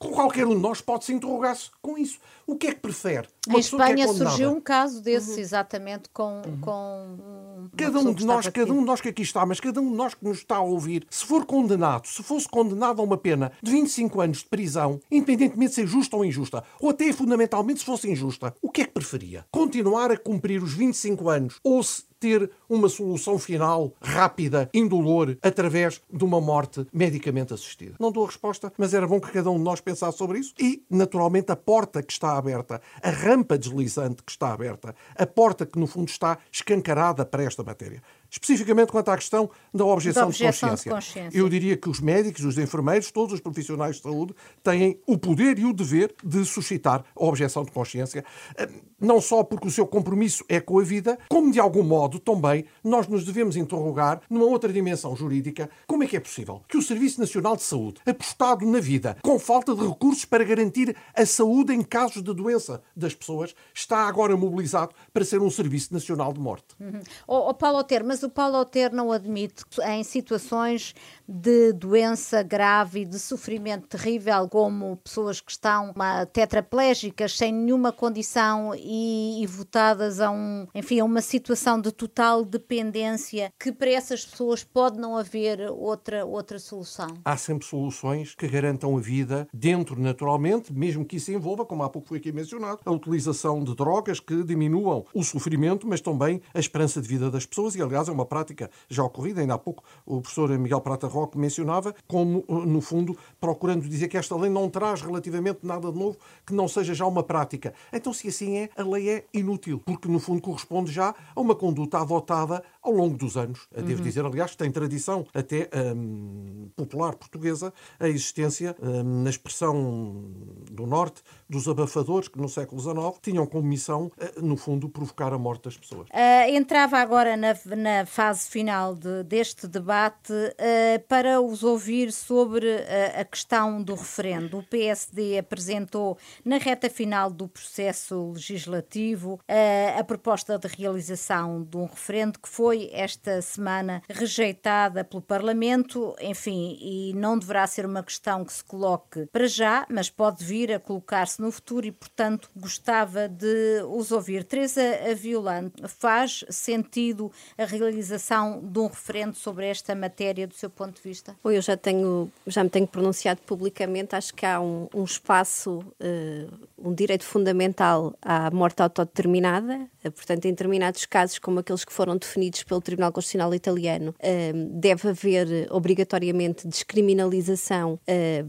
É, 0.04 0.12
qualquer 0.12 0.46
um 0.46 0.56
de 0.56 0.62
nós 0.62 0.82
pode 0.82 1.06
se 1.06 1.14
interrogar-se 1.14 1.70
com 1.82 1.98
isso. 1.98 2.20
O 2.46 2.56
que 2.56 2.68
é 2.68 2.74
que 2.74 2.80
prefere? 2.80 3.28
Uma 3.48 3.56
em 3.56 3.58
é 3.58 3.60
Espanha 3.60 4.06
é 4.06 4.08
surgiu 4.08 4.52
um 4.52 4.62
caso 4.62 5.02
desse, 5.02 5.32
uhum. 5.32 5.40
exatamente, 5.40 6.10
com, 6.14 6.42
uhum. 6.46 6.60
com 6.60 7.70
cada 7.76 8.00
um 8.00 8.14
de 8.14 8.26
nós, 8.26 8.48
cada 8.48 8.74
um 8.74 8.80
de 8.80 8.86
nós 8.86 9.02
que 9.02 9.10
aqui 9.10 9.22
está, 9.22 9.46
mas 9.46 9.60
cada 9.60 9.80
um 9.82 9.90
de 9.90 9.96
nós 9.96 10.14
que 10.14 10.24
nos 10.24 10.40
está 10.40 10.58
a 10.58 10.62
ouvir, 10.62 11.06
se 11.10 11.26
for 11.26 11.46
condenado, 11.46 12.08
se 12.08 12.22
fosse 12.22 12.48
condenado 12.48 13.02
a 13.02 13.06
uma 13.06 13.18
pena 13.18 13.52
de 13.62 13.72
25 13.72 14.22
anos 14.22 14.38
de 14.40 14.46
prisão, 14.46 15.00
independentemente 15.10 15.70
de 15.70 15.76
ser 15.76 15.88
justa 15.88 16.16
ou 16.16 16.26
injusta, 16.26 16.64
ou 16.80 16.90
até 16.90 17.12
fundamentalmente 17.14 17.80
se 17.80 17.86
fosse 17.86 18.10
injusta, 18.10 18.54
o 18.62 18.70
que 18.70 18.82
é 18.82 18.86
que 18.86 18.92
preferia? 18.92 19.46
Continuar 19.52 20.12
a 20.12 20.18
cumprir 20.18 20.62
os 20.62 20.74
25 20.74 21.30
anos 21.30 21.60
ou 21.64 21.82
se 21.82 22.04
ter 22.24 22.50
uma 22.70 22.88
solução 22.88 23.38
final 23.38 23.94
rápida, 24.02 24.70
indolor, 24.74 25.38
através 25.42 26.02
de 26.10 26.24
uma 26.24 26.40
morte 26.40 26.88
medicamente 26.94 27.54
assistida? 27.54 27.96
Não 28.00 28.14
dou 28.14 28.24
a 28.24 28.28
resposta, 28.28 28.72
mas 28.78 28.94
era 28.94 29.06
bom 29.06 29.20
que 29.20 29.30
cada 29.30 29.52
um 29.52 29.58
de 29.58 29.64
nós 29.64 29.82
pensasse 29.82 30.18
sobre 30.18 30.40
isso 30.40 30.54
e, 30.58 30.82
naturalmente, 30.90 31.52
a 31.52 31.56
porta 31.58 32.02
que 32.02 32.14
está 32.14 32.38
aberta, 32.38 32.82
a 33.02 33.10
rampa 33.10 33.58
deslizante 33.58 34.24
que 34.24 34.32
está 34.32 34.54
aberta, 34.54 34.96
a 35.14 35.28
porta 35.28 35.66
que, 35.66 35.78
no 35.78 35.86
fundo, 35.86 36.08
está 36.08 36.38
escancarada 36.50 37.26
para 37.26 37.44
esta 37.44 37.62
matéria. 37.62 38.02
Especificamente 38.34 38.92
quanto 38.92 39.10
à 39.10 39.16
questão 39.16 39.48
da 39.72 39.86
objeção, 39.86 40.24
da 40.24 40.28
objeção 40.28 40.52
de, 40.70 40.74
consciência. 40.74 40.90
de, 40.90 40.96
consciência. 40.96 41.38
Eu 41.38 41.48
diria 41.48 41.78
que 41.78 41.88
os 41.88 42.00
médicos, 42.00 42.44
os 42.44 42.58
enfermeiros, 42.58 43.12
todos 43.12 43.32
os 43.32 43.40
profissionais 43.40 43.98
de 43.98 44.02
saúde 44.02 44.34
têm 44.64 45.00
o 45.06 45.20
poder 45.20 45.60
e 45.60 45.66
o 45.66 45.72
dever 45.72 46.16
de 46.24 46.44
suscitar 46.44 47.06
a 47.16 47.24
objeção 47.24 47.64
de 47.64 47.72
consciência, 47.72 48.26
eh, 48.58 48.68
não 49.00 49.22
só 49.22 49.44
porque 49.44 49.68
o 49.68 49.72
seu 49.72 49.86
compromisso 49.86 50.44
é 50.50 50.60
com 50.60 50.80
a 50.80 50.84
vida, 50.84 51.16
como 51.30 51.52
de 51.52 51.60
algum 51.60 51.84
modo 51.84 52.20
também 52.20 52.66
nós 52.84 53.08
nos 53.08 53.24
devemos 53.24 53.56
interrogar 53.56 54.20
numa 54.28 54.46
outra 54.46 54.74
dimensão 54.74 55.16
jurídica 55.16 55.70
como 55.86 56.04
é 56.04 56.08
que 56.08 56.18
é 56.18 56.20
possível 56.20 56.64
que 56.68 56.78
o 56.78 56.82
Serviço 56.82 57.20
Nacional 57.20 57.56
de 57.56 57.62
Saúde, 57.62 58.02
apostado 58.04 58.66
na 58.66 58.80
vida, 58.80 59.16
com 59.22 59.38
falta 59.38 59.76
de 59.76 59.88
recursos 59.88 60.26
para 60.26 60.44
garantir 60.44 60.96
a 61.14 61.24
saúde 61.24 61.72
em 61.72 61.84
casos 61.84 62.24
de 62.24 62.34
doença 62.34 62.82
das 62.96 63.14
pessoas, 63.14 63.54
está 63.74 64.08
agora 64.08 64.36
mobilizado 64.36 64.96
para 65.14 65.24
ser 65.24 65.40
um 65.40 65.52
Serviço 65.52 65.94
Nacional 65.94 66.34
de 66.34 66.40
Morte. 66.40 66.76
Uhum. 66.80 67.02
Oh, 67.28 67.50
oh, 67.50 67.54
Paulo 67.54 67.84
Ter, 67.84 68.04
mas 68.04 68.23
o 68.24 68.30
Paulo 68.30 68.58
Alter 68.58 68.94
não 68.94 69.12
admite 69.12 69.64
em 69.86 70.04
situações 70.04 70.94
de 71.28 71.72
doença 71.74 72.44
grave 72.44 73.02
e 73.02 73.06
de 73.06 73.20
sofrimento 73.20 73.88
terrível, 73.88 74.48
como 74.50 74.98
pessoas 74.98 75.40
que 75.40 75.52
estão 75.52 75.94
tetraplégicas 76.32 77.38
sem 77.38 77.54
nenhuma 77.54 77.92
condição 77.92 78.74
e, 78.76 79.42
e 79.42 79.48
votadas 79.48 80.20
a 80.20 80.30
um, 80.30 80.68
enfim, 80.74 81.00
a 81.00 81.06
uma 81.06 81.22
situação 81.22 81.80
de 81.80 81.92
total 81.92 82.44
dependência, 82.44 83.52
que 83.60 83.72
para 83.72 83.90
essas 83.90 84.26
pessoas 84.26 84.64
pode 84.64 85.00
não 85.00 85.18
haver 85.18 85.70
outra, 85.72 86.26
outra 86.26 86.60
solução. 86.60 87.08
Há 87.24 87.38
sempre 87.38 87.66
soluções 87.66 88.36
que 88.36 88.48
garantam 88.48 88.98
a 88.98 89.00
vida 89.00 89.48
dentro, 89.54 90.00
naturalmente, 90.00 90.74
mesmo 90.74 91.06
que 91.06 91.18
isso 91.18 91.32
envolva, 91.32 91.66
como 91.66 91.84
há 91.84 91.90
pouco 91.90 92.10
foi 92.10 92.18
aqui 92.18 92.32
mencionado, 92.32 92.80
a 92.86 92.92
utilização 92.92 93.64
de 93.64 93.76
drogas 93.76 94.20
que 94.20 94.44
diminuam 94.44 95.06
o 95.14 95.24
sofrimento, 95.24 95.88
mas 95.88 96.02
também 96.02 96.42
a 96.54 96.60
esperança 96.60 97.02
de 97.02 97.08
vida 97.08 97.32
das 97.32 97.46
pessoas. 97.46 97.76
E, 97.76 97.82
aliás, 97.82 98.10
uma 98.14 98.26
prática 98.26 98.70
já 98.88 99.04
ocorrida. 99.04 99.42
Ainda 99.42 99.56
há 99.56 99.58
pouco 99.58 99.84
o 100.06 100.22
professor 100.22 100.50
Miguel 100.58 100.82
Prata 100.82 101.08
Roque 101.08 101.38
mencionava, 101.38 101.94
como, 102.08 102.46
eh, 102.48 102.66
no 102.66 102.82
fundo, 102.82 103.18
procurando 103.40 103.88
dizer 103.88 104.08
que 104.08 104.18
esta 104.18 104.36
lei 104.36 104.50
não 104.50 104.70
traz 104.70 105.02
relativamente 105.02 105.60
nada 105.64 105.92
de 105.92 105.98
novo 105.98 106.18
que 106.46 106.54
não 106.54 106.68
seja 106.68 106.94
já 106.94 107.06
uma 107.06 107.24
prática. 107.24 107.74
Então, 107.92 108.14
se 108.14 108.28
assim 108.28 108.58
é, 108.58 108.70
a 108.78 108.84
lei 108.84 109.10
é 109.10 109.26
inútil, 109.34 109.82
porque, 109.86 110.08
no 110.08 110.20
fundo, 110.20 110.42
corresponde 110.42 110.92
já 110.92 111.14
a 111.36 111.42
uma 111.42 111.56
conduta 111.56 112.00
adotada 112.00 112.64
ao 112.84 112.92
longo 112.92 113.18
dos 113.18 113.38
anos. 113.38 113.68
Uhum. 113.76 113.84
Devo 113.84 114.02
dizer, 114.02 114.26
aliás, 114.26 114.52
que 114.52 114.58
tem 114.58 114.72
tradição 114.72 115.26
até 115.34 115.70
hum, 115.96 116.70
popular 116.76 117.16
portuguesa 117.16 117.74
a 118.00 118.08
existência, 118.08 118.76
hum, 118.82 119.24
na 119.24 119.30
expressão 119.30 120.32
do 120.72 120.86
Norte, 120.86 121.22
dos 121.50 121.68
abafadores 121.68 122.28
que, 122.28 122.38
no 122.38 122.50
século 122.50 122.82
XIX, 122.82 123.20
tinham 123.22 123.46
como 123.46 123.68
missão, 123.68 124.12
eh, 124.20 124.34
no 124.42 124.58
fundo, 124.58 124.90
provocar 124.90 125.32
a 125.34 125.38
morte 125.38 125.66
das 125.66 125.78
pessoas. 125.78 126.08
Uh, 126.10 126.50
entrava 126.50 126.98
agora 126.98 127.38
na, 127.38 127.54
na 127.76 128.06
fase 128.06 128.50
final 128.50 128.96
de, 128.96 129.24
deste 129.24 129.68
debate 129.68 130.34
uh, 130.34 131.00
para 131.08 131.40
os 131.40 131.64
ouvir 131.64 132.12
sobre 132.12 132.68
uh, 132.68 133.22
a 133.22 133.24
questão 133.24 133.82
do 133.82 133.94
referendo. 133.96 134.58
O 134.58 134.64
PSD 134.64 135.38
apresentou 135.38 136.18
na 136.44 136.58
reta 136.58 136.90
final 136.90 137.30
do 137.30 137.48
processo 137.48 138.32
legislativo 138.32 139.36
uh, 139.36 140.00
a 140.00 140.04
proposta 140.04 140.58
de 140.58 140.68
realização 140.68 141.64
de 141.64 141.78
um 141.78 141.86
referendo 141.86 142.40
que 142.40 142.50
foi 142.50 142.73
esta 142.92 143.42
semana 143.42 144.02
rejeitada 144.10 145.04
pelo 145.04 145.22
Parlamento, 145.22 146.16
enfim, 146.22 146.78
e 146.82 147.14
não 147.16 147.38
deverá 147.38 147.66
ser 147.68 147.86
uma 147.86 148.04
questão 148.04 148.44
que 148.44 148.54
se 148.54 148.64
coloque 148.64 149.26
para 149.28 149.48
já, 149.48 149.86
mas 149.90 150.10
pode 150.10 150.44
vir 150.44 150.72
a 150.72 150.80
colocar-se 150.80 151.42
no 151.42 151.52
futuro 151.52 151.86
e, 151.86 151.92
portanto, 151.92 152.50
gostava 152.56 153.28
de 153.28 153.84
os 153.90 154.12
ouvir. 154.12 154.44
Teresa 154.44 154.82
Violante, 155.16 155.82
faz 155.88 156.44
sentido 156.50 157.32
a 157.58 157.66
realização 157.66 158.62
de 158.64 158.80
um 158.80 158.88
referendo 158.88 159.36
sobre 159.36 159.68
esta 159.68 159.96
matéria 159.96 160.48
do 160.48 160.54
seu 160.54 160.70
ponto 160.70 160.96
de 160.96 161.02
vista? 161.02 161.36
Eu 161.44 161.62
já 161.62 161.78
tenho, 161.78 162.32
já 162.48 162.64
me 162.64 162.70
tenho 162.70 162.88
pronunciado 162.88 163.42
publicamente. 163.42 164.16
Acho 164.16 164.34
que 164.34 164.46
há 164.46 164.60
um, 164.60 164.88
um 164.94 165.04
espaço, 165.04 165.80
uh, 165.80 166.68
um 166.78 166.94
direito 166.94 167.24
fundamental 167.24 168.14
à 168.22 168.50
morte 168.52 168.82
autodeterminada. 168.82 169.88
Uh, 170.04 170.12
portanto, 170.12 170.46
em 170.46 170.52
determinados 170.52 171.06
casos, 171.06 171.40
como 171.40 171.60
aqueles 171.60 171.84
que 171.84 171.94
foram 171.94 172.18
definidos 172.18 172.63
pelo 172.66 172.82
Tribunal 172.82 173.12
Constitucional 173.12 173.54
Italiano, 173.54 174.12
uh, 174.12 174.80
deve 174.80 175.10
haver 175.10 175.68
obrigatoriamente 175.72 176.68
descriminalização 176.68 178.00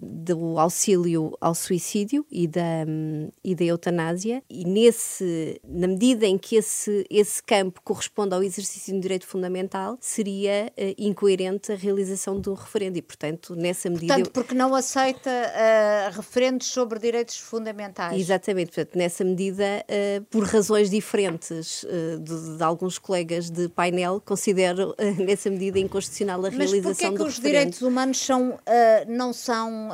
do 0.03 0.59
auxílio 0.59 1.37
ao 1.41 1.55
suicídio 1.55 2.25
e 2.31 2.47
da, 2.47 2.85
e 3.43 3.55
da 3.55 3.65
eutanásia. 3.65 4.43
E 4.49 4.65
nesse, 4.65 5.61
na 5.67 5.87
medida 5.87 6.27
em 6.27 6.39
que 6.39 6.57
esse, 6.57 7.07
esse 7.11 7.43
campo 7.43 7.81
corresponde 7.83 8.35
ao 8.35 8.43
exercício 8.43 8.93
de 8.93 8.99
um 8.99 9.01
direito 9.01 9.27
fundamental, 9.27 9.97
seria 10.01 10.73
uh, 10.77 10.95
incoerente 10.99 11.73
a 11.73 11.77
realização 11.77 12.41
de 12.41 12.49
um 12.51 12.55
referendo 12.55 12.99
e, 12.99 13.03
portanto, 13.03 13.55
nessa 13.55 13.89
medida... 13.89 14.15
Portanto, 14.15 14.33
porque 14.33 14.55
não 14.55 14.75
aceita 14.75 15.31
uh, 15.31 16.17
referendos 16.17 16.67
sobre 16.67 16.99
direitos 16.99 17.39
fundamentais. 17.39 18.19
Exatamente, 18.19 18.73
portanto, 18.73 18.97
nessa 18.97 19.25
medida, 19.25 19.65
uh, 19.65 20.25
por 20.25 20.45
razões 20.45 20.91
diferentes 20.91 21.85
de, 22.21 22.57
de, 22.57 22.63
alguns 22.63 22.99
colegas 22.99 23.51
de 23.51 23.69
painel 23.69 24.04
Israel, 24.05 24.21
considero 24.25 24.95
nessa 25.19 25.51
medida 25.51 25.79
inconstitucional 25.79 26.39
a 26.41 26.51
Mas 26.51 26.55
realização 26.55 27.13
do 27.13 27.19
do 27.19 27.25
os 27.25 27.37
referendo. 27.37 27.59
direitos 27.59 27.83
humanos 27.83 28.19
são, 28.19 28.59
não 29.09 29.33
são 29.33 29.91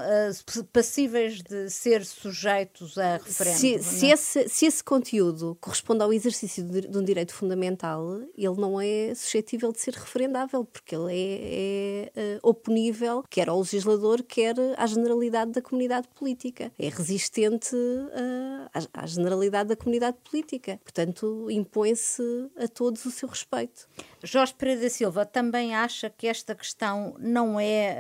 passíveis 0.73 1.43
de 1.43 1.71
ser 1.71 2.05
sujeitos 2.05 2.99
a 2.99 3.19
referendo? 3.19 3.59
Se, 3.59 3.83
se, 3.83 4.07
esse, 4.07 4.49
se 4.49 4.67
esse 4.67 4.83
conteúdo 4.83 5.57
corresponde 5.61 6.03
ao 6.03 6.13
exercício 6.13 6.65
de, 6.65 6.83
de, 6.83 6.99
um 6.99 7.05
direito 7.05 7.33
fundamental, 7.33 8.21
ele 8.37 8.57
não 8.57 8.81
é 8.81 9.15
suscetível 9.15 9.73
de 9.73 9.81
ser 9.81 9.95
referendável, 9.95 10.65
porque 10.65 10.95
ele 10.95 11.13
é, 11.13 12.13
é 12.15 12.37
uh, 12.37 12.49
oponível 12.49 13.25
quer 13.29 13.49
ao 13.49 13.59
legislador, 13.59 14.23
quer 14.23 14.55
à 14.77 14.87
generalidade 14.87 15.53
da 15.53 15.63
comunidade 15.63 16.09
política. 16.15 16.73
É 16.79 16.89
resistente 16.89 17.75
uh, 17.75 18.71
à, 18.75 19.03
à 19.03 19.07
generalidade 19.07 19.69
da 19.69 19.77
comunidade 19.77 20.17
política. 20.29 20.81
Portanto, 20.83 21.49
impõe-se 21.51 22.23
a 22.57 22.67
todos 22.67 23.05
o 23.05 23.11
seu 23.11 23.29
respeito. 23.29 23.89
Jorge 24.23 24.55
Pereira 24.55 24.83
da 24.83 24.91
Silva 24.91 25.25
também 25.25 25.75
acha 25.75 26.11
que 26.11 26.27
esta 26.27 26.55
questão 26.55 27.15
não 27.19 27.59
é 27.59 27.97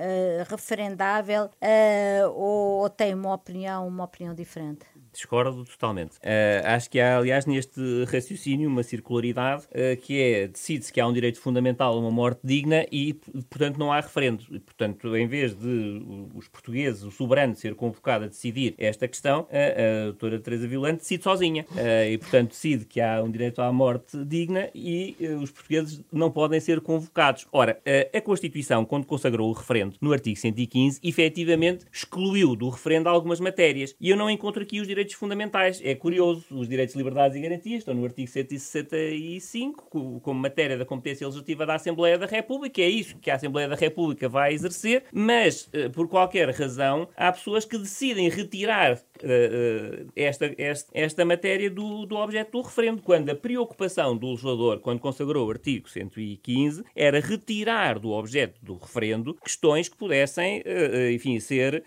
uh, 0.47 0.51
referendável 0.51 1.45
uh, 1.45 2.31
ou, 2.35 2.83
ou 2.83 2.91
tem 2.91 3.15
uma 3.15 3.35
opinião, 3.35 3.87
uma 3.87 4.05
opinião 4.05 4.35
diferente? 4.35 4.85
Discordo 5.13 5.65
totalmente. 5.65 6.17
Uh, 6.19 6.65
acho 6.65 6.89
que 6.89 7.01
há, 7.01 7.19
aliás, 7.19 7.47
neste 7.47 7.81
raciocínio 8.05 8.69
uma 8.69 8.83
circularidade 8.83 9.65
uh, 9.67 10.01
que 10.01 10.21
é 10.21 10.49
decide-se 10.49 10.93
que 10.93 11.01
há 11.01 11.07
um 11.07 11.13
direito 11.13 11.41
fundamental 11.41 11.95
a 11.95 11.99
uma 11.99 12.11
morte 12.11 12.41
digna 12.45 12.87
e, 12.91 13.15
portanto, 13.49 13.79
não 13.79 13.93
há 13.93 14.01
referendo. 14.01 14.45
E, 14.51 14.59
portanto, 14.61 15.17
em 15.17 15.27
vez 15.27 15.55
de 15.55 16.03
os 16.35 16.49
portugueses, 16.49 17.03
o 17.03 17.11
soberano, 17.11 17.57
ser 17.57 17.75
convocado 17.75 18.25
a 18.25 18.29
decidir 18.29 18.75
esta 18.79 19.09
questão, 19.09 19.47
a, 19.51 20.03
a 20.03 20.05
doutora 20.07 20.39
Teresa 20.39 20.67
Violante 20.67 20.99
decide 20.99 21.23
sozinha. 21.23 21.67
Uh, 21.71 22.11
e, 22.11 22.19
portanto, 22.19 22.51
decide 22.51 22.85
que 22.85 23.01
há 23.01 23.23
um 23.23 23.31
direito 23.31 23.61
à 23.61 23.73
morte 23.73 24.25
digna 24.25 24.71
e 24.75 25.17
os 25.43 25.51
portugueses 25.51 26.03
não 26.13 26.31
podem 26.31 26.61
ser 26.61 26.81
convocados. 26.81 27.47
Ora, 27.53 27.81
a 28.13 28.21
Constituição, 28.21 28.85
quando 28.85 29.07
consagrou 29.07 29.51
o 29.51 29.53
referendo, 29.53 29.97
no 30.01 30.13
artigo 30.13 30.39
115, 30.39 31.01
efetivamente 31.03 31.85
excluiu 31.93 32.55
do 32.55 32.69
referendo 32.69 33.09
algumas 33.09 33.41
matérias. 33.41 33.95
E 34.01 34.11
eu 34.11 34.17
não 34.17 34.31
encontro 34.31 34.63
aqui 34.63 34.81
os 34.81 34.87
direitos 34.87 35.00
direitos 35.01 35.15
fundamentais. 35.15 35.81
É 35.83 35.95
curioso, 35.95 36.45
os 36.51 36.69
direitos, 36.69 36.95
liberdades 36.95 37.37
e 37.37 37.41
garantias 37.41 37.79
estão 37.79 37.95
no 37.95 38.05
artigo 38.05 38.29
165, 38.29 40.21
como 40.21 40.41
matéria 40.41 40.77
da 40.77 40.85
competência 40.85 41.27
legislativa 41.27 41.67
da 41.67 41.75
Assembleia 41.75 42.19
da 42.19 42.27
República. 42.27 42.81
É 42.83 42.89
isso 42.89 43.17
que 43.19 43.31
a 43.31 43.37
Assembleia 43.37 43.69
da 43.69 43.75
República 43.75 44.29
vai 44.29 44.53
exercer, 44.53 45.05
mas, 45.13 45.69
eh, 45.73 45.89
por 45.89 46.09
qualquer 46.09 46.51
razão, 46.51 47.09
há 47.17 47.33
pessoas 47.33 47.65
que 47.65 47.79
decidem 47.79 48.29
retirar 48.29 48.95
uh, 48.95 50.11
esta, 50.15 50.55
esta, 50.59 50.91
esta 50.93 51.25
matéria 51.25 51.71
do, 51.71 52.07
do 52.07 52.17
objeto 52.17 52.53
do 52.53 52.63
referendo, 52.63 53.03
quando 53.03 53.31
a 53.31 53.35
preocupação 53.35 54.17
do 54.17 54.31
legislador, 54.31 54.81
quando 54.81 55.01
consagrou 55.01 55.47
o 55.47 55.51
artigo 55.51 55.89
115, 55.89 56.85
era 56.95 57.21
retirar 57.21 57.99
do 57.99 58.11
objeto 58.11 58.59
do 58.63 58.77
referendo 58.77 59.35
questões 59.35 59.89
que 59.89 59.97
pudessem, 59.97 60.61
uh, 60.61 61.11
enfim, 61.11 61.39
ser 61.41 61.83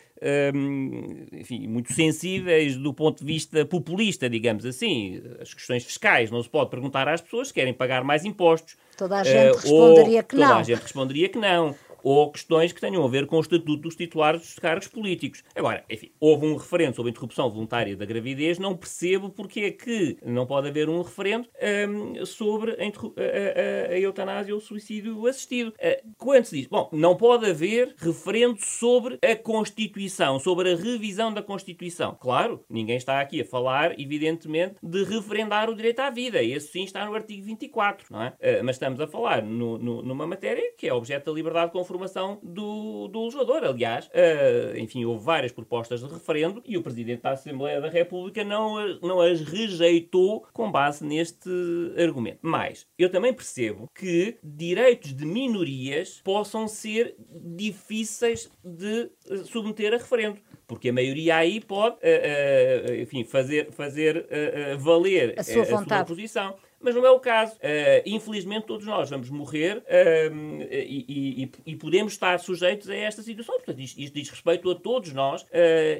um, 0.56 1.26
enfim, 1.34 1.68
muito 1.68 1.94
sensíveis 1.94 2.76
do 2.76 2.94
ponto 2.94 3.20
de 3.20 3.26
vista 3.26 3.66
populista, 3.66 4.30
digamos 4.30 4.66
assim. 4.66 5.22
As 5.42 5.54
questões 5.54 5.84
fiscais, 5.84 6.32
não 6.32 6.42
se 6.42 6.50
pode 6.50 6.70
perguntar 6.70 7.08
às 7.08 7.22
pessoas 7.22 7.50
se 7.50 7.54
querem 7.54 7.74
pagar 7.74 8.04
mais 8.04 8.24
impostos. 8.26 8.76
Toda 8.98 9.20
a 9.20 9.24
gente 9.24 9.52
uh, 9.52 9.60
responderia 9.60 10.24
que 10.24 10.36
toda 10.36 10.42
não. 10.42 10.52
Toda 10.52 10.62
a 10.62 10.64
gente 10.64 10.82
responderia 10.82 11.30
que 11.30 11.38
não 11.38 11.76
ou 12.04 12.30
questões 12.32 12.74
que 12.74 12.82
tenham 12.82 13.04
a 13.04 13.08
ver 13.08 13.26
com 13.26 13.38
o 13.38 13.42
estatuto 13.42 13.78
dos 13.78 13.96
titulares 13.96 14.42
dos 14.42 14.60
cargos 14.60 14.88
políticos. 14.88 15.44
Agora, 15.56 15.84
enfim, 15.90 16.12
houve 16.20 16.46
um 16.46 16.56
referendo 16.56 16.96
sobre 16.96 17.10
a 17.10 17.12
interrupção 17.12 17.50
voluntária 17.50 17.96
da 17.96 18.06
gravidez, 18.06 18.60
não 18.60 18.76
percebo 18.76 19.30
porque 19.30 19.62
é 19.62 19.72
que 19.72 20.18
não 20.26 20.46
pode 20.46 20.68
haver 20.68 20.90
um 20.90 21.02
referendo 21.02 21.48
um, 21.90 22.26
sobre 22.26 22.72
a, 22.72 22.76
a, 22.76 22.80
a, 22.82 23.94
a, 23.94 24.00
eutanásia 24.00 24.54
ou 24.54 24.60
o 24.60 24.64
suicídio 24.64 25.26
assistido. 25.28 25.70
Uh, 25.70 26.14
quando 26.18 26.46
se 26.46 26.58
diz, 26.58 26.68
bom, 26.68 26.90
não 26.92 27.16
pode 27.16 27.50
haver 27.50 27.96
referendo 27.98 28.58
sobre 28.60 29.18
a 29.24 29.36
Constituição, 29.36 30.40
sobre 30.40 30.74
a 30.74 30.76
revisão 30.76 31.34
da 31.34 31.42
Constituição. 31.42 32.18
Claro, 32.20 32.64
ninguém 32.70 32.98
está 32.98 33.22
aqui 33.22 33.42
a 33.42 33.46
falar, 33.46 34.00
evidentemente, 34.00 34.76
de 34.84 35.04
referendar 35.04 35.70
o 35.70 35.76
direito 35.76 36.00
à 36.00 36.10
vida. 36.10 36.44
Esse 36.44 36.68
sim 36.68 36.84
está 36.84 37.06
no 37.06 37.16
artigo 37.16 37.44
24, 37.44 38.08
não 38.10 38.24
é? 38.24 38.30
Uh, 38.30 38.64
mas 38.64 38.76
estamos 38.76 39.00
a 39.00 39.08
falar 39.08 39.42
no, 39.42 39.78
no, 39.78 40.02
numa 40.02 40.28
matéria 40.28 40.74
que 40.78 40.88
é 40.88 40.94
objeto 40.94 41.32
da 41.32 41.36
liberdade 41.36 41.68
de 41.68 41.74
formação 41.94 42.40
do, 42.42 43.08
do 43.08 43.24
legislador. 43.26 43.64
Aliás, 43.64 44.08
uh, 44.08 44.78
enfim, 44.78 45.06
houve 45.06 45.24
várias 45.24 45.52
propostas 45.52 46.02
de 46.02 46.12
referendo 46.12 46.62
e 46.66 46.76
o 46.76 46.82
Presidente 46.82 47.22
da 47.22 47.32
Assembleia 47.32 47.80
da 47.80 47.90
República 47.90 48.44
não, 48.44 49.00
não 49.00 49.22
as 49.22 49.42
rejeitou 49.42 50.46
com 50.52 50.72
base 50.72 51.06
neste 51.06 51.50
argumento. 51.98 52.40
Mas 52.42 52.88
eu 52.98 53.10
também 53.10 53.34
percebo 53.34 53.88
que 53.94 54.38
direitos 54.44 55.14
de 55.14 55.26
minorias 55.26 56.22
possam 56.24 56.68
ser 56.68 57.16
difíceis 57.56 58.50
de 58.64 59.12
eh, 59.30 59.38
submeter 59.46 59.94
a 59.94 59.98
referendo 59.98 60.40
porque 60.66 60.90
a 60.90 60.94
maioria 60.94 61.36
aí 61.36 61.60
pode, 61.60 61.98
uh, 61.98 62.00
uh, 62.00 62.96
enfim, 62.96 63.24
fazer, 63.24 63.72
fazer 63.74 64.26
uh, 64.26 64.80
valer 64.80 65.36
a 65.38 65.44
sua, 65.44 65.62
a 65.62 65.66
sua 65.66 66.06
posição 66.06 66.56
mas 66.84 66.94
não 66.94 67.06
é 67.06 67.10
o 67.10 67.20
caso. 67.20 67.56
Uh, 67.56 68.04
infelizmente, 68.06 68.68
todos 68.68 68.86
nós 68.86 69.10
vamos 69.10 69.30
morrer 69.30 69.78
uh, 69.78 70.64
e, 70.70 71.44
e, 71.44 71.52
e, 71.72 71.76
podemos 71.76 72.14
estar 72.14 72.38
sujeitos 72.40 72.90
a 72.90 72.96
esta 72.96 73.24
situação. 73.24 73.56
Portanto, 73.56 73.80
isto, 73.80 74.00
isto 74.00 74.14
diz 74.14 74.30
respeito 74.30 74.70
a 74.70 74.76
todos 74.76 75.14
nós, 75.14 75.44
uh, 75.44 75.48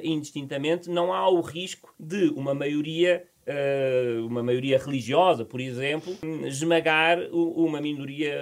indistintamente. 0.02 0.90
Não 0.90 1.12
há 1.12 1.28
o 1.28 1.40
risco 1.40 1.94
de 1.98 2.28
uma 2.28 2.54
maioria 2.54 3.26
uma 4.26 4.42
maioria 4.42 4.78
religiosa, 4.78 5.44
por 5.44 5.60
exemplo, 5.60 6.16
esmagar 6.46 7.18
uma 7.30 7.78
minoria, 7.78 8.34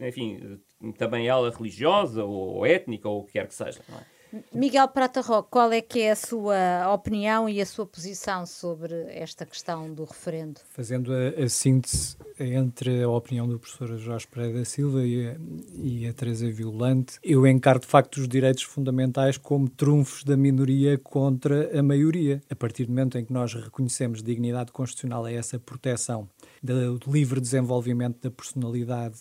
enfim, 0.00 0.58
também 0.96 1.28
ela 1.28 1.52
religiosa 1.56 2.24
ou 2.24 2.66
étnica 2.66 3.08
ou 3.08 3.20
o 3.20 3.24
que 3.24 3.34
quer 3.34 3.46
que 3.46 3.54
seja. 3.54 3.80
Não 3.88 3.96
é? 3.96 4.17
Miguel 4.52 4.88
Prata 4.88 5.20
Roque, 5.20 5.48
qual 5.50 5.72
é 5.72 5.80
que 5.80 6.00
é 6.00 6.10
a 6.10 6.16
sua 6.16 6.92
opinião 6.92 7.48
e 7.48 7.60
a 7.60 7.66
sua 7.66 7.86
posição 7.86 8.44
sobre 8.46 8.94
esta 9.08 9.46
questão 9.46 9.92
do 9.92 10.04
referendo? 10.04 10.60
Fazendo 10.70 11.12
a, 11.12 11.44
a 11.44 11.48
síntese 11.48 12.16
entre 12.38 13.02
a 13.02 13.08
opinião 13.08 13.48
do 13.48 13.58
professor 13.58 13.96
Jorge 13.96 14.26
Pereira 14.26 14.58
da 14.58 14.64
Silva 14.64 15.04
e 15.04 15.28
a, 15.28 15.36
e 15.74 16.06
a 16.06 16.12
Teresa 16.12 16.50
Violante, 16.50 17.18
eu 17.22 17.46
encaro 17.46 17.80
de 17.80 17.86
facto 17.86 18.18
os 18.18 18.28
direitos 18.28 18.62
fundamentais 18.62 19.36
como 19.36 19.68
trunfos 19.68 20.24
da 20.24 20.36
minoria 20.36 20.98
contra 20.98 21.78
a 21.78 21.82
maioria. 21.82 22.40
A 22.50 22.54
partir 22.54 22.84
do 22.84 22.90
momento 22.90 23.18
em 23.18 23.24
que 23.24 23.32
nós 23.32 23.54
reconhecemos 23.54 24.22
dignidade 24.22 24.72
constitucional 24.72 25.24
a 25.24 25.32
essa 25.32 25.58
proteção 25.58 26.28
do 26.62 27.00
livre 27.06 27.40
desenvolvimento 27.40 28.20
da 28.22 28.30
personalidade 28.30 29.20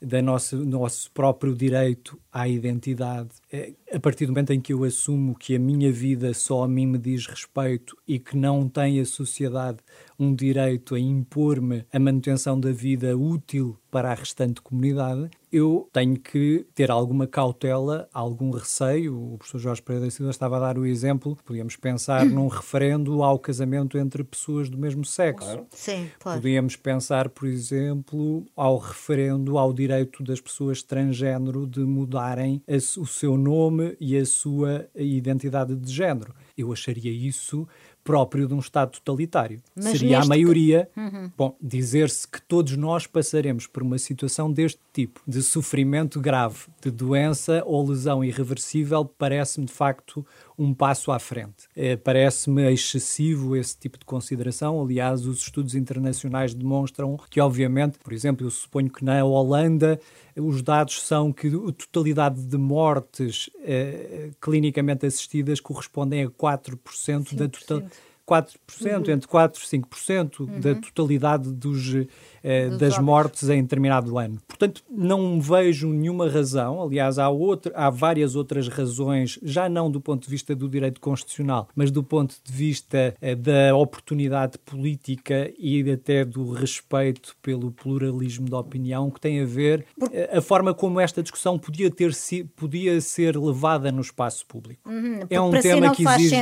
da 0.00 0.20
nossa, 0.20 0.56
nosso 0.56 1.10
próprio 1.12 1.54
direito 1.54 2.18
à 2.32 2.48
identidade. 2.48 3.30
É, 3.52 3.72
a 3.92 4.00
partir 4.00 4.26
do 4.26 4.32
momento 4.32 4.52
em 4.52 4.60
que 4.60 4.72
eu 4.72 4.84
assumo 4.84 5.34
que 5.34 5.54
a 5.54 5.58
minha 5.58 5.92
vida 5.92 6.32
só 6.34 6.64
a 6.64 6.68
mim 6.68 6.86
me 6.86 6.98
diz 6.98 7.26
respeito 7.26 7.96
e 8.06 8.18
que 8.18 8.36
não 8.36 8.68
tem 8.68 9.00
a 9.00 9.04
sociedade 9.04 9.78
um 10.18 10.34
direito 10.34 10.94
a 10.94 11.00
impor-me 11.00 11.84
a 11.92 11.98
manutenção 11.98 12.58
da 12.58 12.72
vida 12.72 13.16
útil 13.16 13.78
para 13.94 14.10
a 14.10 14.14
restante 14.14 14.60
comunidade, 14.60 15.30
eu 15.52 15.88
tenho 15.92 16.18
que 16.18 16.66
ter 16.74 16.90
alguma 16.90 17.28
cautela, 17.28 18.08
algum 18.12 18.50
receio. 18.50 19.34
O 19.34 19.38
professor 19.38 19.60
Jorge 19.60 19.82
Pereira 19.82 20.06
da 20.06 20.10
Silva 20.10 20.32
estava 20.32 20.56
a 20.56 20.58
dar 20.60 20.76
o 20.76 20.84
exemplo, 20.84 21.38
podíamos 21.44 21.76
pensar 21.76 22.26
num 22.26 22.48
referendo 22.48 23.22
ao 23.22 23.38
casamento 23.38 23.96
entre 23.96 24.24
pessoas 24.24 24.68
do 24.68 24.76
mesmo 24.76 25.04
sexo. 25.04 25.46
Claro. 25.46 25.66
Sim, 25.70 26.10
claro. 26.18 26.40
Podíamos 26.40 26.74
pensar, 26.74 27.28
por 27.28 27.46
exemplo, 27.46 28.44
ao 28.56 28.78
referendo 28.78 29.56
ao 29.56 29.72
direito 29.72 30.24
das 30.24 30.40
pessoas 30.40 30.82
transgênero 30.82 31.64
de 31.64 31.80
mudarem 31.80 32.60
a, 32.66 32.74
o 33.00 33.06
seu 33.06 33.38
nome 33.38 33.96
e 34.00 34.16
a 34.16 34.26
sua 34.26 34.88
identidade 34.92 35.76
de 35.76 35.92
género. 35.92 36.34
Eu 36.58 36.72
acharia 36.72 37.12
isso 37.12 37.64
próprio 38.04 38.46
de 38.46 38.54
um 38.54 38.58
Estado 38.58 38.92
totalitário. 38.92 39.62
Mas 39.74 39.98
Seria 39.98 40.20
a 40.20 40.26
maioria. 40.26 40.88
Uhum. 40.94 41.32
Bom, 41.36 41.56
dizer-se 41.60 42.28
que 42.28 42.40
todos 42.42 42.76
nós 42.76 43.06
passaremos 43.06 43.66
por 43.66 43.82
uma 43.82 43.98
situação 43.98 44.52
deste 44.52 44.78
tipo, 44.94 45.20
de 45.26 45.42
sofrimento 45.42 46.20
grave, 46.20 46.66
de 46.80 46.88
doença 46.88 47.64
ou 47.66 47.86
lesão 47.86 48.22
irreversível, 48.22 49.04
parece-me 49.04 49.66
de 49.66 49.72
facto 49.72 50.24
um 50.56 50.72
passo 50.72 51.10
à 51.10 51.18
frente. 51.18 51.66
É, 51.74 51.96
Parece-me 51.96 52.72
excessivo 52.72 53.56
esse 53.56 53.76
tipo 53.76 53.98
de 53.98 54.04
consideração. 54.04 54.80
Aliás, 54.80 55.26
os 55.26 55.38
estudos 55.40 55.74
internacionais 55.74 56.54
demonstram 56.54 57.16
que, 57.28 57.40
obviamente, 57.40 57.98
por 57.98 58.12
exemplo, 58.12 58.46
eu 58.46 58.50
suponho 58.52 58.88
que 58.88 59.04
na 59.04 59.24
Holanda 59.24 59.98
os 60.36 60.62
dados 60.62 61.02
são 61.02 61.32
que 61.32 61.48
a 61.48 61.72
totalidade 61.72 62.40
de 62.46 62.56
mortes 62.56 63.50
eh, 63.64 64.30
clinicamente 64.40 65.04
assistidas 65.06 65.58
correspondem 65.58 66.22
a 66.22 66.30
4% 66.30 66.76
5%. 66.76 67.34
da 67.34 67.48
totalidade 67.48 67.92
4%, 68.28 68.56
uhum. 68.80 69.12
entre 69.12 69.28
4% 69.28 69.56
e 69.56 69.78
5% 69.78 70.40
uhum. 70.40 70.60
da 70.60 70.74
totalidade 70.74 71.52
dos, 71.52 72.06
eh, 72.42 72.70
das 72.70 72.98
mortes 72.98 73.48
em 73.50 73.62
determinado 73.62 74.18
ano. 74.18 74.38
Portanto, 74.48 74.82
não 74.90 75.40
vejo 75.40 75.88
nenhuma 75.88 76.28
razão, 76.28 76.82
aliás, 76.82 77.18
há, 77.18 77.28
outra, 77.28 77.72
há 77.74 77.90
várias 77.90 78.34
outras 78.34 78.66
razões, 78.68 79.38
já 79.42 79.68
não 79.68 79.90
do 79.90 80.00
ponto 80.00 80.24
de 80.24 80.30
vista 80.30 80.54
do 80.54 80.68
direito 80.68 81.00
constitucional, 81.00 81.68
mas 81.76 81.90
do 81.90 82.02
ponto 82.02 82.36
de 82.42 82.52
vista 82.52 83.14
eh, 83.20 83.34
da 83.34 83.76
oportunidade 83.76 84.58
política 84.58 85.52
e 85.58 85.90
até 85.90 86.24
do 86.24 86.50
respeito 86.50 87.36
pelo 87.42 87.70
pluralismo 87.70 88.48
da 88.48 88.58
opinião, 88.58 89.10
que 89.10 89.20
tem 89.20 89.42
a 89.42 89.44
ver 89.44 89.84
eh, 90.12 90.38
a 90.38 90.40
forma 90.40 90.72
como 90.72 90.98
esta 90.98 91.22
discussão 91.22 91.58
podia, 91.58 91.90
ter, 91.90 92.10
podia 92.56 93.00
ser 93.02 93.36
levada 93.36 93.92
no 93.92 94.00
espaço 94.00 94.46
público. 94.46 94.88
Uhum, 94.88 95.20
é 95.28 95.40
um 95.40 95.50
tema 95.50 95.94
que 95.94 96.06
exige, 96.06 96.36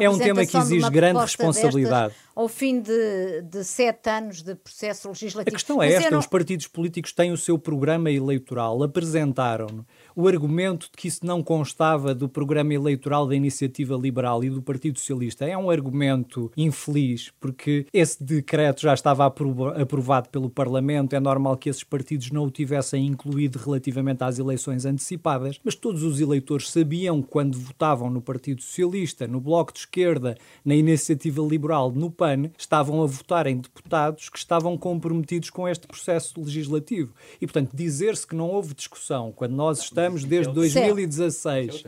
é 0.00 0.08
um 0.08 0.18
tema 0.18 0.46
que 0.46 0.56
exige 0.56 0.88
grande 0.90 1.25
responsabilidade. 1.26 2.14
ao 2.34 2.48
fim 2.48 2.80
de, 2.80 3.42
de, 3.42 3.64
sete 3.64 4.08
anos 4.08 4.42
de 4.42 4.54
processo 4.54 5.08
legislativo. 5.08 5.54
A 5.54 5.58
questão 5.58 5.82
é 5.82 5.92
esta: 5.92 6.10
não... 6.10 6.18
os 6.18 6.26
partidos 6.26 6.66
políticos 6.66 7.12
têm 7.12 7.32
o 7.32 7.36
seu 7.36 7.58
programa 7.58 8.10
eleitoral, 8.10 8.82
apresentaram-no 8.82 9.86
o 10.16 10.26
argumento 10.26 10.86
de 10.86 10.92
que 10.96 11.08
isso 11.08 11.26
não 11.26 11.42
constava 11.42 12.14
do 12.14 12.26
programa 12.26 12.72
eleitoral 12.72 13.26
da 13.26 13.36
Iniciativa 13.36 13.94
Liberal 13.94 14.42
e 14.42 14.48
do 14.48 14.62
Partido 14.62 14.98
Socialista 14.98 15.44
é 15.44 15.58
um 15.58 15.68
argumento 15.68 16.50
infeliz, 16.56 17.30
porque 17.38 17.86
esse 17.92 18.24
decreto 18.24 18.80
já 18.80 18.94
estava 18.94 19.26
aprovado 19.26 20.30
pelo 20.30 20.48
Parlamento, 20.48 21.14
é 21.14 21.20
normal 21.20 21.58
que 21.58 21.68
esses 21.68 21.84
partidos 21.84 22.30
não 22.30 22.44
o 22.44 22.50
tivessem 22.50 23.06
incluído 23.06 23.58
relativamente 23.58 24.24
às 24.24 24.38
eleições 24.38 24.86
antecipadas, 24.86 25.60
mas 25.62 25.74
todos 25.74 26.02
os 26.02 26.18
eleitores 26.18 26.70
sabiam 26.70 27.20
quando 27.20 27.58
votavam 27.58 28.08
no 28.08 28.22
Partido 28.22 28.62
Socialista, 28.62 29.26
no 29.26 29.38
Bloco 29.38 29.74
de 29.74 29.80
Esquerda, 29.80 30.34
na 30.64 30.74
Iniciativa 30.74 31.42
Liberal, 31.42 31.92
no 31.92 32.10
PAN, 32.10 32.50
estavam 32.56 33.02
a 33.02 33.06
votar 33.06 33.46
em 33.46 33.58
deputados 33.58 34.30
que 34.30 34.38
estavam 34.38 34.78
comprometidos 34.78 35.50
com 35.50 35.68
este 35.68 35.86
processo 35.86 36.40
legislativo. 36.40 37.12
E, 37.38 37.46
portanto, 37.46 37.76
dizer-se 37.76 38.26
que 38.26 38.34
não 38.34 38.48
houve 38.48 38.72
discussão 38.72 39.30
quando 39.30 39.52
nós 39.52 39.80
estamos 39.80 40.05
desde 40.24 40.52
2016 40.52 41.84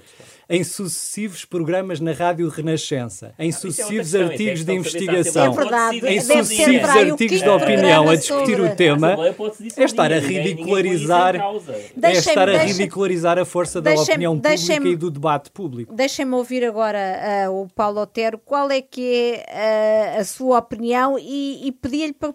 em 0.51 0.65
sucessivos 0.65 1.45
programas 1.45 2.01
na 2.01 2.13
Rádio 2.13 2.49
Renascença, 2.49 3.35
em 3.39 3.53
sucessivos 3.53 4.15
artigos 4.15 4.65
de 4.65 4.73
investigação, 4.73 5.55
em 6.07 6.21
sucessivos 6.21 6.89
artigos 6.89 7.43
de 7.43 7.49
opinião 7.49 8.09
a 8.09 8.17
discutir 8.17 8.59
o 8.59 8.75
tema, 8.75 9.15
é 9.77 9.85
estar 9.85 10.11
a 10.11 10.19
ridicularizar, 10.19 11.37
é 12.03 12.13
estar 12.13 12.49
a 12.49 12.59
ridicularizar 12.59 13.39
a 13.39 13.45
força 13.45 13.81
da 13.81 13.93
opinião 13.95 14.39
pública 14.39 14.89
e 14.89 14.97
do 14.97 15.11
debate 15.11 15.51
público. 15.51 15.95
Deixem-me 15.95 16.35
ouvir 16.35 16.65
agora 16.65 17.49
uh, 17.49 17.63
o 17.63 17.69
Paulo 17.69 18.01
Otero. 18.01 18.39
Qual 18.39 18.71
é 18.71 18.81
que 18.81 19.43
é 19.47 20.15
uh, 20.17 20.21
a 20.21 20.25
sua 20.25 20.59
opinião 20.59 21.19
e, 21.19 21.69
e 21.69 21.73
pedir-lhe 21.73 22.15
para 22.15 22.35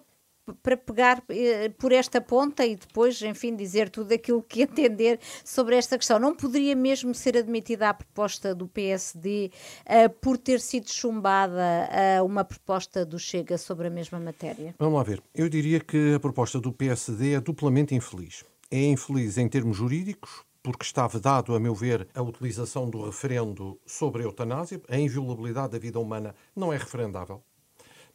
para 0.62 0.78
pegar 0.78 1.24
eh, 1.30 1.70
por 1.78 1.92
esta 1.92 2.22
ponta 2.22 2.66
e 2.66 2.76
depois, 2.76 3.22
enfim, 3.22 3.56
dizer 3.56 3.90
tudo 3.90 4.14
aquilo 4.14 4.42
que 4.42 4.62
entender 4.64 5.20
sobre 5.44 5.76
esta 5.76 5.98
questão. 5.98 6.20
Não 6.20 6.36
poderia 6.36 6.76
mesmo 6.76 7.14
ser 7.14 7.38
admitida 7.38 7.90
a 7.90 7.94
proposta 7.94 8.54
do 8.54 8.68
PSD 8.68 9.52
uh, 9.86 10.10
por 10.22 10.38
ter 10.38 10.60
sido 10.60 10.90
chumbada 10.90 11.90
uh, 12.22 12.26
uma 12.26 12.44
proposta 12.44 13.06
do 13.06 13.18
Chega 13.18 13.58
sobre 13.58 13.88
a 13.88 13.90
mesma 13.90 14.20
matéria? 14.20 14.76
Vamos 14.78 14.96
lá 14.96 15.04
ver. 15.04 15.22
Eu 15.34 15.50
diria 15.50 15.80
que 15.80 16.14
a 16.16 16.20
proposta 16.20 16.60
do 16.60 16.72
PSD 16.72 17.34
é 17.34 17.42
duplamente 17.42 17.96
infeliz. 17.96 18.44
É 18.70 18.82
infeliz 18.84 19.38
em 19.38 19.48
termos 19.48 19.78
jurídicos, 19.78 20.44
porque 20.62 20.84
está 20.84 21.06
vedado, 21.08 21.54
a 21.56 21.60
meu 21.60 21.76
ver, 21.76 22.08
a 22.16 22.22
utilização 22.22 22.90
do 22.90 23.06
referendo 23.06 23.80
sobre 23.86 24.24
a 24.24 24.26
eutanásia. 24.26 24.82
A 24.90 24.98
inviolabilidade 24.98 25.74
da 25.74 25.80
vida 25.80 26.00
humana 26.00 26.34
não 26.56 26.72
é 26.72 26.78
referendável 26.78 27.44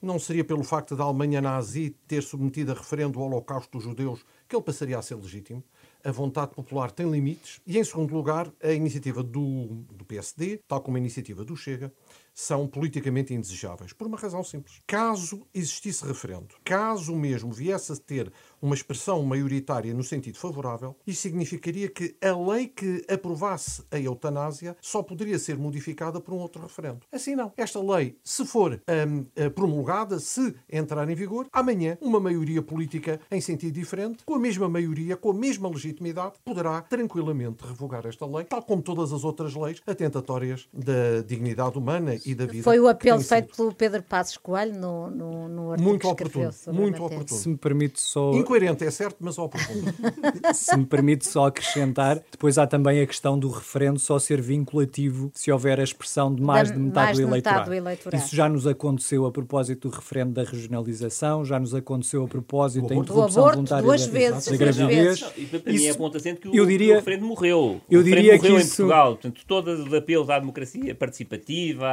não 0.00 0.18
seria 0.18 0.44
pelo 0.44 0.62
facto 0.62 0.94
da 0.94 1.04
Alemanha 1.04 1.40
nazi 1.40 1.96
ter 2.06 2.22
submetido 2.22 2.72
a 2.72 2.74
referendo 2.74 3.18
o 3.18 3.22
Holocausto 3.22 3.78
dos 3.78 3.84
judeus 3.84 4.24
que 4.48 4.54
ele 4.54 4.62
passaria 4.62 4.98
a 4.98 5.02
ser 5.02 5.16
legítimo. 5.16 5.62
A 6.04 6.12
vontade 6.12 6.54
popular 6.54 6.92
tem 6.92 7.10
limites. 7.10 7.60
E, 7.66 7.76
em 7.78 7.84
segundo 7.84 8.14
lugar, 8.14 8.52
a 8.62 8.72
iniciativa 8.72 9.22
do, 9.22 9.84
do 9.92 10.04
PSD, 10.04 10.60
tal 10.68 10.80
como 10.80 10.96
a 10.96 11.00
iniciativa 11.00 11.44
do 11.44 11.56
Chega, 11.56 11.92
são 12.38 12.68
politicamente 12.68 13.34
indesejáveis. 13.34 13.92
Por 13.92 14.06
uma 14.06 14.16
razão 14.16 14.44
simples. 14.44 14.80
Caso 14.86 15.44
existisse 15.52 16.06
referendo, 16.06 16.54
caso 16.62 17.16
mesmo 17.16 17.50
viesse 17.50 17.92
a 17.92 17.96
ter 17.96 18.32
uma 18.62 18.76
expressão 18.76 19.24
maioritária 19.24 19.92
no 19.92 20.04
sentido 20.04 20.38
favorável, 20.38 20.94
isso 21.04 21.22
significaria 21.22 21.88
que 21.88 22.16
a 22.22 22.36
lei 22.36 22.68
que 22.68 23.04
aprovasse 23.08 23.82
a 23.90 23.98
eutanásia 23.98 24.76
só 24.80 25.02
poderia 25.02 25.38
ser 25.38 25.58
modificada 25.58 26.20
por 26.20 26.32
um 26.32 26.38
outro 26.38 26.62
referendo. 26.62 27.00
Assim 27.10 27.34
não. 27.34 27.52
Esta 27.56 27.80
lei, 27.80 28.16
se 28.22 28.46
for 28.46 28.80
hum, 29.08 29.26
eh, 29.34 29.48
promulgada, 29.48 30.20
se 30.20 30.54
entrar 30.70 31.08
em 31.08 31.14
vigor, 31.16 31.48
amanhã 31.52 31.98
uma 32.00 32.20
maioria 32.20 32.62
política 32.62 33.20
em 33.32 33.40
sentido 33.40 33.74
diferente, 33.74 34.22
com 34.24 34.34
a 34.34 34.38
mesma 34.38 34.68
maioria, 34.68 35.16
com 35.16 35.30
a 35.30 35.34
mesma 35.34 35.68
legitimidade, 35.68 36.34
poderá 36.44 36.82
tranquilamente 36.82 37.64
revogar 37.66 38.06
esta 38.06 38.26
lei, 38.26 38.44
tal 38.44 38.62
como 38.62 38.80
todas 38.80 39.12
as 39.12 39.24
outras 39.24 39.56
leis 39.56 39.82
atentatórias 39.86 40.68
da 40.72 41.20
dignidade 41.26 41.76
humana 41.76 42.14
e 42.32 42.34
da 42.34 42.46
vida. 42.46 42.62
Foi 42.62 42.78
o 42.78 42.88
apelo 42.88 43.20
feito 43.20 43.56
pelo 43.56 43.74
Pedro 43.74 44.02
Passos 44.02 44.36
Coelho 44.36 44.78
no, 44.78 45.10
no, 45.10 45.48
no 45.48 45.72
artigo 45.72 45.88
muito 45.88 46.00
que 46.02 46.06
oportuno, 46.06 46.50
muito 46.68 47.04
oportuno. 47.04 47.40
Se 47.40 47.48
me 47.48 47.56
permite 47.56 48.00
só... 48.00 48.32
Incoerente, 48.34 48.84
é 48.84 48.90
certo, 48.90 49.16
mas 49.20 49.38
oportuno. 49.38 49.82
se 50.54 50.76
me 50.76 50.86
permite 50.86 51.26
só 51.26 51.46
acrescentar, 51.46 52.22
depois 52.30 52.58
há 52.58 52.66
também 52.66 53.00
a 53.00 53.06
questão 53.06 53.38
do 53.38 53.48
referendo 53.48 53.98
só 53.98 54.18
ser 54.18 54.40
vinculativo 54.40 55.30
se 55.34 55.50
houver 55.50 55.80
a 55.80 55.82
expressão 55.82 56.34
de 56.34 56.42
mais 56.42 56.68
da, 56.68 56.76
de 56.76 56.80
metade, 56.80 57.06
mais 57.06 57.18
do, 57.18 57.22
eleitorado. 57.22 57.58
metade 57.58 57.70
do 57.70 57.74
eleitorado. 57.74 58.24
Isso 58.24 58.36
já 58.36 58.48
nos 58.48 58.66
aconteceu 58.66 59.26
a 59.26 59.32
propósito 59.32 59.88
do 59.88 59.94
referendo 59.94 60.32
da 60.32 60.42
regionalização, 60.42 61.44
já 61.44 61.58
nos 61.58 61.74
aconteceu 61.74 62.24
a 62.24 62.28
propósito 62.28 62.88
da 62.88 62.94
interrupção 62.94 63.42
aborto, 63.42 63.56
voluntária 63.56 63.84
duas 63.84 64.06
da, 64.06 64.12
vezes, 64.12 64.48
da 64.48 64.56
gravidez. 64.56 65.20
Não, 65.20 65.28
isso, 65.36 65.60
para 65.60 65.72
mim 65.72 65.86
é 65.86 65.94
ponto 65.94 66.16
assente 66.16 66.40
que 66.40 66.48
o, 66.48 66.54
eu 66.54 66.66
diria, 66.66 66.94
o 66.94 66.96
referendo 66.96 67.26
morreu. 67.26 67.80
Eu 67.90 68.00
o 68.00 68.04
diria 68.04 68.36
morreu 68.36 68.40
que 68.40 68.60
isso... 68.60 68.82
em 68.82 68.86
Portugal. 68.86 69.12
Portanto, 69.12 69.40
todos 69.46 69.80
os 69.80 69.94
apelos 69.94 70.30
à 70.30 70.38
democracia 70.38 70.94
participativa, 70.94 71.88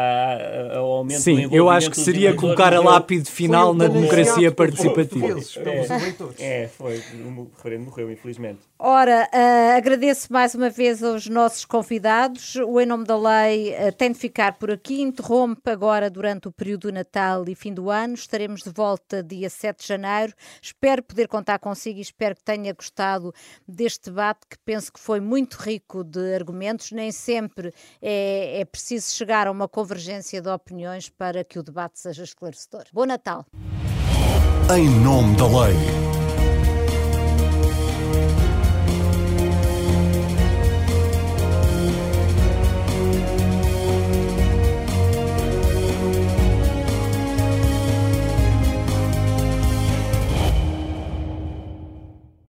ao 0.77 0.91
aumento 0.91 1.21
Sim, 1.21 1.47
eu 1.51 1.69
acho 1.69 1.89
que 1.89 1.99
seria 1.99 2.33
colocar 2.33 2.73
a 2.73 2.81
lápide 2.81 3.29
final 3.29 3.73
na 3.73 3.87
democracia 3.87 4.51
participativa. 4.51 5.39
É, 6.37 6.63
é, 6.63 6.67
foi. 6.67 7.01
O 7.25 7.49
referendo 7.55 7.85
morreu, 7.85 8.11
infelizmente. 8.11 8.59
Ora, 8.77 9.29
uh, 9.33 9.77
agradeço 9.77 10.31
mais 10.33 10.53
uma 10.53 10.69
vez 10.69 11.01
aos 11.01 11.27
nossos 11.27 11.63
convidados. 11.63 12.55
O 12.57 12.79
Em 12.81 12.85
Nome 12.85 13.05
da 13.05 13.17
Lei 13.17 13.73
uh, 13.73 13.91
tem 13.93 14.11
de 14.11 14.19
ficar 14.19 14.57
por 14.57 14.69
aqui. 14.69 15.01
Interrompe 15.01 15.69
agora 15.69 16.09
durante 16.09 16.49
o 16.49 16.51
período 16.51 16.89
do 16.89 16.93
Natal 16.93 17.45
e 17.47 17.55
fim 17.55 17.73
do 17.73 17.89
ano. 17.89 18.15
Estaremos 18.15 18.63
de 18.63 18.69
volta 18.69 19.23
dia 19.23 19.49
7 19.49 19.79
de 19.79 19.87
janeiro. 19.87 20.33
Espero 20.61 21.01
poder 21.01 21.29
contar 21.29 21.57
consigo 21.59 21.99
e 21.99 22.01
espero 22.01 22.35
que 22.35 22.43
tenha 22.43 22.73
gostado 22.73 23.33
deste 23.65 24.09
debate, 24.09 24.41
que 24.49 24.57
penso 24.65 24.91
que 24.91 24.99
foi 24.99 25.21
muito 25.21 25.55
rico 25.55 26.03
de 26.03 26.35
argumentos. 26.35 26.91
Nem 26.91 27.13
sempre 27.13 27.73
é, 28.01 28.59
é 28.59 28.65
preciso 28.65 29.09
chegar 29.15 29.47
a 29.47 29.51
uma 29.51 29.69
convergência 29.69 30.41
de 30.41 30.49
opiniões 30.49 31.07
para 31.07 31.45
que 31.45 31.57
o 31.57 31.63
debate 31.63 31.97
seja 31.97 32.25
esclarecedor. 32.25 32.83
Bom 32.91 33.05
Natal! 33.05 33.45
Em 34.75 34.89
nome 34.99 35.37
da 35.37 35.45
lei. 35.47 36.24